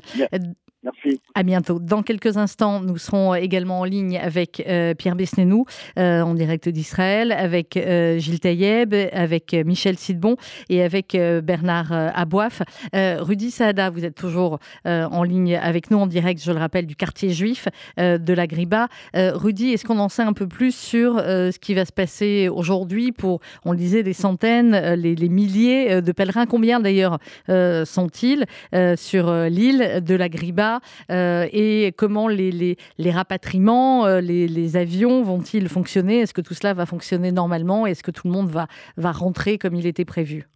Merci. 0.84 1.20
À 1.34 1.42
bientôt. 1.42 1.78
Dans 1.78 2.02
quelques 2.02 2.36
instants, 2.36 2.80
nous 2.80 2.98
serons 2.98 3.34
également 3.34 3.80
en 3.80 3.84
ligne 3.84 4.18
avec 4.18 4.62
euh, 4.68 4.92
Pierre 4.92 5.16
Besnénou, 5.16 5.64
euh, 5.98 6.20
en 6.20 6.34
direct 6.34 6.68
d'Israël, 6.68 7.32
avec 7.32 7.78
euh, 7.78 8.18
Gilles 8.18 8.40
Taïeb, 8.40 8.94
avec 9.12 9.54
Michel 9.54 9.96
Sidbon 9.96 10.36
et 10.68 10.82
avec 10.82 11.16
Bernard 11.42 11.92
Abouaf. 12.14 12.62
Rudy 12.92 13.50
Saada, 13.50 13.90
vous 13.90 14.04
êtes 14.04 14.14
toujours 14.14 14.58
en 14.84 15.22
ligne 15.22 15.56
avec 15.56 15.90
nous 15.90 15.98
en 15.98 16.06
direct, 16.06 16.42
je 16.44 16.52
le 16.52 16.58
rappelle, 16.58 16.86
du 16.86 16.96
quartier 16.96 17.30
juif 17.30 17.68
de 17.96 18.32
la 18.32 18.46
Griba. 18.46 18.88
Rudy, 19.14 19.70
est-ce 19.70 19.84
qu'on 19.84 19.98
en 19.98 20.08
sait 20.08 20.22
un 20.22 20.32
peu 20.32 20.46
plus 20.46 20.74
sur 20.74 21.18
ce 21.18 21.58
qui 21.58 21.74
va 21.74 21.84
se 21.84 21.92
passer 21.92 22.48
aujourd'hui 22.48 23.12
pour, 23.12 23.40
on 23.64 23.72
le 23.72 23.78
disait, 23.78 24.02
des 24.02 24.12
centaines, 24.12 24.94
les, 24.94 25.14
les, 25.14 25.28
milliers 25.28 26.02
de 26.02 26.12
pèlerins? 26.12 26.46
Combien 26.46 26.80
d'ailleurs 26.80 27.18
sont-ils 27.48 28.44
sur 28.96 29.32
l'île 29.32 30.02
de 30.04 30.14
la 30.14 30.28
Griba 30.28 30.73
euh, 31.10 31.46
et 31.52 31.92
comment 31.96 32.28
les, 32.28 32.76
rapatriements, 33.06 34.06
euh, 34.06 34.20
les, 34.20 34.76
avions 34.76 35.22
vont-ils 35.22 35.68
fonctionner? 35.68 36.20
Est-ce 36.20 36.34
que 36.34 36.40
tout 36.40 36.54
cela 36.54 36.74
va 36.74 36.86
fonctionner 36.86 37.32
normalement? 37.32 37.86
Est-ce 37.86 38.02
que 38.02 38.10
tout 38.10 38.26
le 38.26 38.32
monde 38.32 38.50
va 38.50 39.12
rentrer 39.12 39.58
comme 39.58 39.74
il 39.74 39.86
était 39.86 40.04
prévu? 40.04 40.46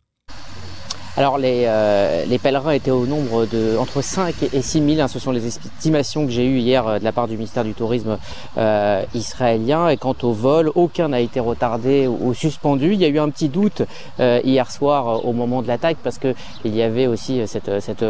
Alors 1.18 1.36
les, 1.36 1.64
euh, 1.66 2.24
les, 2.26 2.38
pèlerins 2.38 2.70
étaient 2.70 2.92
au 2.92 3.04
nombre 3.04 3.44
de 3.46 3.76
entre 3.76 4.02
5 4.02 4.36
et 4.52 4.62
6 4.62 4.94
000, 4.94 5.00
hein, 5.00 5.08
ce 5.08 5.18
sont 5.18 5.32
les 5.32 5.48
estimations 5.48 6.24
que 6.24 6.30
j'ai 6.30 6.46
eues 6.46 6.58
hier 6.58 6.86
euh, 6.86 6.98
de 7.00 7.04
la 7.04 7.10
part 7.10 7.26
du 7.26 7.34
ministère 7.34 7.64
du 7.64 7.74
Tourisme 7.74 8.18
euh, 8.56 9.02
israélien. 9.14 9.88
Et 9.88 9.96
quant 9.96 10.14
au 10.22 10.30
vol, 10.30 10.70
aucun 10.76 11.08
n'a 11.08 11.18
été 11.18 11.40
retardé 11.40 12.06
ou, 12.06 12.34
suspendu. 12.34 12.92
Il 12.92 13.00
y 13.00 13.04
a 13.04 13.08
eu 13.08 13.18
un 13.18 13.30
petit 13.30 13.48
doute 13.48 13.82
hier 14.20 14.70
soir 14.70 15.26
au 15.26 15.32
moment 15.32 15.60
de 15.60 15.66
l'attaque 15.66 15.96
parce 16.04 16.18
que 16.18 16.34
il 16.64 16.76
y 16.76 16.82
avait 16.82 17.08
aussi 17.08 17.44
cette, 17.48 17.80
cette 17.80 18.04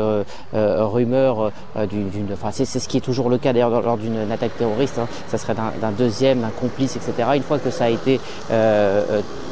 rumeur 0.52 1.50
d'une, 1.88 2.28
enfin 2.32 2.50
c'est, 2.50 2.66
ce 2.66 2.88
qui 2.88 2.98
est 2.98 3.00
toujours 3.00 3.30
le 3.30 3.38
cas 3.38 3.54
d'ailleurs 3.54 3.80
lors 3.80 3.96
d'une 3.96 4.30
attaque 4.30 4.56
terroriste. 4.58 4.98
Hein, 4.98 5.08
ça 5.28 5.38
serait 5.38 5.54
d'un, 5.54 5.92
deuxième, 5.92 6.40
d'un 6.40 6.50
complice, 6.50 6.96
etc. 6.96 7.30
Une 7.36 7.42
fois 7.42 7.58
que 7.58 7.70
ça 7.70 7.84
a 7.84 7.88
été 7.88 8.20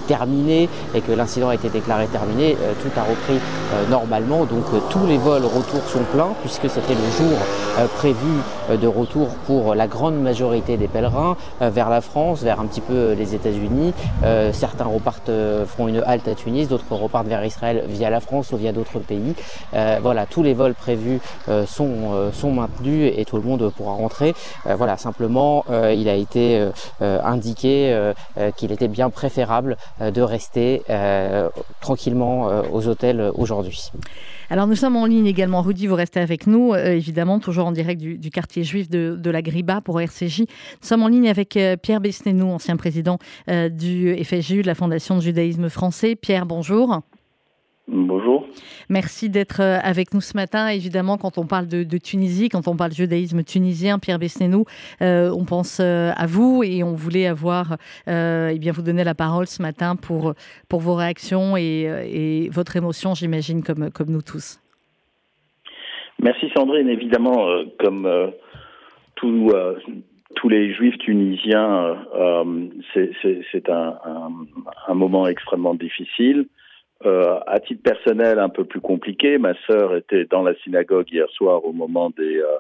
terminé 0.09 0.69
et 0.95 1.01
que 1.01 1.13
l'incident 1.13 1.49
a 1.49 1.55
été 1.55 1.69
déclaré 1.69 2.07
terminé, 2.07 2.57
tout 2.83 3.01
a 3.01 3.03
repris 3.03 3.41
euh, 3.46 3.46
normalement. 3.91 4.45
Donc 4.45 4.65
euh, 4.73 4.81
tous 4.91 5.07
les 5.07 5.19
vols 5.19 5.45
retour 5.45 5.83
sont 5.89 6.05
pleins 6.13 6.31
puisque 6.41 6.69
c'était 6.69 6.95
le 6.95 7.11
jour 7.17 7.39
euh, 7.79 7.87
prévu 7.97 8.41
de 8.81 8.87
retour 8.87 9.29
pour 9.47 9.75
la 9.75 9.87
grande 9.87 10.21
majorité 10.21 10.77
des 10.77 10.89
pèlerins 10.89 11.37
vers 11.61 11.89
la 11.89 12.01
France, 12.01 12.43
vers 12.43 12.59
un 12.59 12.67
petit 12.67 12.81
peu 12.81 13.13
les 13.13 13.35
États-Unis. 13.35 13.95
certains 14.53 14.87
repartent, 14.87 15.31
feront 15.67 15.87
une 15.87 16.03
halte 16.05 16.27
à 16.27 16.35
Tunis, 16.35 16.69
d'autres 16.69 16.85
repartent 16.91 17.29
vers 17.29 17.45
Israël 17.45 17.85
via 17.87 18.11
la 18.11 18.19
France 18.19 18.51
ou 18.51 18.57
via 18.57 18.73
d'autres 18.73 18.99
pays. 18.99 19.35
voilà, 20.03 20.27
tous 20.27 20.43
les 20.43 20.53
vols 20.53 20.75
prévus 20.75 21.21
sont, 21.67 22.31
sont 22.33 22.51
maintenus 22.51 23.13
et 23.17 23.25
tout 23.25 23.37
le 23.37 23.43
monde 23.43 23.71
pourra 23.77 23.93
rentrer. 23.93 24.35
voilà, 24.65 24.97
simplement, 24.97 25.65
il 25.71 26.09
a 26.09 26.15
été 26.15 26.69
indiqué 27.01 28.13
qu'il 28.57 28.73
était 28.73 28.89
bien 28.89 29.11
préférable 29.11 29.77
de 30.01 30.23
rester 30.23 30.83
tranquillement 31.81 32.49
aux 32.73 32.89
hôtels 32.89 33.26
aujourd'hui. 33.35 33.91
Alors 34.49 34.67
nous 34.67 34.77
sommes 34.77 34.97
en 34.97 35.07
ligne 35.07 35.27
également. 35.27 35.63
Rudy, 35.63 35.87
vous 35.87 35.95
restez 35.95 36.21
avec 36.21 36.47
nous, 36.47 36.73
euh, 36.73 36.93
évidemment, 36.93 37.39
toujours 37.41 37.67
en 37.67 37.73
direct 37.73 38.01
du, 38.01 38.31
quartier 38.31 38.65
juif 38.65 38.89
de, 38.89 39.31
la 39.31 39.43
Griba 39.43 39.81
pour 39.81 40.01
RCJ. 40.01 40.41
Nous 40.41 40.47
sommes 40.81 41.03
en 41.03 41.09
ligne 41.09 41.29
avec 41.29 41.57
euh, 41.57 41.77
Pierre 41.77 42.01
Besnénou, 42.01 42.49
ancien 42.51 42.77
président 42.77 43.19
euh, 43.51 43.69
du 43.69 44.17
FSJU, 44.23 44.63
de 44.63 44.67
la 44.67 44.75
Fondation 44.75 45.17
de 45.17 45.21
judaïsme 45.21 45.69
français. 45.69 46.15
Pierre, 46.15 46.47
bonjour. 46.47 47.01
Bonjour. 47.89 48.49
Merci 48.89 49.31
d'être 49.31 49.61
euh, 49.61 49.79
avec 49.81 50.13
nous 50.13 50.21
ce 50.21 50.37
matin. 50.37 50.67
Évidemment, 50.69 51.19
quand 51.19 51.39
on 51.39 51.47
parle 51.47 51.69
de, 51.69 51.99
Tunisie, 51.99 52.49
quand 52.49 52.67
on 52.67 52.75
parle 52.75 52.91
de 52.91 52.97
judaïsme 52.97 53.45
tunisien, 53.45 54.01
Pierre 54.01 54.19
Besnénou, 54.19 54.65
euh, 55.03 55.31
on 55.31 55.45
pense 55.45 55.79
euh, 55.81 56.11
à 56.17 56.27
vous 56.27 56.65
et 56.65 56.83
on 56.83 56.95
voulait 56.95 57.29
avoir, 57.29 57.77
eh 58.09 58.59
bien, 58.59 58.73
vous 58.73 58.83
donner 58.83 59.05
la 59.05 59.15
parole 59.15 59.47
ce 59.47 59.63
matin 59.63 59.95
pour, 59.95 60.35
pour 60.69 60.81
vos 60.81 60.95
réactions 60.95 61.57
et, 61.57 62.49
votre 62.53 62.77
émotion, 62.77 63.15
j'imagine, 63.15 63.63
comme, 63.63 63.91
comme 63.91 64.11
nous 64.11 64.23
tous. 64.23 64.59
Merci 66.21 66.51
Sandrine. 66.57 66.89
Évidemment, 66.89 67.47
comme 67.79 68.33
tous 69.15 69.53
tous 70.35 70.49
les 70.49 70.73
juifs 70.75 70.99
tunisiens, 70.99 71.97
c'est 72.95 73.71
un, 73.71 73.99
un, 74.89 74.95
moment 74.95 75.27
extrêmement 75.27 75.75
difficile. 75.75 76.47
Euh, 77.05 77.41
à 77.47 77.61
titre 77.61 77.83
personnel, 77.83 78.39
un 78.39 78.49
peu 78.49 78.65
plus 78.65 78.81
compliqué. 78.81 79.37
Ma 79.37 79.53
sœur 79.67 79.95
était 79.95 80.25
dans 80.25 80.43
la 80.43 80.55
synagogue 80.57 81.13
hier 81.13 81.29
soir 81.29 81.63
au 81.67 81.73
moment 81.73 82.09
des, 82.09 82.39
euh, 82.39 82.57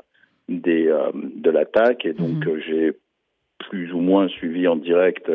des 0.51 0.89
euh, 0.89 1.11
de 1.15 1.51
l'attaque 1.51 2.05
et 2.05 2.13
donc 2.13 2.45
mhm. 2.45 2.61
j'ai 2.67 2.93
plus 3.71 3.95
ou 3.95 4.01
moins 4.01 4.29
suivi 4.29 4.69
en 4.69 4.77
direct 4.77 5.33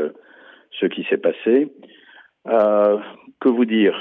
ce 0.79 0.85
qui 0.85 1.03
s'est 1.09 1.17
passé. 1.17 1.71
que 2.45 3.49
vous 3.49 3.65
dire? 3.65 3.95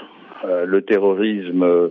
Le 0.45 0.83
terrorisme, 0.83 1.91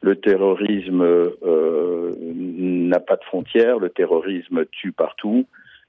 le 0.00 0.16
terrorisme 0.16 1.04
n'a 1.42 3.00
pas 3.00 3.16
de 3.16 3.24
frontières. 3.24 3.80
Le 3.80 3.90
terrorisme 3.90 4.64
tue 4.66 4.92
partout, 4.92 5.46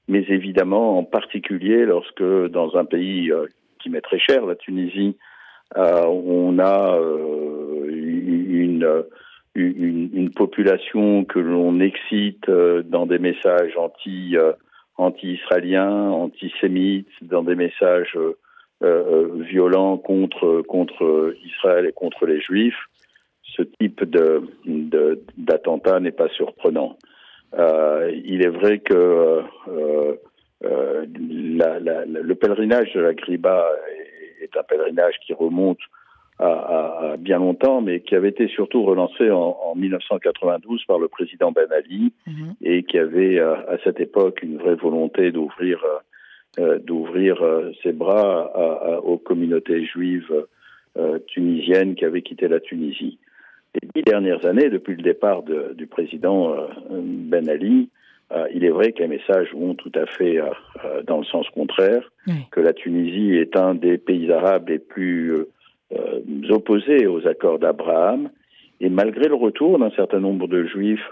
mais 0.08 0.24
évidemment, 0.28 0.98
en 0.98 1.04
particulier 1.04 1.84
lorsque 1.84 2.24
dans 2.50 2.76
un 2.76 2.84
pays 2.84 3.32
qui 3.78 3.88
m'est 3.88 4.00
très 4.00 4.18
cher, 4.18 4.44
la 4.44 4.56
Tunisie, 4.56 5.16
on 5.74 6.58
a 6.58 6.96
euh, 6.98 7.86
une, 9.54 10.30
population 10.34 11.24
que 11.24 11.38
l'on 11.38 11.80
excite 11.80 12.48
euh, 12.48 12.82
dans 12.82 13.06
des 13.06 13.18
messages 13.18 13.76
anti 13.76 14.36
anti-israéliens, 14.98 16.10
antisémites, 16.10 17.08
dans 17.22 17.42
des 17.42 17.54
messages 17.54 18.18
violents 18.80 19.98
contre 19.98 20.62
contre 20.62 21.34
Israël 21.44 21.86
et 21.86 21.92
contre 21.92 22.26
les 22.26 22.40
Juifs. 22.40 22.78
Ce 23.42 23.62
type 23.62 24.04
de 24.04 24.42
d'attentat 25.36 26.00
n'est 26.00 26.12
pas 26.12 26.28
surprenant. 26.28 26.96
il 27.54 28.42
est 28.42 28.48
vrai 28.48 28.78
que 28.78 29.42
la, 30.62 31.78
le 31.78 32.34
pèlerinage 32.34 32.92
de 32.94 33.00
la 33.00 33.14
Griba 33.14 33.66
est 34.40 34.56
un 34.56 34.62
pèlerinage 34.62 35.14
qui 35.24 35.32
remonte 35.32 35.78
à, 36.38 37.14
bien 37.18 37.38
longtemps, 37.38 37.80
mais 37.80 38.00
qui 38.00 38.14
avait 38.14 38.28
été 38.28 38.46
surtout 38.48 38.82
relancé 38.82 39.30
en, 39.30 39.74
1992 39.74 40.84
par 40.84 40.98
le 40.98 41.08
président 41.08 41.50
Ben 41.50 41.70
Ali 41.72 42.12
mhm. 42.26 42.54
et 42.62 42.82
qui 42.82 42.98
avait 42.98 43.38
à 43.38 43.76
cette 43.84 44.00
époque 44.00 44.42
une 44.42 44.58
vraie 44.58 44.74
volonté 44.74 45.32
d'ouvrir 45.32 45.82
d'ouvrir 46.84 47.36
ses 47.82 47.92
bras 47.92 49.00
aux 49.02 49.18
communautés 49.18 49.84
juives 49.84 50.46
tunisiennes 51.26 51.94
qui 51.94 52.04
avaient 52.04 52.22
quitté 52.22 52.48
la 52.48 52.60
Tunisie. 52.60 53.18
Les 53.74 53.88
dix 53.94 54.02
dernières 54.02 54.46
années, 54.46 54.70
depuis 54.70 54.96
le 54.96 55.02
départ 55.02 55.42
du 55.42 55.86
président 55.86 56.54
Ben 56.90 57.48
Ali, 57.48 57.90
euh, 58.32 58.48
il 58.52 58.64
est 58.64 58.70
vrai 58.70 58.92
que 58.92 59.00
les 59.00 59.08
messages 59.08 59.52
vont 59.52 59.74
tout 59.74 59.92
à 59.94 60.04
fait 60.06 60.38
euh, 60.38 60.50
euh, 60.84 61.02
dans 61.02 61.18
le 61.18 61.24
sens 61.24 61.48
contraire, 61.50 62.10
que 62.50 62.60
la 62.60 62.72
Tunisie 62.72 63.36
est 63.36 63.56
un 63.56 63.74
des 63.74 63.98
pays 63.98 64.32
arabes 64.32 64.68
les 64.68 64.80
plus 64.80 65.46
opposés 66.50 67.06
aux 67.06 67.26
accords 67.28 67.60
d'Abraham. 67.60 68.30
Et 68.80 68.88
malgré 68.88 69.28
le 69.28 69.36
retour 69.36 69.78
d'un 69.78 69.90
certain 69.92 70.18
nombre 70.18 70.48
de 70.48 70.66
juifs, 70.66 71.08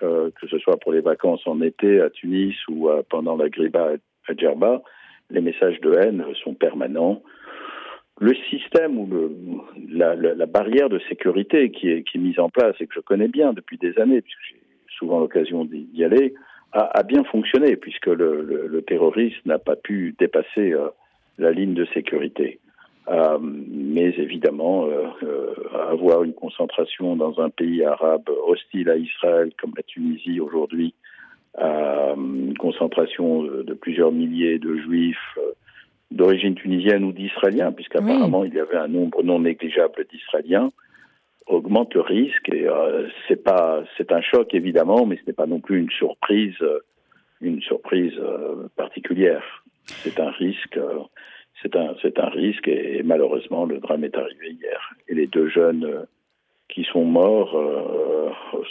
que 0.00 0.46
ce 0.48 0.58
soit 0.58 0.76
pour 0.76 0.92
les 0.92 1.00
vacances 1.00 1.40
en 1.46 1.62
été 1.62 2.02
à 2.02 2.10
Tunis 2.10 2.54
ou 2.68 2.90
pendant 3.08 3.36
la 3.36 3.48
griba 3.48 3.92
à 4.28 4.34
Djerba, 4.36 4.82
les 5.30 5.40
messages 5.40 5.80
de 5.80 5.94
haine 5.94 6.22
sont 6.44 6.52
permanents. 6.52 7.22
Le 8.20 8.34
système 8.50 8.98
ou 8.98 9.06
le, 9.06 9.32
la, 9.88 10.14
la, 10.14 10.46
barrière 10.46 10.90
de 10.90 11.00
sécurité 11.08 11.70
qui 11.70 11.88
est, 11.88 12.02
qui 12.02 12.18
est 12.18 12.20
mise 12.20 12.38
en 12.38 12.50
place 12.50 12.76
et 12.80 12.86
que 12.86 12.94
je 12.94 13.00
connais 13.00 13.28
bien 13.28 13.54
depuis 13.54 13.78
des 13.78 13.98
années, 13.98 14.20
puisque 14.20 14.42
j'ai 14.50 14.60
souvent 14.98 15.20
l'occasion 15.20 15.64
d'y 15.64 16.04
aller, 16.04 16.34
a, 16.72 17.02
bien 17.02 17.24
fonctionné 17.24 17.76
puisque 17.76 18.06
le, 18.06 18.66
le, 18.68 18.82
terroriste 18.82 19.44
n'a 19.46 19.58
pas 19.58 19.76
pu 19.76 20.14
dépasser 20.18 20.72
euh, 20.72 20.88
la 21.38 21.50
ligne 21.50 21.74
de 21.74 21.86
sécurité. 21.94 22.60
Euh, 23.08 23.38
mais 23.40 24.14
évidemment, 24.18 24.86
euh, 24.86 25.54
avoir 25.90 26.24
une 26.24 26.34
concentration 26.34 27.16
dans 27.16 27.40
un 27.40 27.48
pays 27.48 27.84
arabe 27.84 28.28
hostile 28.46 28.90
à 28.90 28.96
Israël 28.96 29.50
comme 29.60 29.72
la 29.76 29.82
Tunisie 29.82 30.40
aujourd'hui, 30.40 30.94
une 31.58 32.56
concentration 32.56 33.42
de 33.42 33.74
plusieurs 33.74 34.12
milliers 34.12 34.60
de 34.60 34.76
juifs 34.76 35.38
d'origine 36.12 36.54
tunisienne 36.54 37.02
ou 37.02 37.12
d'israéliens, 37.12 37.72
puisqu'apparemment 37.72 38.44
il 38.44 38.54
y 38.54 38.60
avait 38.60 38.76
un 38.76 38.86
nombre 38.86 39.24
non 39.24 39.40
négligeable 39.40 40.06
d'Israéliens, 40.12 40.70
augmente 41.48 41.94
le 41.94 42.02
risque 42.02 42.48
et 42.50 42.68
euh, 42.68 43.08
c'est 43.26 43.42
pas 43.42 43.82
c'est 43.96 44.12
un 44.12 44.20
choc 44.20 44.54
évidemment, 44.54 45.06
mais 45.06 45.16
ce 45.16 45.22
n'est 45.26 45.32
pas 45.32 45.46
non 45.46 45.60
plus 45.60 45.78
une 45.80 45.90
surprise 45.90 46.54
euh, 46.62 46.80
une 47.40 47.60
surprise 47.62 48.14
euh, 48.18 48.68
particulière. 48.76 49.64
C'est 49.86 50.20
un 50.20 50.30
risque 50.30 50.78
c'est 51.62 51.74
un 51.76 51.94
c'est 52.02 52.18
un 52.18 52.28
risque 52.28 52.68
et, 52.68 53.02
malheureusement 53.02 53.64
le 53.64 53.78
drame 53.78 54.04
est 54.04 54.16
arrivé 54.16 54.52
hier 54.52 54.94
et 55.08 55.14
les 55.14 55.26
deux 55.26 55.48
jeunes 55.48 56.06
qui 56.68 56.84
sont 56.84 57.04
morts 57.04 57.56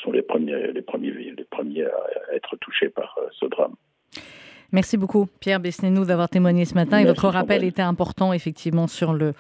sont 0.04 0.12
les 0.12 0.22
premiers 0.22 0.72
les 0.72 0.84
premiers 0.84 1.12
les 1.12 1.48
premiers 1.50 1.86
à 1.86 2.36
être 2.36 2.56
touchés 2.58 2.90
par 2.90 3.18
ce 3.32 3.46
drame. 3.48 3.76
Merci 4.74 4.98
beaucoup, 4.98 5.28
Pierre 5.40 5.60
Besnénou, 5.60 6.04
d'avoir 6.04 6.28
témoigné 6.28 6.66
ce 6.66 6.74
matin. 6.74 7.00
et 7.00 7.06
votre 7.06 7.30
rappel 7.30 7.64
était 7.64 7.82
important, 7.82 8.34
effectivement, 8.34 8.88
sur 8.88 9.14
le, 9.14 9.34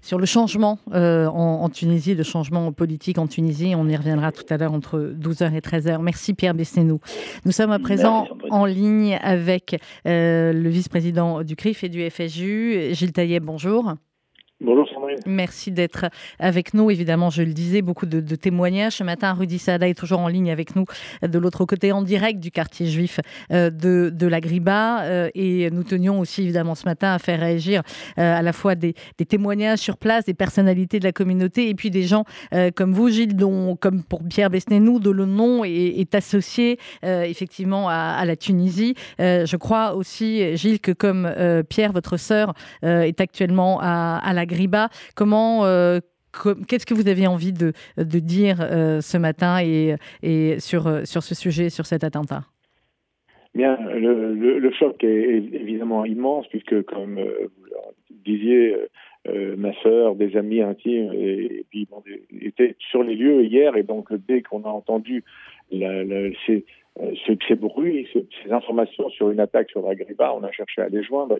sur 0.00 0.18
le 0.18 0.26
changement 0.26 0.78
euh, 0.92 1.26
en, 1.26 1.68
Tunisie, 1.68 2.14
le 2.14 2.24
changement 2.24 2.72
politique 2.72 3.18
en 3.18 3.28
Tunisie. 3.28 3.74
On 3.76 3.88
y 3.88 3.96
reviendra 3.96 4.32
tout 4.32 4.44
à 4.50 4.56
l'heure 4.56 4.72
entre 4.72 4.98
12h 4.98 5.54
et 5.54 5.60
13h. 5.60 6.02
Merci, 6.02 6.34
Pierre 6.34 6.54
Besnénou. 6.54 7.00
Nous 7.44 7.52
sommes 7.52 7.70
à 7.70 7.78
présent 7.78 8.26
en 8.50 8.64
ligne 8.64 9.18
avec 9.22 9.80
euh, 10.06 10.52
le 10.52 10.68
vice-président 10.68 11.42
du 11.42 11.54
CRIF 11.54 11.84
et 11.84 11.88
du 11.88 12.08
FSU, 12.10 12.88
Gilles 12.92 13.12
Taillet. 13.12 13.40
Bonjour. 13.40 13.94
Bonjour 14.64 14.88
Sandrine. 14.88 15.18
Merci 15.26 15.72
d'être 15.72 16.06
avec 16.38 16.72
nous. 16.72 16.88
Évidemment, 16.88 17.30
je 17.30 17.42
le 17.42 17.52
disais, 17.52 17.82
beaucoup 17.82 18.06
de, 18.06 18.20
témoignages. 18.36 18.92
Ce 18.92 19.02
matin, 19.02 19.32
Rudy 19.32 19.58
Saada 19.58 19.88
est 19.88 19.98
toujours 19.98 20.20
en 20.20 20.28
ligne 20.28 20.52
avec 20.52 20.76
nous 20.76 20.84
de 21.20 21.38
l'autre 21.38 21.64
côté, 21.64 21.90
en 21.90 22.00
direct 22.00 22.38
du 22.38 22.52
quartier 22.52 22.86
juif 22.86 23.18
euh, 23.50 23.70
de, 23.70 24.12
de 24.14 24.26
la 24.28 24.40
Griba. 24.40 25.02
Euh, 25.02 25.30
et 25.34 25.68
nous 25.72 25.82
tenions 25.82 26.20
aussi, 26.20 26.42
évidemment, 26.42 26.76
ce 26.76 26.84
matin 26.84 27.12
à 27.12 27.18
faire 27.18 27.40
réagir 27.40 27.82
euh, 28.18 28.38
à 28.38 28.42
la 28.42 28.52
fois 28.52 28.76
des, 28.76 28.94
témoignages 29.28 29.80
sur 29.80 29.96
place, 29.96 30.26
des 30.26 30.34
personnalités 30.34 31.00
de 31.00 31.04
la 31.04 31.12
communauté, 31.12 31.68
et 31.68 31.74
puis 31.74 31.90
des 31.90 32.02
gens 32.04 32.24
comme 32.76 32.92
vous, 32.92 33.08
Gilles, 33.08 33.34
dont, 33.34 33.76
comme 33.76 34.04
pour 34.04 34.22
Pierre 34.22 34.50
Besnénou, 34.50 35.00
dont 35.00 35.12
le 35.12 35.24
nom 35.24 35.64
est, 35.64 36.14
associé 36.14 36.78
effectivement 37.02 37.88
à, 37.88 38.22
la 38.24 38.36
Tunisie. 38.36 38.94
je 39.18 39.56
crois 39.56 39.94
aussi, 39.94 40.56
Gilles, 40.56 40.80
que 40.80 40.92
comme 40.92 41.32
Pierre, 41.68 41.92
votre 41.92 42.16
sœur, 42.16 42.52
est 42.82 43.20
actuellement 43.20 43.78
à, 43.80 44.18
à 44.22 44.32
la 44.32 44.44
Griba. 44.52 44.88
Comment 45.16 45.64
euh, 45.64 46.00
Qu'est-ce 46.66 46.86
que 46.86 46.94
vous 46.94 47.08
avez 47.08 47.26
envie 47.26 47.52
de, 47.52 47.72
dire 47.98 48.56
euh, 48.60 49.00
ce 49.00 49.18
matin 49.18 49.58
et, 49.60 50.58
sur, 50.60 50.86
euh, 50.86 51.04
sur 51.04 51.22
ce 51.22 51.34
sujet, 51.34 51.68
sur 51.68 51.84
cet 51.84 52.04
attentat? 52.04 52.44
Bien, 53.54 53.76
le, 53.94 54.58
le, 54.58 54.72
choc 54.72 55.04
est, 55.04 55.36
évidemment 55.52 56.06
immense 56.06 56.46
puisque, 56.48 56.82
comme 56.84 57.20
vous 57.20 58.16
disiez, 58.24 58.74
ma 59.58 59.74
sœur, 59.82 60.14
des 60.14 60.34
amis 60.38 60.62
intimes, 60.62 61.12
et, 61.12 61.66
étaient 62.40 62.76
sur 62.90 63.02
les 63.02 63.14
lieux 63.14 63.44
hier, 63.44 63.76
et 63.76 63.82
donc 63.82 64.08
dès 64.26 64.40
qu'on 64.40 64.62
a 64.64 64.68
entendu 64.70 65.22
ces, 65.70 66.64
ces, 67.26 67.54
bruits, 67.54 68.08
ces, 68.12 68.52
informations 68.52 69.08
sur 69.10 69.30
une 69.30 69.40
attaque 69.40 69.70
sur 69.70 69.88
Agriba, 69.88 70.34
on 70.34 70.42
a 70.42 70.52
cherché 70.52 70.82
à 70.82 70.88
les 70.88 71.02
joindre 71.02 71.36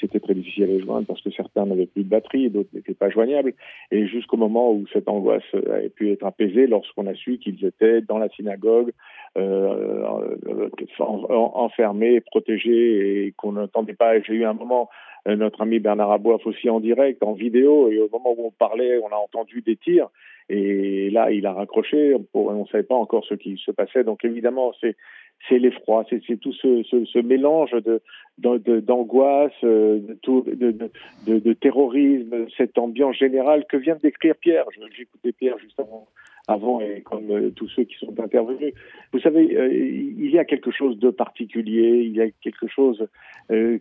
c'était 0.00 0.20
très 0.20 0.34
difficile 0.34 0.64
à 0.64 0.66
les 0.66 0.80
joindre 0.80 1.06
parce 1.06 1.20
que 1.22 1.30
certains 1.30 1.66
n'avaient 1.66 1.86
plus 1.86 2.04
de 2.04 2.08
batterie 2.08 2.50
d'autres 2.50 2.70
n'étaient 2.72 2.94
pas 2.94 3.10
joignables. 3.10 3.54
Et 3.90 4.06
jusqu'au 4.06 4.36
moment 4.36 4.72
où 4.72 4.84
cette 4.92 5.08
angoisse 5.08 5.42
a 5.54 5.88
pu 5.94 6.12
être 6.12 6.24
apaisée, 6.24 6.66
lorsqu'on 6.66 7.06
a 7.06 7.14
su 7.14 7.38
qu'ils 7.38 7.64
étaient 7.64 8.00
dans 8.00 8.18
la 8.18 8.28
synagogue, 8.30 8.92
euh, 9.36 10.04
enfermés, 10.98 12.20
protégés 12.20 13.26
et 13.26 13.32
qu'on 13.32 13.52
n'entendait 13.52 13.94
pas. 13.94 14.20
J'ai 14.20 14.34
eu 14.34 14.44
un 14.44 14.54
moment, 14.54 14.88
euh, 14.88 15.13
notre 15.26 15.62
ami 15.62 15.78
Bernard 15.78 16.12
Aboif 16.12 16.46
aussi 16.46 16.68
en 16.68 16.80
direct, 16.80 17.22
en 17.22 17.32
vidéo, 17.32 17.90
et 17.90 17.98
au 17.98 18.08
moment 18.10 18.34
où 18.36 18.46
on 18.46 18.50
parlait, 18.50 18.98
on 18.98 19.08
a 19.08 19.16
entendu 19.16 19.62
des 19.62 19.76
tirs. 19.76 20.08
Et 20.48 21.10
là, 21.10 21.30
il 21.30 21.46
a 21.46 21.52
raccroché. 21.52 22.14
On 22.34 22.52
ne 22.52 22.66
savait 22.66 22.82
pas 22.82 22.94
encore 22.94 23.24
ce 23.24 23.34
qui 23.34 23.56
se 23.56 23.70
passait. 23.70 24.04
Donc 24.04 24.24
évidemment, 24.24 24.72
c'est 24.80 24.96
l'effroi, 25.58 26.04
c'est 26.08 26.20
tout 26.40 26.52
ce, 26.52 27.20
mélange 27.20 27.74
d'angoisse, 28.38 29.52
euh, 29.62 30.00
de, 30.26 31.38
de, 31.38 31.52
terrorisme, 31.52 32.46
cette 32.56 32.78
ambiance 32.78 33.16
générale 33.16 33.64
que 33.66 33.76
vient 33.76 33.94
de 33.96 34.00
décrire 34.00 34.34
Pierre. 34.36 34.64
J'écoutais 34.96 35.32
Pierre 35.32 35.58
juste 35.58 35.78
avant, 35.78 36.06
avant 36.48 36.80
et 36.80 37.00
comme 37.02 37.30
euh, 37.30 37.50
tous 37.50 37.68
ceux 37.68 37.84
qui 37.84 37.96
sont 37.96 38.18
intervenus. 38.20 38.74
Vous 39.12 39.20
savez, 39.20 39.56
euh, 39.56 39.72
il 39.72 40.30
y 40.30 40.38
a 40.38 40.44
quelque 40.44 40.70
chose 40.70 40.98
de 40.98 41.10
particulier, 41.10 42.02
il 42.04 42.12
y 42.12 42.20
a 42.20 42.30
quelque 42.42 42.68
chose 42.68 43.06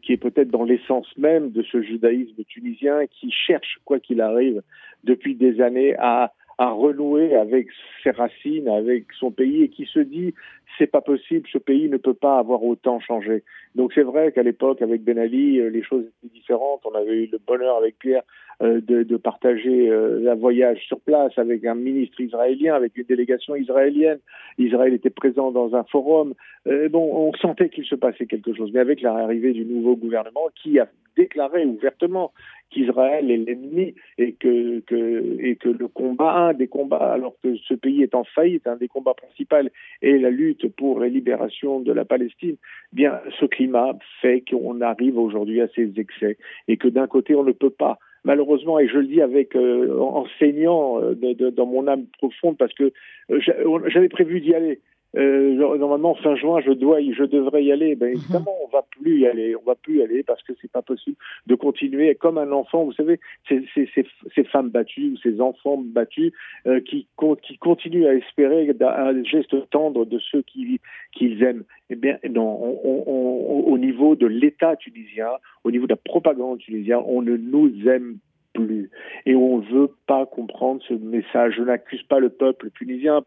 qui 0.01 0.11
est 0.11 0.17
peut-être 0.17 0.49
dans 0.49 0.65
l'essence 0.65 1.07
même 1.17 1.51
de 1.51 1.63
ce 1.63 1.81
judaïsme 1.81 2.43
tunisien 2.43 3.07
qui 3.07 3.31
cherche, 3.31 3.79
quoi 3.85 3.97
qu'il 3.97 4.19
arrive, 4.19 4.61
depuis 5.05 5.35
des 5.35 5.61
années 5.61 5.95
à 5.99 6.33
à 6.57 6.69
renouer 6.69 7.35
avec 7.35 7.67
ses 8.03 8.11
racines, 8.11 8.67
avec 8.67 9.05
son 9.19 9.31
pays, 9.31 9.63
et 9.63 9.69
qui 9.69 9.85
se 9.85 9.99
dit 9.99 10.33
c'est 10.77 10.87
pas 10.87 11.01
possible, 11.01 11.47
ce 11.51 11.57
pays 11.57 11.87
ne 11.89 11.97
peut 11.97 12.13
pas 12.13 12.39
avoir 12.39 12.63
autant 12.63 12.99
changé. 12.99 13.43
Donc 13.75 13.91
c'est 13.93 14.03
vrai 14.03 14.31
qu'à 14.31 14.43
l'époque, 14.43 14.81
avec 14.81 15.03
Ben 15.03 15.19
Ali, 15.19 15.59
euh, 15.59 15.69
les 15.69 15.83
choses 15.83 16.05
On 16.49 16.95
avait 16.95 17.23
eu 17.23 17.29
le 17.31 17.39
bonheur 17.45 17.77
avec 17.77 17.97
Pierre 17.99 18.23
euh, 18.61 18.81
de, 18.81 19.17
partager 19.17 19.89
euh, 19.89 20.31
un 20.31 20.35
voyage 20.35 20.79
sur 20.87 20.99
place 20.99 21.31
avec 21.37 21.65
un 21.65 21.75
ministre 21.75 22.19
israélien, 22.21 22.75
avec 22.75 22.97
une 22.97 23.05
délégation 23.05 23.55
israélienne. 23.55 24.19
Israël 24.57 24.93
était 24.93 25.09
présent 25.09 25.51
dans 25.51 25.75
un 25.75 25.83
forum. 25.83 26.33
bon, 26.65 27.09
on 27.13 27.33
sentait 27.37 27.69
qu'il 27.69 27.85
se 27.85 27.95
passait 27.95 28.25
quelque 28.25 28.53
chose. 28.53 28.71
Mais 28.73 28.79
avec 28.79 29.01
l'arrivée 29.01 29.53
du 29.53 29.65
nouveau 29.65 29.95
gouvernement 29.95 30.49
qui 30.61 30.79
a 30.79 30.87
déclaré 31.15 31.65
ouvertement 31.65 32.31
qu'Israël 32.73 33.29
est 33.31 33.37
l'ennemi 33.37 33.95
et 34.17 34.33
que, 34.33 34.81
le 34.89 35.87
combat, 35.87 36.33
un 36.33 36.53
des 36.53 36.67
combats, 36.67 37.13
alors 37.13 37.35
que 37.43 37.55
ce 37.55 37.73
pays 37.73 38.03
est 38.03 38.15
en 38.15 38.23
faillite, 38.23 38.67
un 38.67 38.75
des 38.75 38.87
combats 38.87 39.13
principaux 39.13 39.55
est 40.01 40.17
la 40.17 40.29
lutte 40.29 40.67
pour 40.75 40.99
la 40.99 41.07
libération 41.07 41.79
de 41.79 41.91
la 41.91 42.05
Palestine, 42.05 42.55
eh 42.93 42.95
bien 42.95 43.19
ce 43.39 43.45
climat 43.45 43.97
fait 44.21 44.43
qu'on 44.49 44.81
arrive 44.81 45.17
aujourd'hui 45.17 45.61
à 45.61 45.67
ces 45.75 45.91
excès 45.97 46.37
et 46.67 46.77
que 46.77 46.87
d'un 46.87 47.07
côté 47.07 47.35
on 47.35 47.43
ne 47.43 47.51
peut 47.51 47.69
pas 47.69 47.99
malheureusement, 48.23 48.79
et 48.79 48.87
je 48.87 48.97
le 48.97 49.07
dis 49.07 49.21
avec 49.21 49.55
euh, 49.55 49.99
enseignant 49.99 51.01
euh, 51.01 51.13
dans 51.51 51.65
mon 51.65 51.87
âme 51.87 52.05
profonde, 52.17 52.57
parce 52.57 52.73
que 52.73 52.91
euh, 53.31 53.39
j'avais 53.87 54.09
prévu 54.09 54.39
d'y 54.41 54.53
aller. 54.53 54.79
Euh, 55.15 55.77
normalement 55.77 56.15
fin 56.15 56.35
juin 56.35 56.59
je 56.61 56.71
dois 56.71 56.99
je 57.01 57.23
devrais 57.23 57.63
y 57.63 57.71
aller. 57.71 57.95
Ben 57.95 58.09
mhm. 58.09 58.15
évidemment 58.17 58.55
on 58.63 58.67
va 58.67 58.83
plus 58.89 59.19
y 59.19 59.27
aller. 59.27 59.55
On 59.55 59.63
va 59.63 59.75
plus 59.75 59.99
y 59.99 60.03
aller 60.03 60.23
parce 60.23 60.41
que 60.43 60.53
c'est 60.61 60.71
pas 60.71 60.81
possible 60.81 61.17
de 61.47 61.55
continuer 61.55 62.15
comme 62.15 62.37
un 62.37 62.51
enfant. 62.51 62.83
Vous 62.85 62.93
savez 62.93 63.19
ces, 63.47 63.63
ces, 63.73 63.89
ces, 64.33 64.43
femmes 64.45 64.69
battues 64.69 65.11
ou 65.13 65.17
ces 65.17 65.39
enfants 65.39 65.77
battus 65.77 66.33
euh, 66.67 66.79
qui 66.81 67.07
qui 67.43 67.57
continuent 67.57 68.07
à 68.07 68.15
espérer 68.15 68.69
un 68.81 69.23
geste 69.23 69.69
tendre 69.69 70.05
de 70.05 70.19
ceux 70.19 70.41
qui 70.41 70.79
qu'ils 71.11 71.43
aiment. 71.43 71.63
Eh 71.89 71.95
bien 71.95 72.17
non 72.29 72.79
on, 72.83 73.03
on, 73.05 73.71
au 73.71 73.77
niveau 73.77 74.15
de 74.15 74.25
l'État 74.25 74.75
tunisien 74.75 75.29
au 75.63 75.71
niveau 75.71 75.85
de 75.85 75.93
la 75.93 75.97
propagande 75.97 76.59
tunisienne 76.59 77.01
on 77.05 77.21
ne 77.21 77.37
nous 77.37 77.71
aime 77.87 78.17
plus. 78.53 78.89
Et 79.25 79.35
on 79.35 79.59
ne 79.59 79.65
veut 79.65 79.91
pas 80.07 80.25
comprendre 80.25 80.81
ce 80.87 80.93
message. 80.93 81.55
Je 81.57 81.63
n'accuse 81.63 82.03
pas 82.03 82.19
le 82.19 82.29
peuple 82.29 82.69
tunisien 82.71 83.23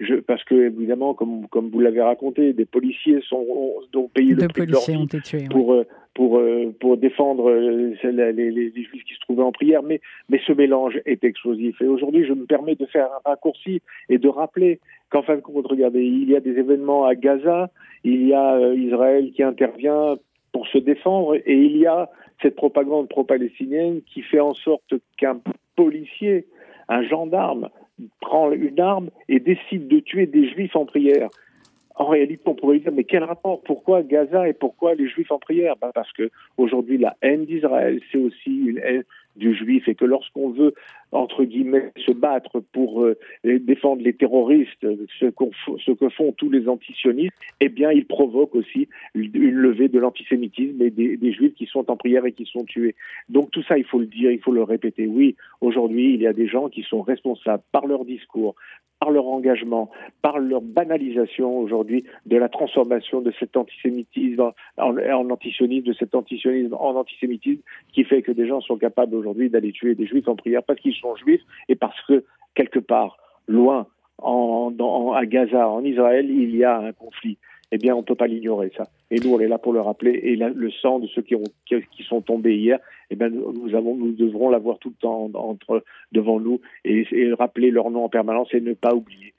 je, 0.00 0.14
parce 0.16 0.44
que 0.44 0.54
évidemment, 0.54 1.14
comme, 1.14 1.48
comme 1.48 1.70
vous 1.70 1.80
l'avez 1.80 2.02
raconté, 2.02 2.52
des 2.52 2.66
policiers 2.66 3.20
sont 3.28 3.44
ont, 3.94 4.08
payé 4.08 4.34
le 4.34 4.48
prix 4.48 4.66
de 4.66 4.72
leur 4.72 4.88
été 4.88 5.20
tués, 5.20 5.44
pour 5.50 5.72
euh, 5.72 5.86
pour 6.14 6.38
euh, 6.38 6.74
pour 6.80 6.98
défendre 6.98 7.50
euh, 7.50 7.94
les, 8.02 8.32
les, 8.32 8.50
les, 8.50 8.70
juifs 8.72 9.04
qui 9.04 9.14
se 9.14 9.20
trouvaient 9.20 9.42
en 9.42 9.52
prière, 9.52 9.82
mais 9.82 10.00
mais 10.28 10.40
ce 10.46 10.52
mélange 10.52 11.00
est 11.06 11.24
explosif. 11.24 11.80
Et 11.80 11.86
aujourd'hui, 11.86 12.26
je 12.26 12.34
me 12.34 12.44
permets 12.44 12.74
de 12.74 12.86
faire 12.86 13.06
un 13.06 13.30
raccourci 13.30 13.80
et 14.10 14.18
de 14.18 14.28
rappeler 14.28 14.80
qu'en 15.10 15.22
fin 15.22 15.36
de 15.36 15.40
compte, 15.40 15.66
regardez, 15.66 16.04
il 16.04 16.28
y 16.28 16.36
a 16.36 16.40
des 16.40 16.58
événements 16.58 17.06
à 17.06 17.14
Gaza, 17.14 17.70
il 18.04 18.26
y 18.26 18.34
a 18.34 18.74
Israël 18.74 19.32
qui 19.34 19.42
intervient 19.42 20.16
pour 20.56 20.66
se 20.68 20.78
défendre, 20.78 21.34
et 21.34 21.54
il 21.54 21.76
y 21.76 21.86
a 21.86 22.08
cette 22.40 22.56
propagande 22.56 23.10
pro-palestinienne 23.10 24.00
qui 24.06 24.22
fait 24.22 24.40
en 24.40 24.54
sorte 24.54 24.94
qu'un 25.18 25.38
policier, 25.76 26.46
un 26.88 27.02
gendarme, 27.02 27.68
prend 28.22 28.50
une 28.52 28.80
arme 28.80 29.10
et 29.28 29.38
décide 29.38 29.86
de 29.86 30.00
tuer 30.00 30.24
des 30.24 30.48
juifs 30.48 30.74
en 30.74 30.86
prière. 30.86 31.28
En 31.96 32.06
réalité, 32.06 32.42
on 32.46 32.54
pourrait 32.54 32.78
dire, 32.78 32.90
mais 32.90 33.04
quel 33.04 33.24
rapport? 33.24 33.60
Pourquoi 33.64 34.02
Gaza 34.02 34.48
et 34.48 34.54
pourquoi 34.54 34.94
les 34.94 35.08
Juifs 35.08 35.30
en 35.30 35.38
prière? 35.38 35.74
Ben 35.78 35.90
Parce 35.94 36.10
que 36.12 36.30
aujourd'hui, 36.56 36.96
la 36.96 37.18
haine 37.20 37.44
d'Israël, 37.44 38.00
c'est 38.10 38.18
aussi 38.18 38.50
une 38.50 38.78
haine 38.78 39.04
du 39.36 39.54
juif 39.54 39.88
et 39.88 39.94
que 39.94 40.04
lorsqu'on 40.04 40.50
veut, 40.50 40.74
entre 41.12 41.44
guillemets, 41.44 41.92
se 42.04 42.12
battre 42.12 42.60
pour 42.72 43.02
euh, 43.02 43.16
défendre 43.44 44.02
les 44.02 44.12
terroristes, 44.12 44.70
ce, 44.80 45.26
ce, 45.78 45.92
que 45.92 46.08
font 46.08 46.32
tous 46.32 46.50
les 46.50 46.68
antisionistes, 46.68 47.34
eh 47.60 47.68
bien, 47.68 47.90
il 47.92 48.06
provoque 48.06 48.54
aussi 48.54 48.88
une, 49.14 49.30
levée 49.32 49.88
de 49.88 49.98
l'antisémitisme 49.98 50.82
et 50.82 50.90
des, 50.90 51.16
des, 51.16 51.32
juifs 51.32 51.54
qui 51.54 51.66
sont 51.66 51.90
en 51.90 51.96
prière 51.96 52.26
et 52.26 52.32
qui 52.32 52.46
sont 52.46 52.64
tués. 52.64 52.94
Donc 53.28 53.50
tout 53.50 53.62
ça, 53.62 53.78
il 53.78 53.84
faut 53.84 53.98
le 53.98 54.06
dire, 54.06 54.30
il 54.30 54.40
faut 54.40 54.52
le 54.52 54.62
répéter. 54.62 55.06
Oui, 55.06 55.36
aujourd'hui, 55.60 56.14
il 56.14 56.20
y 56.20 56.26
a 56.26 56.32
des 56.32 56.48
gens 56.48 56.68
qui 56.68 56.82
sont 56.82 57.02
responsables 57.02 57.62
par 57.72 57.86
leur 57.86 58.04
discours, 58.04 58.54
par 58.98 59.10
leur 59.10 59.26
engagement, 59.26 59.90
par 60.22 60.38
leur 60.38 60.62
banalisation 60.62 61.58
aujourd'hui 61.58 62.04
de 62.24 62.36
la 62.36 62.48
transformation 62.48 63.20
de 63.20 63.32
cet 63.38 63.56
antisémitisme 63.56 64.52
en, 64.78 64.96
en 64.98 65.30
antisionisme, 65.30 65.86
de 65.86 65.92
cet 65.92 66.14
antisionisme 66.14 66.74
en 66.74 66.94
antisémitisme, 66.94 67.60
qui 67.92 68.04
fait 68.04 68.22
que 68.22 68.32
des 68.32 68.46
gens 68.46 68.60
sont 68.60 68.76
capables 68.76 69.14
aujourd'hui 69.26 69.50
d'aller 69.50 69.72
tuer 69.72 69.94
des 69.94 70.06
juifs 70.06 70.28
en 70.28 70.36
prière 70.36 70.62
parce 70.62 70.80
qu'ils 70.80 70.94
sont 70.94 71.16
juifs 71.16 71.42
et 71.68 71.74
parce 71.74 72.00
que 72.06 72.24
quelque 72.54 72.78
part, 72.78 73.18
loin, 73.48 73.86
en, 74.18 74.72
à 75.14 75.26
Gaza, 75.26 75.68
en 75.68 75.84
Israël, 75.84 76.30
il 76.30 76.54
y 76.54 76.64
a 76.64 76.78
un 76.78 76.92
conflit. 76.92 77.38
Eh 77.72 77.78
bien, 77.78 77.94
on 77.94 77.98
ne 77.98 78.04
peut 78.04 78.14
pas 78.14 78.28
l'ignorer, 78.28 78.70
ça. 78.76 78.88
Et 79.10 79.18
nous, 79.18 79.34
on 79.34 79.40
est 79.40 79.48
là 79.48 79.58
pour 79.58 79.72
le 79.72 79.80
rappeler. 79.80 80.12
Et 80.22 80.36
le 80.36 80.70
sang 80.70 81.00
de 81.00 81.08
ceux 81.08 81.22
qui, 81.22 81.34
ont, 81.34 81.42
qui, 81.66 82.02
sont 82.04 82.20
tombés 82.20 82.56
hier, 82.56 82.78
eh 83.10 83.16
bien, 83.16 83.28
nous, 83.28 83.74
avons, 83.74 83.96
nous 83.96 84.12
devrons 84.12 84.50
l'avoir 84.50 84.78
tout 84.78 84.90
le 84.90 84.94
temps 84.94 85.28
devant 86.12 86.40
nous 86.40 86.60
et, 86.84 87.04
et 87.10 87.32
rappeler 87.34 87.72
leur 87.72 87.90
nom 87.90 88.04
en 88.04 88.08
permanence 88.08 88.54
et 88.54 88.60
ne 88.60 88.72
pas 88.72 88.94
oublier. 88.94 89.34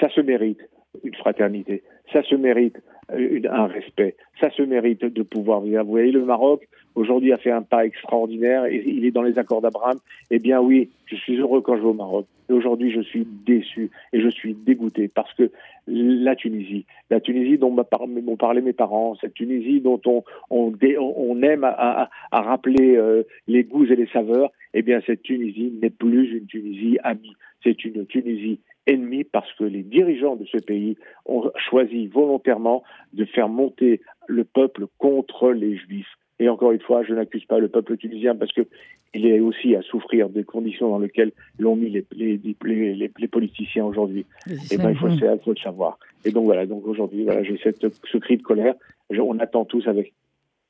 Ça 0.00 0.08
se 0.08 0.22
mérite 0.22 0.60
une 1.04 1.14
fraternité. 1.14 1.82
Ça 2.12 2.22
se 2.22 2.34
mérite 2.34 2.76
euh, 3.12 3.40
un 3.50 3.66
respect. 3.66 4.16
Ça 4.40 4.50
se 4.50 4.62
mérite 4.62 5.04
de 5.04 5.22
pouvoir 5.22 5.60
vivre. 5.60 5.82
Vous 5.82 5.90
voyez, 5.90 6.12
le 6.12 6.24
Maroc, 6.24 6.68
aujourd'hui, 6.94 7.32
a 7.32 7.38
fait 7.38 7.50
un 7.50 7.62
pas 7.62 7.86
extraordinaire 7.86 8.66
et 8.66 8.82
il 8.86 9.04
est 9.04 9.10
dans 9.10 9.22
les 9.22 9.38
accords 9.38 9.60
d'Abraham. 9.60 9.98
Eh 10.30 10.38
bien, 10.38 10.60
oui, 10.60 10.90
je 11.06 11.16
suis 11.16 11.36
heureux 11.36 11.60
quand 11.60 11.76
je 11.76 11.82
vais 11.82 11.88
au 11.88 11.94
Maroc. 11.94 12.26
Et 12.50 12.52
aujourd'hui, 12.52 12.90
je 12.90 13.00
suis 13.00 13.26
déçu 13.46 13.90
et 14.12 14.20
je 14.20 14.28
suis 14.28 14.54
dégoûté 14.54 15.08
parce 15.08 15.32
que 15.34 15.50
la 15.86 16.34
Tunisie, 16.34 16.86
la 17.10 17.20
Tunisie 17.20 17.58
dont 17.58 17.70
m'ont 17.70 18.36
parlé 18.36 18.60
mes 18.60 18.72
parents, 18.72 19.16
cette 19.20 19.34
Tunisie 19.34 19.80
dont 19.80 20.00
on, 20.50 20.72
aime 21.42 21.64
à, 21.64 22.10
à, 22.30 22.40
rappeler 22.40 22.96
euh, 22.96 23.22
les 23.46 23.64
goûts 23.64 23.86
et 23.86 23.96
les 23.96 24.06
saveurs, 24.08 24.50
eh 24.74 24.82
bien, 24.82 25.00
cette 25.06 25.22
Tunisie 25.22 25.72
n'est 25.82 25.90
plus 25.90 26.36
une 26.36 26.46
Tunisie 26.46 26.98
amie. 27.02 27.34
C'est 27.62 27.84
une 27.84 28.06
Tunisie 28.06 28.60
ennemi 28.88 29.24
parce 29.24 29.52
que 29.54 29.64
les 29.64 29.82
dirigeants 29.82 30.36
de 30.36 30.44
ce 30.46 30.58
pays 30.58 30.96
ont 31.26 31.50
choisi 31.68 32.08
volontairement 32.08 32.82
de 33.12 33.24
faire 33.24 33.48
monter 33.48 34.00
le 34.26 34.44
peuple 34.44 34.86
contre 34.98 35.52
les 35.52 35.76
juifs. 35.76 36.08
Et 36.40 36.48
encore 36.48 36.72
une 36.72 36.80
fois, 36.80 37.02
je 37.02 37.14
n'accuse 37.14 37.44
pas 37.44 37.58
le 37.58 37.68
peuple 37.68 37.96
tunisien 37.96 38.34
parce 38.34 38.52
que 38.52 38.62
il 39.14 39.26
est 39.26 39.40
aussi 39.40 39.74
à 39.74 39.82
souffrir 39.82 40.28
des 40.28 40.44
conditions 40.44 40.90
dans 40.90 40.98
lesquelles 40.98 41.32
l'ont 41.58 41.76
mis 41.76 41.88
les, 41.88 42.04
les, 42.12 42.38
les, 42.38 43.10
les 43.18 43.28
politiciens 43.28 43.84
aujourd'hui. 43.84 44.26
Et 44.48 44.54
eh 44.72 44.76
ben, 44.76 44.90
il 44.90 44.96
faut, 44.96 45.08
il 45.08 45.40
faut, 45.42 45.50
le 45.50 45.56
savoir. 45.56 45.98
Et 46.24 46.30
donc 46.30 46.44
voilà, 46.44 46.66
donc 46.66 46.86
aujourd'hui, 46.86 47.24
voilà, 47.24 47.42
j'ai 47.42 47.58
ce 47.58 48.18
cri 48.18 48.36
de 48.36 48.42
colère. 48.42 48.74
on 49.10 49.38
attend 49.38 49.64
tous 49.64 49.86
avec 49.88 50.12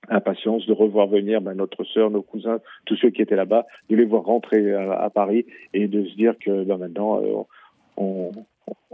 impatience 0.09 0.67
de 0.67 0.73
revoir 0.73 1.09
venir 1.09 1.41
ben, 1.41 1.55
notre 1.55 1.85
sœur, 1.85 2.11
nos 2.11 2.23
cousins, 2.23 2.61
tous 2.87 2.97
ceux 2.97 3.11
qui 3.11 3.23
étaient 3.23 3.37
là-bas, 3.37 3.67
de 3.91 3.97
les 3.97 4.05
voir 4.05 4.23
rentrer 4.23 4.73
à, 4.73 5.11
Paris 5.11 5.47
et 5.75 5.89
de 5.89 6.05
se 6.05 6.15
dire 6.15 6.35
que 6.39 6.65
ben, 6.65 6.79
maintenant, 6.79 7.21
euh, 7.23 7.43
on 7.99 8.33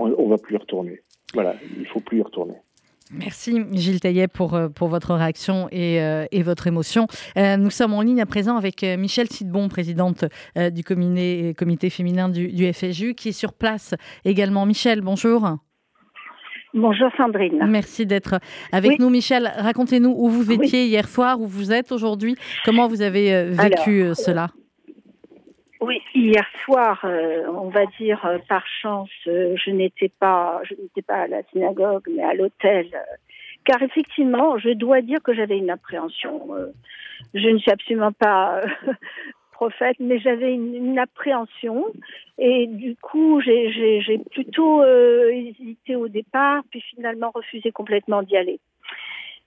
ne 0.09 0.29
va 0.31 0.39
plus 0.39 0.55
y 0.55 0.59
retourner. 0.59 1.01
Voilà, 1.33 1.55
il 1.77 1.83
ne 1.83 1.87
faut 1.87 2.01
plus 2.01 2.19
y 2.19 2.23
retourner. 2.23 2.55
Merci 3.13 3.63
Gilles 3.73 4.01
Taillet 4.01 4.29
pour, 4.29 4.55
euh, 4.55 4.69
pour 4.69 4.89
votre 4.89 5.15
réaction 5.15 5.69
et, 5.71 6.01
euh, 6.01 6.25
et 6.33 6.43
votre 6.43 6.67
émotion. 6.67 7.07
Euh, 7.37 7.57
nous 7.57 7.71
sommes 7.71 7.93
en 7.93 8.01
ligne 8.01 8.21
à 8.21 8.27
présent 8.27 8.57
avec 8.57 8.83
Michel 8.83 9.29
Sidbon, 9.29 9.69
présidente 9.69 10.25
du 10.73 10.83
comité, 10.85 11.55
comité 11.55 11.91
féminin 11.91 12.29
du, 12.29 12.49
du, 12.49 12.73
FSU, 12.73 13.15
qui 13.15 13.29
est 13.29 13.33
sur 13.33 13.53
place 13.53 13.95
également. 14.25 14.67
Michel, 14.67 15.01
bonjour. 15.01 15.49
Bonjour 16.73 17.09
Sandrine. 17.17 17.65
Merci 17.69 18.07
d'être 18.07 18.41
avec 18.73 18.99
nous. 18.99 19.11
Michel, 19.11 19.53
racontez-nous 19.57 20.15
où 20.17 20.29
vous 20.29 20.51
étiez 20.51 20.87
hier 20.87 21.07
soir, 21.07 21.41
où 21.41 21.47
vous 21.47 21.73
êtes 21.73 21.93
aujourd'hui, 21.93 22.37
comment 22.65 22.89
vous 22.89 23.03
avez 23.03 23.45
vécu 23.45 24.13
cela? 24.15 24.49
Oui, 25.81 26.01
hier 26.15 26.47
soir, 26.65 27.01
euh, 27.05 27.47
on 27.49 27.69
va 27.69 27.87
dire 27.99 28.25
euh, 28.25 28.39
par 28.49 28.67
chance, 28.67 29.11
euh, 29.27 29.57
je 29.57 29.71
n'étais 29.71 30.09
pas, 30.09 30.61
je 30.65 30.75
n'étais 30.75 31.03
pas 31.03 31.23
à 31.23 31.27
la 31.27 31.43
synagogue, 31.45 32.05
mais 32.11 32.23
à 32.23 32.35
l'hôtel, 32.35 32.89
car 33.65 33.83
effectivement, 33.83 34.57
je 34.59 34.71
dois 34.71 35.01
dire 35.03 35.23
que 35.23 35.35
j'avais 35.35 35.59
une 35.59 35.71
appréhension. 35.71 36.49
je 37.35 37.49
ne 37.49 37.59
suis 37.59 37.71
absolument 37.71 38.13
pas 38.13 38.61
prophète, 39.53 39.97
mais 40.01 40.19
j'avais 40.19 40.55
une, 40.55 40.99
appréhension, 40.99 41.87
et 42.39 42.67
du 42.67 42.97
coup, 42.97 43.41
j'ai 43.41 44.21
plutôt 44.31 44.85
hésité 44.85 45.97
au 45.97 46.09
départ, 46.09 46.63
puis 46.71 46.81
finalement 46.81 47.31
refusé 47.35 47.73
complètement 47.73 48.23
d'y 48.23 48.37
aller. 48.37 48.61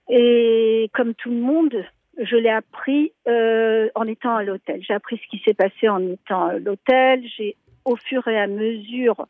Et 0.09 0.89
comme 0.93 1.13
tout 1.13 1.29
le 1.29 1.37
monde, 1.37 1.83
je 2.17 2.35
l'ai 2.35 2.49
appris 2.49 3.13
euh, 3.27 3.89
en 3.95 4.07
étant 4.07 4.35
à 4.35 4.43
l'hôtel. 4.43 4.81
J'ai 4.81 4.93
appris 4.93 5.17
ce 5.17 5.27
qui 5.29 5.41
s'est 5.45 5.53
passé 5.53 5.87
en 5.87 6.01
étant 6.01 6.47
à 6.47 6.57
l'hôtel. 6.57 7.23
J'ai 7.37 7.55
au 7.85 7.95
fur 7.95 8.27
et 8.27 8.39
à 8.39 8.47
mesure 8.47 9.27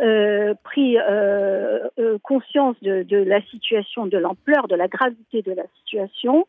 euh, 0.00 0.54
pris 0.62 0.98
euh, 0.98 1.88
euh 1.98 2.18
conscience 2.22 2.76
de, 2.82 3.02
de, 3.02 3.16
la 3.16 3.40
situation, 3.42 4.06
de 4.06 4.18
l'ampleur, 4.18 4.68
de 4.68 4.74
la 4.74 4.88
gravité 4.88 5.42
de 5.42 5.52
la 5.52 5.64
situation. 5.78 6.46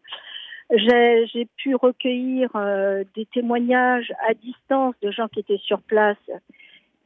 J'ai 0.69 1.47
pu 1.55 1.75
recueillir 1.75 2.49
euh, 2.55 3.05
des 3.15 3.25
témoignages 3.25 4.11
à 4.27 4.33
distance 4.33 4.95
de 5.01 5.11
gens 5.11 5.29
qui 5.29 5.39
étaient 5.39 5.61
sur 5.63 5.81
place, 5.81 6.17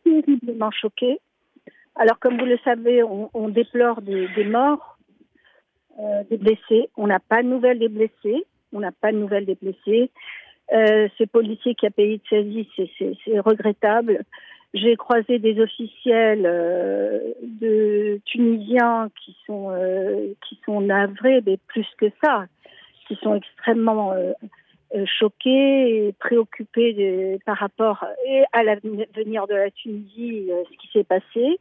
terriblement 0.03 0.72
choqués. 0.72 1.19
Alors, 1.95 2.17
comme 2.17 2.39
vous 2.39 2.45
le 2.45 2.57
savez, 2.63 3.03
on, 3.03 3.30
on 3.36 3.49
déplore 3.49 4.01
des, 4.01 4.28
des 4.30 4.45
morts, 4.45 4.97
euh, 5.99 6.24
des 6.30 6.38
blessés. 6.38 6.89
On 6.97 7.05
n'a 7.05 7.19
pas 7.19 7.43
de 7.43 7.49
nouvelles 7.49 7.78
des 7.78 7.89
blessés 7.89 8.45
on 8.74 8.80
n'a 8.80 8.91
pas 8.91 9.11
de 9.11 9.17
nouvelles 9.17 9.45
des 9.45 9.55
blessés. 9.55 10.11
Euh, 10.74 11.09
ce 11.17 11.26
policier 11.26 11.76
qui 11.76 11.86
a 11.86 11.91
payé 11.91 12.17
de 12.17 12.24
sa 12.30 12.41
vie, 12.41 12.67
c'est 12.78 13.39
regrettable. 13.39 14.24
J'ai 14.74 14.95
croisé 14.95 15.38
des 15.38 15.59
officiels 15.59 16.45
euh, 16.45 17.34
de 17.43 18.22
Tunisiens 18.24 19.09
qui 19.22 19.36
sont 19.45 19.69
euh, 19.72 20.34
qui 20.47 20.57
sont 20.65 20.80
navrés, 20.80 21.41
mais 21.45 21.57
plus 21.67 21.88
que 21.97 22.05
ça, 22.24 22.45
qui 23.07 23.15
sont 23.15 23.36
extrêmement 23.36 24.13
euh, 24.13 24.32
choqués 25.19 26.07
et 26.07 26.13
préoccupés 26.13 27.38
par 27.45 27.57
rapport 27.57 28.05
et 28.26 28.43
à 28.53 28.63
l'avenir 28.63 29.47
de 29.47 29.55
la 29.55 29.72
Tunisie, 29.72 30.49
ce 30.49 30.78
qui 30.78 30.88
s'est 30.93 31.03
passé, 31.03 31.59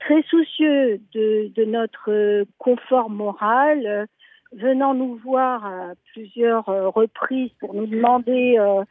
très 0.00 0.22
soucieux 0.28 1.00
de 1.12 1.64
notre 1.64 2.44
confort 2.58 3.10
moral 3.10 4.06
venant 4.52 4.94
nous 4.94 5.16
voir 5.16 5.64
à 5.64 5.92
plusieurs 6.12 6.68
euh, 6.68 6.88
reprises 6.88 7.50
pour 7.60 7.74
nous 7.74 7.86
demander 7.86 8.56
euh, 8.58 8.84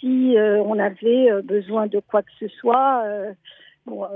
si 0.00 0.36
euh, 0.36 0.62
on 0.62 0.78
avait 0.78 1.42
besoin 1.42 1.86
de 1.86 2.00
quoi 2.00 2.22
que 2.22 2.30
ce 2.40 2.48
soit. 2.48 3.04
Bon, 3.86 4.06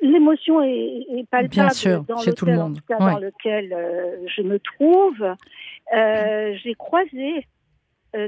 l'émotion 0.00 0.62
est, 0.62 1.04
est, 1.10 1.28
palpable 1.28 1.50
Bien 1.50 1.68
sûr, 1.70 2.02
dans 2.04 2.16
tout 2.16 2.46
le 2.46 2.56
monde. 2.56 2.78
dans 2.88 3.18
lequel 3.18 3.76
je 4.26 4.42
me 4.42 4.58
trouve. 4.58 5.36
J'ai 6.62 6.74
croisé 6.74 7.46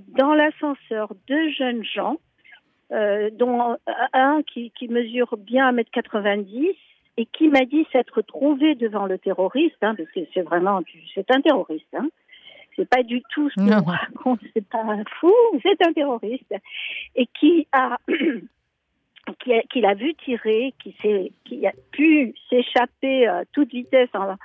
dans 0.09 0.35
l'ascenseur 0.35 1.13
deux 1.27 1.51
jeunes 1.53 1.85
gens, 1.85 2.19
dont 2.91 3.77
un 4.13 4.43
qui, 4.43 4.73
qui 4.79 4.89
mesure 4.89 5.37
bien 5.39 5.73
1m90 5.73 6.77
et 7.17 7.27
qui 7.27 7.49
m'a 7.49 7.65
dit 7.65 7.87
s'être 7.93 8.23
trouvé 8.23 8.75
devant 8.75 9.07
le 9.07 9.19
terroriste, 9.19 9.77
hein, 9.83 9.95
parce 9.95 10.11
que 10.11 10.21
c'est 10.33 10.43
vraiment, 10.43 10.81
c'est 11.15 11.31
un 11.31 11.41
terroriste, 11.41 11.95
hein, 11.95 12.09
c'est 12.77 12.89
pas 12.89 13.03
du 13.03 13.23
tout 13.31 13.49
ce 13.51 13.55
qu'on 13.57 13.91
raconte, 13.91 14.41
c'est 14.55 14.67
pas 14.67 14.83
un 14.83 15.05
fou, 15.21 15.33
c'est 15.63 15.87
un 15.87 15.93
terroriste, 15.93 16.55
et 17.15 17.27
qui 17.39 17.69
a 17.73 17.99
qui 19.71 19.81
l'a 19.81 19.95
vu 19.95 20.15
tirer, 20.15 20.75
qui, 20.83 20.95
qui 21.45 21.67
a 21.67 21.73
pu 21.93 22.35
s'échapper 22.51 23.27
à 23.27 23.45
toute 23.53 23.71
vitesse 23.71 24.11
en, 24.13 24.37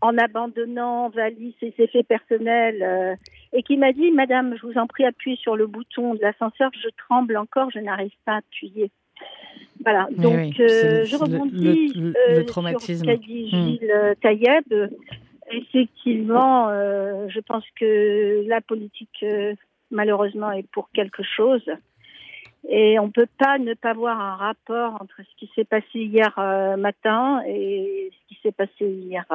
en 0.00 0.18
abandonnant 0.18 1.08
valise 1.08 1.54
et 1.62 1.72
ses 1.76 1.86
faits 1.86 2.06
personnels, 2.06 2.82
euh, 2.82 3.14
et 3.52 3.62
qui 3.62 3.76
m'a 3.76 3.92
dit, 3.92 4.10
Madame, 4.10 4.56
je 4.56 4.66
vous 4.66 4.76
en 4.76 4.86
prie, 4.86 5.04
appuyez 5.04 5.36
sur 5.36 5.56
le 5.56 5.66
bouton 5.66 6.14
de 6.14 6.20
l'ascenseur, 6.20 6.70
je 6.82 6.88
tremble 6.96 7.36
encore, 7.36 7.70
je 7.70 7.78
n'arrive 7.78 8.12
pas 8.24 8.32
à 8.32 8.36
appuyer. 8.38 8.90
Voilà, 9.84 10.08
donc 10.16 10.58
euh, 10.60 11.04
je 11.04 11.16
rebondis 11.16 11.92
le, 11.94 12.10
le, 12.10 12.14
euh, 12.38 12.44
traumatisme. 12.44 13.04
sur 13.04 13.12
ce 13.12 13.16
qu'a 13.16 13.16
dit. 13.16 13.48
Gilles 13.48 14.14
Taïeb. 14.22 14.90
Effectivement, 15.52 16.70
je 17.28 17.40
pense 17.40 17.64
que 17.78 18.48
la 18.48 18.60
politique, 18.62 19.24
malheureusement, 19.90 20.50
est 20.52 20.66
pour 20.70 20.90
quelque 20.90 21.22
chose. 21.22 21.62
Et 22.66 22.98
on 22.98 23.06
ne 23.06 23.12
peut 23.12 23.28
pas 23.38 23.58
ne 23.58 23.74
pas 23.74 23.92
voir 23.92 24.18
un 24.18 24.36
rapport 24.36 24.94
entre 25.02 25.16
ce 25.18 25.36
qui 25.36 25.50
s'est 25.54 25.66
passé 25.66 25.98
hier 25.98 26.32
matin 26.78 27.42
et 27.46 28.10
ce 28.10 28.34
qui 28.34 28.40
s'est 28.42 28.52
passé 28.52 28.86
hier 28.86 29.26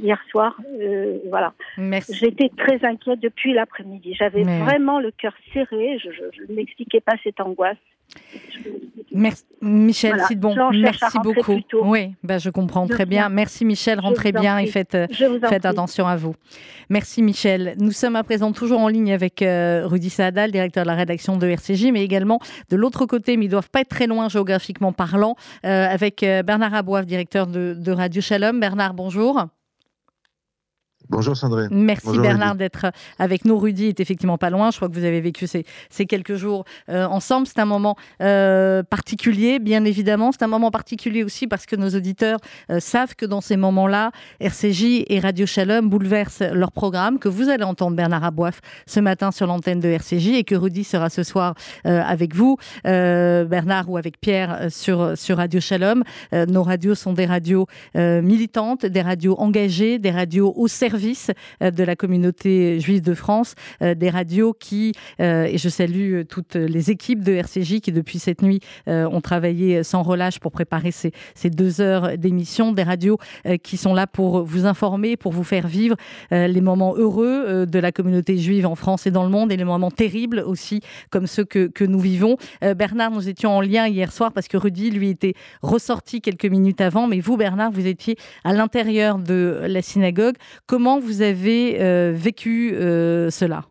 hier 0.00 0.18
soir. 0.30 0.56
Euh, 0.80 1.18
voilà. 1.28 1.54
J'étais 2.08 2.50
très 2.56 2.84
inquiète 2.84 3.20
depuis 3.20 3.52
l'après-midi. 3.52 4.14
J'avais 4.14 4.42
vraiment 4.42 5.00
le 5.00 5.10
cœur 5.10 5.34
serré. 5.52 5.98
Je 5.98 6.42
ne 6.48 6.54
m'expliquais 6.54 7.00
pas 7.00 7.14
cette 7.22 7.40
angoisse. 7.40 7.76
Merci, 9.12 9.44
Michel 9.62 10.20
Sidbon, 10.28 10.54
merci 10.72 11.18
beaucoup. 11.22 11.58
Oui, 11.82 12.14
ben 12.22 12.38
je 12.38 12.50
comprends 12.50 12.86
très 12.86 13.06
bien. 13.06 13.28
Merci 13.30 13.64
Michel, 13.64 13.98
rentrez 13.98 14.32
bien 14.32 14.58
et 14.58 14.66
faites, 14.66 14.96
faites 15.48 15.64
attention 15.64 16.06
à 16.06 16.16
vous. 16.16 16.34
Merci 16.90 17.22
Michel. 17.22 17.74
Nous 17.78 17.92
sommes 17.92 18.16
à 18.16 18.22
présent 18.22 18.52
toujours 18.52 18.80
en 18.80 18.88
ligne 18.88 19.12
avec 19.12 19.40
euh, 19.42 19.86
Rudy 19.86 20.10
Saadal, 20.10 20.52
directeur 20.52 20.84
de 20.84 20.88
la 20.88 20.94
rédaction 20.94 21.36
de 21.36 21.46
RCJ, 21.46 21.86
mais 21.92 22.04
également 22.04 22.40
de 22.68 22.76
l'autre 22.76 23.06
côté, 23.06 23.36
mais 23.36 23.46
ils 23.46 23.50
doivent 23.50 23.70
pas 23.70 23.80
être 23.80 23.88
très 23.88 24.06
loin 24.06 24.28
géographiquement 24.28 24.92
parlant, 24.92 25.34
euh, 25.64 25.86
avec 25.88 26.20
Bernard 26.20 26.74
Aboif, 26.74 27.06
directeur 27.06 27.46
de, 27.46 27.74
de 27.78 27.92
Radio 27.92 28.20
Shalom. 28.20 28.60
Bernard, 28.60 28.94
bonjour. 28.94 29.46
Bonjour 31.08 31.36
Sandrine. 31.36 31.68
Merci 31.70 32.18
Bernard 32.18 32.56
d'être 32.56 32.86
avec 33.20 33.44
nous. 33.44 33.56
Rudy 33.56 33.86
est 33.86 34.00
effectivement 34.00 34.38
pas 34.38 34.50
loin. 34.50 34.72
Je 34.72 34.76
crois 34.76 34.88
que 34.88 34.94
vous 34.94 35.04
avez 35.04 35.20
vécu 35.20 35.46
ces, 35.46 35.64
ces 35.88 36.04
quelques 36.04 36.34
jours 36.34 36.64
euh, 36.88 37.04
ensemble. 37.04 37.46
C'est 37.46 37.60
un 37.60 37.64
moment 37.64 37.96
euh, 38.20 38.82
particulier, 38.82 39.60
bien 39.60 39.84
évidemment. 39.84 40.32
C'est 40.32 40.42
un 40.42 40.48
moment 40.48 40.72
particulier 40.72 41.22
aussi 41.22 41.46
parce 41.46 41.64
que 41.64 41.76
nos 41.76 41.90
auditeurs 41.90 42.40
euh, 42.70 42.80
savent 42.80 43.14
que 43.14 43.24
dans 43.24 43.40
ces 43.40 43.56
moments-là, 43.56 44.10
RCJ 44.40 45.04
et 45.08 45.20
Radio 45.20 45.46
Shalom 45.46 45.88
bouleversent 45.88 46.42
leur 46.52 46.72
programme, 46.72 47.20
que 47.20 47.28
vous 47.28 47.48
allez 47.48 47.64
entendre 47.64 47.96
Bernard 47.96 48.24
Aboif 48.24 48.60
ce 48.86 48.98
matin 48.98 49.30
sur 49.30 49.46
l'antenne 49.46 49.78
de 49.78 49.88
RCJ 49.88 50.28
et 50.30 50.44
que 50.44 50.56
Rudy 50.56 50.82
sera 50.82 51.08
ce 51.08 51.22
soir 51.22 51.54
avec 51.84 52.34
vous, 52.34 52.56
Bernard 52.84 53.88
ou 53.90 53.96
avec 53.96 54.20
Pierre 54.20 54.66
sur, 54.70 55.16
sur 55.16 55.36
Radio 55.36 55.60
Shalom. 55.60 56.02
nos 56.32 56.62
radios 56.62 56.94
sont 56.94 57.12
des 57.12 57.26
radios 57.26 57.66
militantes, 57.94 58.86
des 58.86 59.02
radios 59.02 59.36
engagées, 59.38 59.98
des 59.98 60.10
radios 60.10 60.52
au 60.56 60.68
service 60.68 60.95
euh, 61.62 61.70
de 61.70 61.84
la 61.84 61.96
communauté 61.96 62.80
juive 62.80 63.02
de 63.02 63.14
France, 63.14 63.54
euh, 63.82 63.94
des 63.94 64.10
radios 64.10 64.54
qui, 64.58 64.92
euh, 65.20 65.44
et 65.44 65.58
je 65.58 65.68
salue 65.68 66.22
toutes 66.28 66.54
les 66.54 66.90
équipes 66.90 67.22
de 67.22 67.32
RCJ 67.32 67.80
qui 67.80 67.92
depuis 67.92 68.18
cette 68.18 68.42
nuit 68.42 68.60
ont 68.86 69.20
travaillé 69.20 69.82
sans 69.82 70.02
relâche 70.02 70.38
pour 70.38 70.52
préparer 70.52 70.90
ces, 70.90 71.12
ces 71.34 71.50
deux 71.50 71.80
heures 71.80 72.16
d'émission, 72.16 72.72
des 72.72 72.82
radios 72.82 73.18
qui 73.62 73.76
sont 73.76 73.94
là 73.94 74.06
pour 74.06 74.44
vous 74.44 74.66
informer, 74.66 75.16
pour 75.16 75.32
vous 75.32 75.44
faire 75.44 75.66
vivre 75.66 75.96
les 76.30 76.60
moments 76.60 76.94
heureux 76.96 77.66
de 77.66 77.78
la 77.78 77.92
communauté 77.92 78.38
juive 78.38 78.66
en 78.66 78.74
France 78.74 79.06
et 79.06 79.10
dans 79.10 79.24
le 79.24 79.30
monde 79.30 79.52
et 79.52 79.56
les 79.56 79.64
moments 79.64 79.90
terribles 79.90 80.42
aussi 80.46 80.80
comme 81.10 81.26
ceux 81.26 81.44
que, 81.44 81.66
que 81.66 81.84
nous 81.84 82.00
vivons. 82.00 82.36
Bernard, 82.76 83.10
nous 83.10 83.28
étions 83.28 83.56
en 83.56 83.60
lien 83.60 83.86
hier 83.86 84.12
soir 84.12 84.32
parce 84.32 84.48
que 84.48 84.56
Rudy, 84.56 84.90
lui, 84.90 85.10
était 85.10 85.34
ressorti 85.62 86.20
quelques 86.20 86.46
minutes 86.46 86.80
avant, 86.80 87.06
mais 87.06 87.20
vous, 87.20 87.36
Bernard, 87.36 87.70
vous 87.70 87.86
étiez 87.86 88.16
à 88.44 88.52
l'intérieur 88.52 89.18
de 89.18 89.62
la 89.66 89.82
synagogue. 89.82 90.36
Comment 90.66 90.85
Vous 90.94 91.20
avez 91.20 91.82
euh, 91.82 92.12
vécu 92.14 92.74
euh, 92.74 93.28
cela? 93.30 93.64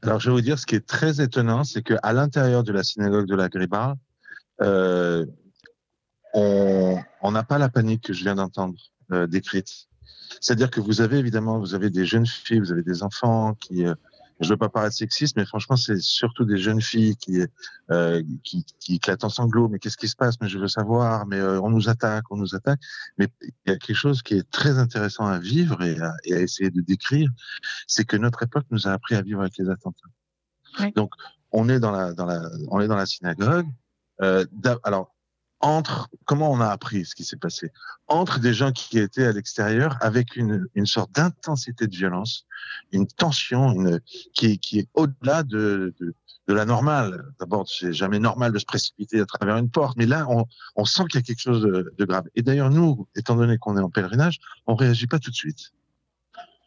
Alors, 0.00 0.18
je 0.18 0.30
vais 0.30 0.34
vous 0.34 0.40
dire, 0.40 0.58
ce 0.58 0.64
qui 0.64 0.74
est 0.74 0.86
très 0.86 1.20
étonnant, 1.20 1.62
c'est 1.64 1.82
qu'à 1.82 2.12
l'intérieur 2.14 2.64
de 2.64 2.72
la 2.72 2.82
synagogue 2.82 3.26
de 3.26 3.34
la 3.34 3.50
Griba, 3.50 3.96
euh, 4.62 5.26
on 6.32 7.30
n'a 7.30 7.42
pas 7.42 7.58
la 7.58 7.68
panique 7.68 8.04
que 8.04 8.12
je 8.14 8.22
viens 8.22 8.36
d'entendre 8.36 8.74
décrite. 9.28 9.88
C'est-à-dire 10.40 10.70
que 10.70 10.80
vous 10.80 11.02
avez 11.02 11.18
évidemment, 11.18 11.58
vous 11.58 11.74
avez 11.74 11.90
des 11.90 12.06
jeunes 12.06 12.26
filles, 12.26 12.60
vous 12.60 12.72
avez 12.72 12.84
des 12.84 13.02
enfants 13.02 13.54
qui 13.54 13.84
je 14.40 14.48
veux 14.48 14.56
pas 14.56 14.68
paraître 14.68 14.96
sexiste, 14.96 15.36
mais 15.36 15.44
franchement, 15.44 15.76
c'est 15.76 16.00
surtout 16.00 16.44
des 16.44 16.56
jeunes 16.56 16.80
filles 16.80 17.16
qui, 17.16 17.42
euh, 17.90 18.22
qui, 18.42 18.64
qui 18.78 18.94
éclatent 18.96 19.24
en 19.24 19.28
sanglots. 19.28 19.68
Mais 19.68 19.78
qu'est-ce 19.78 19.96
qui 19.96 20.08
se 20.08 20.16
passe? 20.16 20.40
Mais 20.40 20.48
je 20.48 20.58
veux 20.58 20.68
savoir. 20.68 21.26
Mais 21.26 21.38
euh, 21.38 21.60
on 21.60 21.70
nous 21.70 21.88
attaque, 21.88 22.24
on 22.30 22.36
nous 22.36 22.54
attaque. 22.54 22.80
Mais 23.18 23.28
il 23.42 23.52
y 23.66 23.70
a 23.70 23.76
quelque 23.76 23.96
chose 23.96 24.22
qui 24.22 24.34
est 24.34 24.50
très 24.50 24.78
intéressant 24.78 25.26
à 25.26 25.38
vivre 25.38 25.82
et 25.82 26.00
à, 26.00 26.14
et 26.24 26.34
à 26.34 26.40
essayer 26.40 26.70
de 26.70 26.80
décrire, 26.80 27.30
c'est 27.86 28.04
que 28.04 28.16
notre 28.16 28.42
époque 28.42 28.64
nous 28.70 28.88
a 28.88 28.92
appris 28.92 29.14
à 29.14 29.22
vivre 29.22 29.40
avec 29.40 29.58
les 29.58 29.68
attentats. 29.68 30.08
Donc, 30.96 31.12
on 31.52 31.68
est 31.68 31.80
dans 31.80 31.90
la, 31.90 32.14
dans 32.14 32.26
la, 32.26 32.40
on 32.68 32.80
est 32.80 32.88
dans 32.88 32.96
la 32.96 33.06
synagogue. 33.06 33.66
Euh, 34.22 34.46
alors, 34.84 35.14
entre 35.60 36.08
comment 36.24 36.50
on 36.50 36.60
a 36.60 36.68
appris 36.68 37.04
ce 37.04 37.14
qui 37.14 37.24
s'est 37.24 37.36
passé? 37.36 37.70
Entre 38.08 38.40
des 38.40 38.54
gens 38.54 38.72
qui 38.72 38.98
étaient 38.98 39.24
à 39.24 39.32
l'extérieur 39.32 39.96
avec 40.00 40.36
une, 40.36 40.66
une 40.74 40.86
sorte 40.86 41.12
d'intensité 41.12 41.86
de 41.86 41.94
violence, 41.94 42.46
une 42.92 43.06
tension 43.06 43.72
une, 43.72 44.00
qui, 44.34 44.58
qui 44.58 44.80
est 44.80 44.88
au-delà 44.94 45.42
de, 45.42 45.94
de, 46.00 46.14
de, 46.48 46.54
la 46.54 46.64
normale. 46.64 47.24
D'abord, 47.38 47.68
c'est 47.68 47.92
jamais 47.92 48.18
normal 48.18 48.52
de 48.52 48.58
se 48.58 48.64
précipiter 48.64 49.20
à 49.20 49.26
travers 49.26 49.56
une 49.56 49.70
porte, 49.70 49.96
mais 49.96 50.06
là, 50.06 50.26
on, 50.28 50.46
on 50.76 50.84
sent 50.84 51.04
qu'il 51.10 51.20
y 51.20 51.22
a 51.22 51.26
quelque 51.26 51.40
chose 51.40 51.62
de, 51.62 51.94
de 51.96 52.04
grave. 52.04 52.24
Et 52.34 52.42
d'ailleurs, 52.42 52.70
nous, 52.70 53.06
étant 53.14 53.36
donné 53.36 53.58
qu'on 53.58 53.76
est 53.76 53.82
en 53.82 53.90
pèlerinage, 53.90 54.40
on 54.66 54.74
réagit 54.74 55.06
pas 55.06 55.18
tout 55.18 55.30
de 55.30 55.36
suite. 55.36 55.72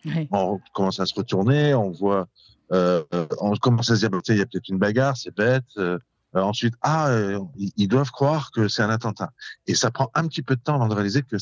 Oui. 0.06 0.28
On 0.32 0.60
commence 0.74 1.00
à 1.00 1.06
se 1.06 1.16
retourner, 1.16 1.74
on 1.74 1.92
voit, 1.92 2.28
euh, 2.72 3.04
on 3.40 3.56
commence 3.56 3.90
à 3.90 3.96
se 3.96 4.06
dire, 4.06 4.10
il 4.30 4.38
y 4.38 4.42
a 4.42 4.46
peut-être 4.46 4.70
une 4.70 4.78
bagarre, 4.78 5.18
c'est 5.18 5.36
bête. 5.36 5.64
Euh, 5.78 5.84
euh, 5.94 6.00
ensuite, 6.42 6.74
ah, 6.82 7.10
euh, 7.10 7.40
ils 7.78 7.88
doivent 7.88 8.12
croire 8.12 8.52
que 8.52 8.68
c'est 8.68 8.82
un 8.82 8.90
attentat. 8.90 9.32
Et 9.68 9.76
ça 9.76 9.92
prend 9.92 10.10
un 10.16 10.28
petit 10.28 10.42
peu 10.42 10.56
de 10.56 10.62
temps 10.62 10.76
avant 10.76 10.88
de 10.88 10.94
réaliser 10.94 11.22
que. 11.22 11.38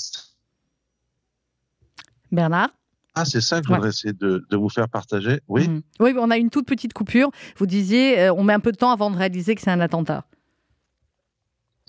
Bernard? 2.31 2.69
Ah, 3.13 3.25
c'est 3.25 3.41
ça 3.41 3.59
que 3.59 3.67
je 3.67 3.73
voudrais 3.73 3.89
essayer 3.89 4.13
de, 4.13 4.45
de, 4.49 4.57
vous 4.57 4.69
faire 4.69 4.87
partager. 4.87 5.41
Oui. 5.47 5.67
Mmh. 5.67 5.81
Oui, 5.99 6.15
on 6.17 6.31
a 6.31 6.37
une 6.37 6.49
toute 6.49 6.65
petite 6.65 6.93
coupure. 6.93 7.29
Vous 7.57 7.65
disiez, 7.65 8.19
euh, 8.19 8.33
on 8.33 8.43
met 8.43 8.53
un 8.53 8.59
peu 8.59 8.71
de 8.71 8.77
temps 8.77 8.91
avant 8.91 9.11
de 9.11 9.17
réaliser 9.17 9.53
que 9.55 9.61
c'est 9.61 9.71
un 9.71 9.81
attentat. 9.81 10.25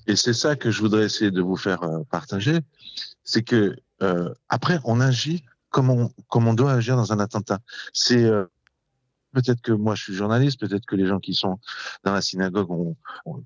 Et 0.08 0.16
c'est 0.16 0.32
ça 0.32 0.56
que 0.56 0.72
je 0.72 0.80
voudrais 0.80 1.04
essayer 1.04 1.30
de 1.30 1.40
vous 1.40 1.56
faire 1.56 1.80
partager. 2.10 2.58
C'est 3.22 3.42
que 3.42 3.76
après, 4.48 4.80
on 4.82 5.00
agit 5.00 5.44
comme 5.70 5.90
on, 5.90 6.10
comme 6.28 6.48
on 6.48 6.54
doit 6.54 6.72
agir 6.72 6.96
dans 6.96 7.12
un 7.12 7.20
attentat. 7.20 7.60
C'est 7.92 8.28
Peut-être 9.32 9.60
que 9.60 9.72
moi 9.72 9.94
je 9.94 10.04
suis 10.04 10.14
journaliste, 10.14 10.60
peut-être 10.60 10.86
que 10.86 10.96
les 10.96 11.06
gens 11.06 11.18
qui 11.18 11.34
sont 11.34 11.58
dans 12.04 12.12
la 12.12 12.22
synagogue 12.22 12.70
ont, 12.70 12.96
ont, 13.24 13.44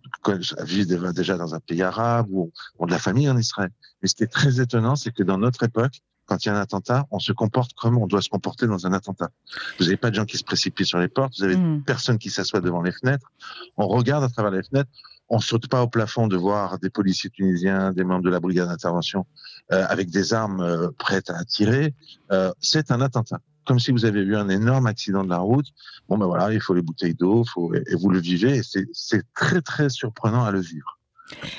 vivent 0.63 1.13
déjà 1.13 1.37
dans 1.37 1.55
un 1.55 1.61
pays 1.61 1.83
arabe 1.83 2.27
ou 2.31 2.53
ont 2.79 2.87
de 2.87 2.91
la 2.91 2.99
famille 2.99 3.29
en 3.29 3.37
Israël. 3.37 3.71
Mais 4.03 4.09
ce 4.09 4.15
qui 4.15 4.25
est 4.25 4.33
très 4.33 4.61
étonnant, 4.61 4.97
c'est 4.97 5.13
que 5.13 5.23
dans 5.23 5.39
notre 5.39 5.63
époque, 5.63 6.01
quand 6.27 6.45
il 6.45 6.49
y 6.49 6.51
a 6.51 6.57
un 6.57 6.61
attentat, 6.61 7.07
on 7.11 7.19
se 7.19 7.33
comporte 7.33 7.73
comme 7.75 7.99
on 7.99 8.07
doit 8.07 8.21
se 8.21 8.29
comporter 8.29 8.67
dans 8.67 8.87
un 8.87 8.93
attentat. 8.93 9.31
Vous 9.79 9.85
n'avez 9.85 9.97
pas 9.97 10.11
de 10.11 10.17
gens 10.17 10.25
qui 10.25 10.37
se 10.37 10.45
précipitent 10.45 10.87
sur 10.87 10.99
les 10.99 11.09
portes, 11.09 11.35
vous 11.39 11.45
avez 11.45 11.57
mmh. 11.57 11.85
personne 11.85 12.19
qui 12.19 12.31
s'assoit 12.31 12.61
devant 12.61 12.83
les 12.83 12.93
fenêtres. 12.93 13.31
On 13.77 13.87
regarde 13.87 14.25
à 14.25 14.29
travers 14.29 14.51
les 14.51 14.65
fenêtres, 14.65 14.91
on 15.29 15.39
saute 15.41 15.69
pas 15.69 15.83
au 15.83 15.89
plafond 15.89 16.27
de 16.27 16.37
voir 16.37 16.79
des 16.79 16.91
policiers 16.91 17.31
tunisiens, 17.31 17.93
des 17.93 18.05
membres 18.05 18.25
de 18.25 18.31
la 18.31 18.41
brigade 18.41 18.69
d'intervention 18.69 19.27
euh, 19.73 19.85
avec 19.89 20.11
des 20.11 20.35
armes 20.35 20.61
euh, 20.61 20.89
prêtes 20.99 21.31
à 21.31 21.45
tirer. 21.45 21.95
Euh, 22.33 22.53
c'est 22.61 22.91
un 22.91 23.01
attentat 23.01 23.41
comme 23.67 23.79
si 23.79 23.91
vous 23.91 24.05
avez 24.05 24.21
eu 24.21 24.37
un 24.37 24.49
énorme 24.49 24.87
accident 24.87 25.25
de 25.25 25.31
la 25.31 25.39
route. 25.39 25.67
Bon, 26.09 26.17
ben 26.17 26.27
voilà, 26.27 26.53
il 26.53 26.61
faut 26.61 26.75
les 26.75 26.83
bouteilles 26.83 27.15
d'eau, 27.15 27.45
et 27.75 27.95
vous 27.97 28.11
le 28.11 28.21
vivez, 28.21 28.59
et 28.59 28.63
c'est 28.93 29.23
très, 29.35 29.61
très 29.61 29.89
surprenant 29.89 30.45
à 30.45 30.51
le 30.53 30.61
vivre. 30.61 30.99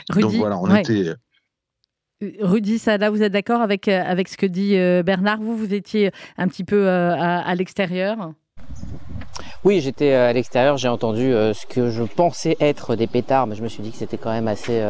Rudy, 0.10 0.22
Donc 0.22 0.34
voilà, 0.36 0.58
on 0.58 0.74
était. 0.74 1.10
Euh, 1.10 2.32
Rudy 2.40 2.80
Sada, 2.80 3.10
vous 3.10 3.22
êtes 3.22 3.34
d'accord 3.34 3.62
avec, 3.62 3.88
euh, 3.88 4.02
avec 4.04 4.28
ce 4.28 4.38
que 4.38 4.46
dit 4.46 4.76
euh, 4.78 5.04
Bernard? 5.04 5.40
Vous, 5.40 5.56
vous 5.56 5.74
étiez 5.74 6.12
un 6.38 6.48
petit 6.48 6.64
peu 6.64 6.90
à, 6.90 7.42
à 7.42 7.56
l'extérieur? 7.56 8.34
Oui, 9.68 9.82
j'étais 9.82 10.14
à 10.14 10.32
l'extérieur, 10.32 10.78
j'ai 10.78 10.88
entendu 10.88 11.30
ce 11.30 11.66
que 11.66 11.90
je 11.90 12.04
pensais 12.04 12.56
être 12.62 12.96
des 12.96 13.06
pétards, 13.06 13.48
mais 13.48 13.56
je 13.58 13.62
me 13.62 13.68
suis 13.68 13.84
dit 13.84 13.92
que 13.92 13.98
c'était 13.98 14.16
quand 14.16 14.32
même 14.32 14.48
assez, 14.48 14.82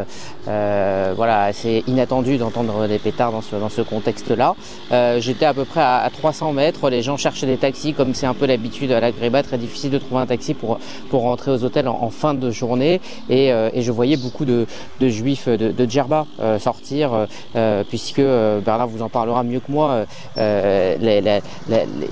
voilà, 0.45 1.45
assez 1.45 1.84
inattendu 1.88 2.38
d'entendre 2.38 2.86
des 2.88 2.99
pétards 2.99 3.32
dans 3.32 3.41
ce, 3.41 3.55
dans 3.55 3.69
ce 3.69 3.82
contexte-là. 3.82 4.53
j'étais 5.17 5.45
à 5.45 5.55
peu 5.55 5.65
près 5.65 5.82
à, 5.82 6.07
300 6.13 6.53
mètres, 6.53 6.91
les 6.91 7.01
gens 7.01 7.17
cherchaient 7.17 7.47
des 7.47 7.57
taxis, 7.57 7.93
comme 7.93 8.13
c'est 8.13 8.28
un 8.28 8.36
peu 8.36 8.45
l'habitude 8.45 8.91
à 8.91 8.99
la 8.99 9.11
Gréba, 9.11 9.41
très 9.41 9.57
difficile 9.57 9.89
de 9.89 9.97
trouver 9.97 10.21
un 10.21 10.28
taxi 10.28 10.53
pour, 10.53 10.78
pour 11.09 11.21
rentrer 11.21 11.49
aux 11.49 11.63
hôtels 11.63 11.88
en, 11.88 12.11
fin 12.11 12.36
de 12.36 12.51
journée, 12.51 13.01
et, 13.32 13.47
et, 13.47 13.82
je 13.82 13.91
voyais 13.91 14.17
beaucoup 14.17 14.45
de, 14.45 14.67
de 14.99 15.09
juifs 15.09 15.47
de, 15.47 15.71
de 15.71 15.89
Djerba 15.89 16.28
sortir, 16.59 17.25
puisque 17.89 18.21
Bernard 18.21 18.89
vous 18.89 19.01
en 19.01 19.09
parlera 19.09 19.41
mieux 19.41 19.59
que 19.59 19.71
moi, 19.71 20.05
les, 20.36 20.97
les, 20.99 21.21
les, 21.21 21.41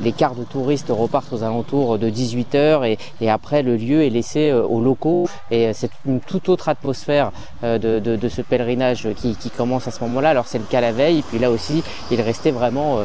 les 0.04 0.12
cars 0.14 0.34
de 0.34 0.46
touristes 0.46 0.90
repartent 0.90 1.32
aux 1.32 1.44
alentours 1.44 2.00
de 2.00 2.10
18h 2.56 2.98
et, 3.22 3.30
après 3.30 3.64
le 3.64 3.76
lieu 3.76 4.04
est 4.04 4.10
laissé 4.10 4.50
euh, 4.50 4.64
aux 4.64 4.82
locaux 4.82 5.28
et 5.52 5.68
euh, 5.68 5.72
c'est 5.74 5.90
une 6.06 6.20
toute 6.20 6.50
autre 6.50 6.70
atmosphère 6.70 7.32
euh, 7.64 7.78
de, 7.78 8.30
ce 8.30 8.42
pèlerinage 8.42 9.08
qui, 9.16 9.36
commence 9.56 9.88
à 9.88 9.92
ce 9.92 10.04
moment-là. 10.04 10.30
Alors 10.30 10.48
c'est 10.48 10.58
le 10.58 10.66
cas 10.66 10.82
la 10.82 10.92
veille, 10.92 11.22
puis 11.22 11.40
là 11.40 11.52
aussi 11.52 11.84
il 12.12 12.20
restait 12.20 12.52
vraiment 12.52 13.00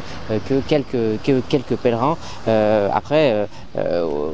que 0.47 0.59
quelques 0.61 1.21
que 1.23 1.39
quelques 1.41 1.75
pèlerins. 1.75 2.17
après 2.47 3.47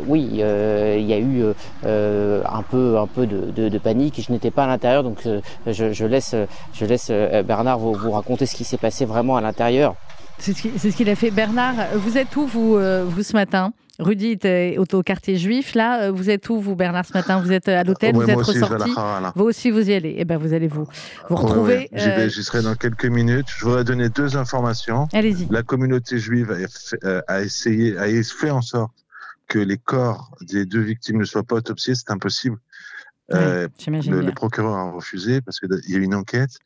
oui, 0.08 0.30
il 0.32 1.06
y 1.06 1.14
a 1.14 1.20
eu 1.20 1.44
un 1.84 2.64
peu 2.64 2.98
un 2.98 3.08
peu 3.08 3.28
de, 3.28 3.78
panique. 3.78 4.24
Je 4.26 4.32
n'étais 4.32 4.52
pas 4.52 4.64
à 4.64 4.68
l'intérieur, 4.68 5.04
donc 5.04 5.28
je, 5.68 6.06
laisse 6.06 6.36
je 6.74 6.86
laisse 6.86 7.12
Bernard 7.46 7.80
vous 7.80 8.12
raconter 8.12 8.46
ce 8.46 8.56
qui 8.56 8.64
s'est 8.64 8.78
passé 8.78 9.06
vraiment 9.06 9.36
à 9.36 9.42
l'intérieur. 9.42 9.96
C'est 10.40 10.54
ce 10.54 10.96
qu'il 10.96 11.10
a 11.10 11.16
fait. 11.16 11.32
Bernard, 11.32 11.76
vous 11.96 12.18
êtes 12.18 12.36
où, 12.36 12.46
vous, 12.46 12.76
euh, 12.76 13.06
vous 13.08 13.24
ce 13.24 13.34
matin? 13.34 13.74
Rudy 14.00 14.28
était 14.28 14.78
au 14.78 15.02
quartier 15.02 15.38
juif. 15.38 15.74
Là, 15.74 16.04
euh, 16.04 16.12
vous 16.12 16.30
êtes 16.30 16.50
où, 16.50 16.60
vous, 16.62 16.76
Bernard, 16.76 17.06
ce 17.06 17.14
matin? 17.14 17.42
Vous 17.42 17.52
êtes 17.52 17.68
à 17.68 17.84
l'hôtel 17.84 18.14
Vous 18.14 18.30
êtes 18.30 18.38
ressorti 18.38 18.92
Vous 19.36 19.46
aussi, 19.46 19.72
vous 19.72 19.90
y 19.90 19.94
allez. 19.94 20.16
Eh 20.18 20.26
bien, 20.26 20.38
vous 20.38 20.54
allez 20.54 20.68
vous, 20.68 20.88
vous 21.30 21.36
retrouver. 21.36 21.90
Euh, 21.94 22.30
j'y 22.30 22.44
serai 22.44 22.62
dans 22.62 22.76
quelques 22.76 23.06
minutes. 23.06 23.48
Je 23.58 23.66
voudrais 23.66 23.84
donner 23.84 24.10
deux 24.10 24.38
informations. 24.38 25.08
Allez-y. 25.14 25.48
La 25.50 25.64
communauté 25.64 26.20
juive 26.20 26.56
a, 27.28 27.42
essayé, 27.42 27.98
a 27.98 28.06
fait 28.24 28.52
en 28.52 28.62
sorte 28.62 28.92
que 29.48 29.60
les 29.60 29.78
corps 29.78 30.32
des 30.42 30.66
deux 30.66 30.82
victimes 30.82 31.18
ne 31.18 31.26
soient 31.26 31.44
pas 31.44 31.56
autopsiés. 31.56 31.96
C'est 31.96 32.12
impossible. 32.12 32.58
le, 33.30 33.68
le, 33.88 34.32
procureur 34.32 34.76
a 34.76 34.92
refusé 34.92 35.42
parce 35.42 35.60
qu'il 35.60 35.70
y 35.88 35.96
a 35.96 36.00
une 36.00 36.14
enquête. 36.14 36.60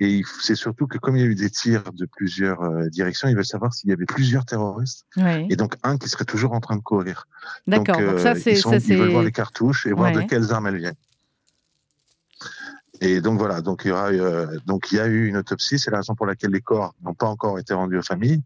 Et 0.00 0.22
c'est 0.40 0.54
surtout 0.54 0.86
que 0.86 0.96
comme 0.98 1.16
il 1.16 1.20
y 1.20 1.24
a 1.24 1.26
eu 1.26 1.34
des 1.34 1.50
tirs 1.50 1.82
de 1.92 2.06
plusieurs 2.06 2.62
euh, 2.62 2.88
directions, 2.88 3.28
ils 3.28 3.34
veulent 3.34 3.44
savoir 3.44 3.74
s'il 3.74 3.90
y 3.90 3.92
avait 3.92 4.06
plusieurs 4.06 4.44
terroristes. 4.44 5.06
Et 5.48 5.56
donc 5.56 5.74
un 5.82 5.98
qui 5.98 6.08
serait 6.08 6.24
toujours 6.24 6.52
en 6.52 6.60
train 6.60 6.76
de 6.76 6.82
courir. 6.82 7.26
D'accord. 7.66 7.96
Donc, 7.96 8.04
euh, 8.04 8.18
ça, 8.18 8.34
c'est, 8.34 8.52
ils, 8.52 8.96
veulent 8.96 9.10
voir 9.10 9.24
les 9.24 9.32
cartouches 9.32 9.86
et 9.86 9.92
voir 9.92 10.12
de 10.12 10.22
quelles 10.22 10.52
armes 10.52 10.68
elles 10.68 10.78
viennent. 10.78 10.94
Et 13.00 13.20
donc 13.20 13.38
voilà, 13.38 13.60
donc 13.60 13.82
il 13.84 13.88
y 13.88 13.90
aura, 13.92 14.08
euh, 14.08 14.58
donc 14.66 14.90
il 14.90 14.96
y 14.96 15.00
a 15.00 15.06
eu 15.06 15.26
une 15.26 15.36
autopsie, 15.36 15.78
c'est 15.78 15.90
la 15.90 15.98
raison 15.98 16.14
pour 16.14 16.26
laquelle 16.26 16.50
les 16.50 16.60
corps 16.60 16.94
n'ont 17.02 17.14
pas 17.14 17.26
encore 17.26 17.58
été 17.58 17.74
rendus 17.74 17.98
aux 17.98 18.02
familles. 18.02 18.42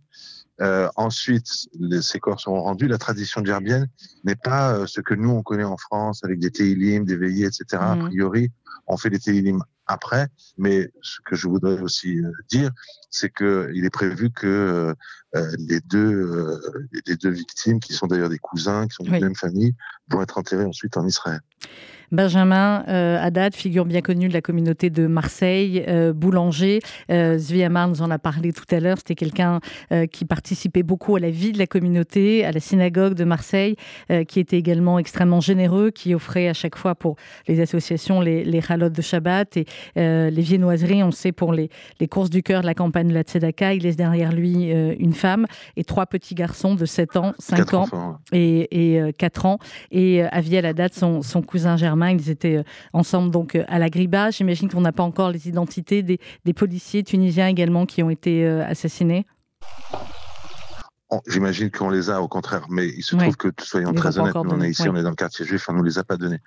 Euh, 0.60 0.88
ensuite, 0.96 1.48
les, 1.80 2.02
ces 2.02 2.20
corps 2.20 2.38
seront 2.38 2.62
rendus. 2.62 2.86
La 2.86 2.98
tradition 2.98 3.42
gerbienne 3.44 3.88
n'est 4.24 4.36
pas 4.36 4.74
euh, 4.74 4.86
ce 4.86 5.00
que 5.00 5.14
nous 5.14 5.30
on 5.30 5.42
connaît 5.42 5.64
en 5.64 5.78
France 5.78 6.22
avec 6.24 6.38
des 6.38 6.50
télim, 6.50 7.04
des 7.04 7.16
veillées, 7.16 7.46
etc. 7.46 7.64
A 7.80 7.96
mmh. 7.96 8.08
priori, 8.08 8.50
on 8.86 8.96
fait 8.96 9.10
des 9.10 9.18
télim 9.18 9.62
après, 9.86 10.28
mais 10.56 10.90
ce 11.02 11.18
que 11.24 11.34
je 11.36 11.48
voudrais 11.48 11.80
aussi 11.80 12.18
euh, 12.18 12.30
dire, 12.48 12.70
c'est 13.10 13.30
que 13.30 13.70
il 13.74 13.84
est 13.84 13.90
prévu 13.90 14.30
que 14.30 14.94
euh, 15.34 15.50
les 15.58 15.80
deux 15.80 16.60
les 17.06 17.16
deux 17.16 17.30
victimes, 17.30 17.80
qui 17.80 17.92
sont 17.92 18.06
d'ailleurs 18.06 18.28
des 18.28 18.38
cousins, 18.38 18.86
qui 18.86 18.94
sont 18.94 19.04
de 19.04 19.10
la 19.10 19.20
même 19.20 19.34
famille, 19.34 19.74
vont 20.10 20.22
être 20.22 20.38
enterrés 20.38 20.64
ensuite 20.64 20.96
en 20.96 21.06
Israël. 21.06 21.40
Benjamin 22.12 22.84
euh, 22.88 23.18
Haddad, 23.18 23.54
figure 23.54 23.86
bien 23.86 24.02
connue 24.02 24.28
de 24.28 24.34
la 24.34 24.42
communauté 24.42 24.90
de 24.90 25.06
Marseille, 25.06 25.82
euh, 25.88 26.12
boulanger. 26.12 26.80
Euh, 27.10 27.38
Zvi 27.38 27.64
Amar 27.64 27.88
nous 27.88 28.02
en 28.02 28.10
a 28.10 28.18
parlé 28.18 28.52
tout 28.52 28.66
à 28.70 28.80
l'heure. 28.80 28.98
C'était 28.98 29.14
quelqu'un 29.14 29.60
euh, 29.92 30.06
qui 30.06 30.26
participait 30.26 30.82
beaucoup 30.82 31.16
à 31.16 31.20
la 31.20 31.30
vie 31.30 31.52
de 31.52 31.58
la 31.58 31.66
communauté, 31.66 32.44
à 32.44 32.52
la 32.52 32.60
synagogue 32.60 33.14
de 33.14 33.24
Marseille, 33.24 33.76
qui 34.28 34.40
était 34.40 34.58
également 34.58 34.98
extrêmement 34.98 35.40
généreux, 35.40 35.90
qui 35.90 36.14
offrait 36.14 36.48
à 36.48 36.52
chaque 36.52 36.76
fois 36.76 36.94
pour 36.94 37.16
les 37.48 37.60
associations 37.60 38.20
les, 38.20 38.44
les 38.44 38.60
halotes 38.70 38.92
de 38.92 39.02
Shabbat 39.02 39.56
et 39.56 39.66
les 39.96 40.42
viennoiseries. 40.42 41.02
On 41.02 41.10
sait 41.10 41.32
pour 41.32 41.52
les, 41.52 41.70
les 42.00 42.08
courses 42.08 42.30
du 42.30 42.42
cœur 42.42 42.62
de 42.62 42.66
la 42.66 42.74
campagne 42.74 43.08
de 43.08 43.14
la 43.14 43.22
Tzedaka, 43.22 43.74
il 43.74 43.82
laisse 43.82 43.96
derrière 43.96 44.32
lui 44.32 44.70
une 44.70 45.12
femme 45.12 45.46
et 45.76 45.84
trois 45.84 46.06
petits 46.06 46.34
garçons 46.34 46.74
de 46.74 46.84
7 46.84 47.16
ans, 47.16 47.32
5 47.38 47.74
ans 47.74 48.18
et, 48.32 48.96
et 48.96 49.12
4 49.12 49.46
ans. 49.46 49.58
Et 49.90 50.22
Aviel 50.22 50.66
Haddad, 50.66 50.92
son, 50.94 51.22
son 51.22 51.42
cousin 51.42 51.76
Germain, 51.76 52.10
ils 52.10 52.30
étaient 52.30 52.56
euh, 52.56 52.62
ensemble 52.92 53.30
donc 53.30 53.54
euh, 53.54 53.64
à 53.68 53.78
la 53.78 53.88
Griba. 53.88 54.30
J'imagine 54.30 54.68
qu'on 54.68 54.80
n'a 54.80 54.92
pas 54.92 55.02
encore 55.02 55.30
les 55.30 55.48
identités 55.48 56.02
des, 56.02 56.18
policiers 56.54 57.02
tunisiens 57.02 57.48
également 57.48 57.86
qui 57.86 58.02
ont 58.02 58.10
été 58.10 58.44
euh, 58.44 58.64
assassinés. 58.66 59.26
J'imagine 61.26 61.70
qu'on 61.70 61.90
les 61.90 62.10
a 62.10 62.22
au 62.22 62.28
contraire, 62.28 62.66
mais 62.70 62.88
il 62.88 63.02
se 63.02 63.16
trouve 63.16 63.36
que, 63.36 63.48
soyons 63.62 63.92
très 63.92 64.18
honnêtes, 64.18 64.34
nous 64.34 64.50
on 64.50 64.60
est 64.60 64.70
ici, 64.70 64.88
on 64.88 64.96
est 64.96 65.02
dans 65.02 65.10
le 65.10 65.16
quartier 65.16 65.44
juif, 65.44 65.68
on 65.68 65.74
nous 65.74 65.82
les 65.82 65.98
a 65.98 66.04
pas 66.04 66.16
donnés. 66.16 66.40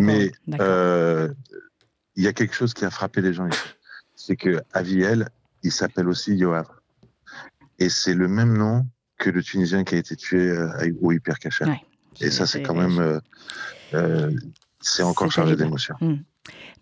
mais 0.00 0.32
il 2.16 2.24
y 2.24 2.28
a 2.28 2.32
quelque 2.32 2.54
chose 2.54 2.74
qui 2.74 2.84
a 2.84 2.90
frappé 2.90 3.22
les 3.22 3.32
gens 3.32 3.46
ici, 3.46 3.60
c'est 4.14 4.36
que 4.36 4.60
Aviel, 4.72 5.28
il 5.62 5.72
s'appelle 5.72 6.08
aussi 6.08 6.34
Yoav, 6.34 6.66
et 7.78 7.88
c'est 7.88 8.14
le 8.14 8.28
même 8.28 8.56
nom 8.56 8.86
que 9.18 9.30
le 9.30 9.42
Tunisien 9.42 9.84
qui 9.84 9.94
a 9.94 9.98
été 9.98 10.16
tué 10.16 10.54
au 11.00 11.12
Hyper 11.12 11.36
Et 12.20 12.30
ça, 12.30 12.46
c'est 12.46 12.62
quand 12.62 12.74
même 12.74 13.20
c'est 14.80 15.02
encore 15.02 15.30
chargé 15.30 15.56
d'émotions. 15.56 15.96
Hmm. 16.00 16.16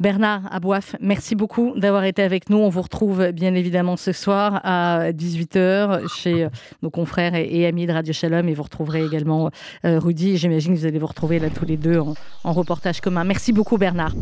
Bernard 0.00 0.42
Abouaf, 0.52 0.94
merci 1.00 1.34
beaucoup 1.34 1.72
d'avoir 1.76 2.04
été 2.04 2.22
avec 2.22 2.50
nous. 2.50 2.58
On 2.58 2.68
vous 2.68 2.82
retrouve 2.82 3.32
bien 3.32 3.54
évidemment 3.54 3.96
ce 3.96 4.12
soir 4.12 4.60
à 4.62 5.10
18h 5.10 6.08
chez 6.08 6.44
euh, 6.44 6.48
nos 6.82 6.90
confrères 6.90 7.34
et, 7.34 7.66
amis 7.66 7.86
de 7.86 7.92
Radio 7.92 8.12
Shalom 8.12 8.48
et 8.48 8.54
vous 8.54 8.62
retrouverez 8.62 9.04
également 9.04 9.50
euh, 9.84 9.98
Rudy. 9.98 10.36
J'imagine 10.36 10.74
que 10.74 10.78
vous 10.78 10.86
allez 10.86 11.00
vous 11.00 11.06
retrouver 11.06 11.40
là 11.40 11.50
tous 11.50 11.64
les 11.64 11.76
deux 11.76 11.98
en, 11.98 12.14
en 12.44 12.52
reportage 12.52 13.00
commun. 13.00 13.24
Merci 13.24 13.52
beaucoup 13.52 13.76
Bernard. 13.76 14.12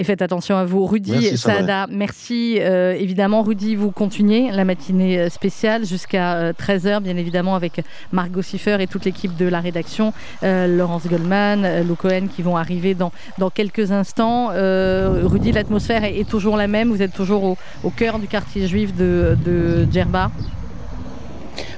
Et 0.00 0.04
faites 0.04 0.22
attention 0.22 0.56
à 0.56 0.64
vous. 0.64 0.86
Rudy 0.86 1.12
merci, 1.12 1.36
Saada, 1.36 1.86
merci. 1.90 2.56
Euh, 2.58 2.94
évidemment, 2.94 3.42
Rudy, 3.42 3.74
vous 3.76 3.90
continuez 3.90 4.50
la 4.50 4.64
matinée 4.64 5.28
spéciale 5.28 5.84
jusqu'à 5.84 6.52
13h, 6.52 6.86
euh, 6.86 7.00
bien 7.00 7.18
évidemment, 7.18 7.54
avec 7.54 7.82
Margot 8.10 8.40
Siffer 8.40 8.78
et 8.80 8.86
toute 8.86 9.04
l'équipe 9.04 9.36
de 9.36 9.44
la 9.44 9.60
rédaction, 9.60 10.14
Laurence 10.42 11.06
Goldman, 11.06 11.86
Lou 11.86 11.96
Cohen, 11.96 12.28
qui 12.34 12.40
vont 12.40 12.56
arriver 12.56 12.94
dans, 12.94 13.12
dans 13.36 13.50
quelques 13.50 13.92
instants. 13.92 14.19
Rudy, 14.20 15.52
l'atmosphère 15.52 16.04
est, 16.04 16.28
toujours 16.28 16.56
la 16.56 16.66
même. 16.66 16.90
Vous 16.90 17.02
êtes 17.02 17.12
toujours 17.12 17.44
au, 17.44 17.58
au 17.84 17.90
cœur 17.90 18.18
du 18.18 18.26
quartier 18.26 18.66
juif 18.66 18.94
de, 18.94 19.36
de 19.44 19.86
Djerba. 19.90 20.30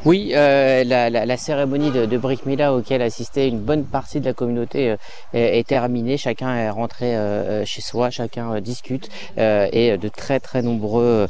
Oui, 0.05 0.33
euh, 0.35 0.83
la, 0.83 1.37
cérémonie 1.37 1.93
de, 1.93 2.07
de 2.07 2.19
Brick 2.19 2.45
Mila 2.45 2.75
auquel 2.75 3.03
assistait 3.03 3.47
une 3.47 3.61
bonne 3.61 3.85
partie 3.85 4.19
de 4.19 4.25
la 4.25 4.33
communauté 4.33 4.91
euh, 4.91 4.97
est, 5.33 5.67
terminée. 5.67 6.17
Chacun 6.17 6.57
est 6.57 6.71
rentré 6.71 7.17
euh, 7.17 7.65
chez 7.65 7.83
soi, 7.83 8.11
chacun 8.11 8.61
discute 8.61 9.09
et 9.37 9.97
de 9.97 10.09
très 10.09 10.41
très 10.41 10.63
nombreux 10.63 11.29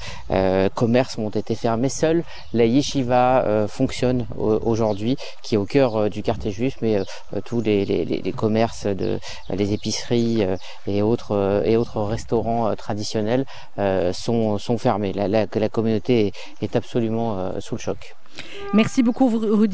commerces 0.74 1.18
ont 1.18 1.28
été 1.28 1.54
fermés. 1.54 1.88
Seule 1.88 2.24
la 2.54 2.64
yeshiva 2.64 3.66
fonctionne 3.68 4.26
aujourd'hui, 4.36 5.16
qui 5.42 5.54
est 5.54 5.58
au 5.58 5.66
cœur 5.66 6.08
du 6.08 6.22
quartier 6.22 6.50
juif, 6.50 6.76
mais 6.80 6.98
tous 7.44 7.60
les, 7.60 8.32
commerces, 8.34 8.86
de, 8.86 9.18
les 9.50 9.72
épiceries 9.72 10.46
et 10.86 11.02
autres 11.02 11.62
et 11.64 11.76
autres 11.76 12.00
restaurants 12.02 12.74
traditionnels 12.74 13.44
sont, 14.12 14.58
sont 14.58 14.78
fermés. 14.78 15.12
La, 15.12 15.68
communauté 15.68 16.32
est 16.60 16.76
absolument 16.76 17.60
sous 17.60 17.76
le 17.76 17.80
choc. 17.80 18.14
Merci 18.74 19.02
beaucoup, 19.02 19.28
Rudy. 19.28 19.70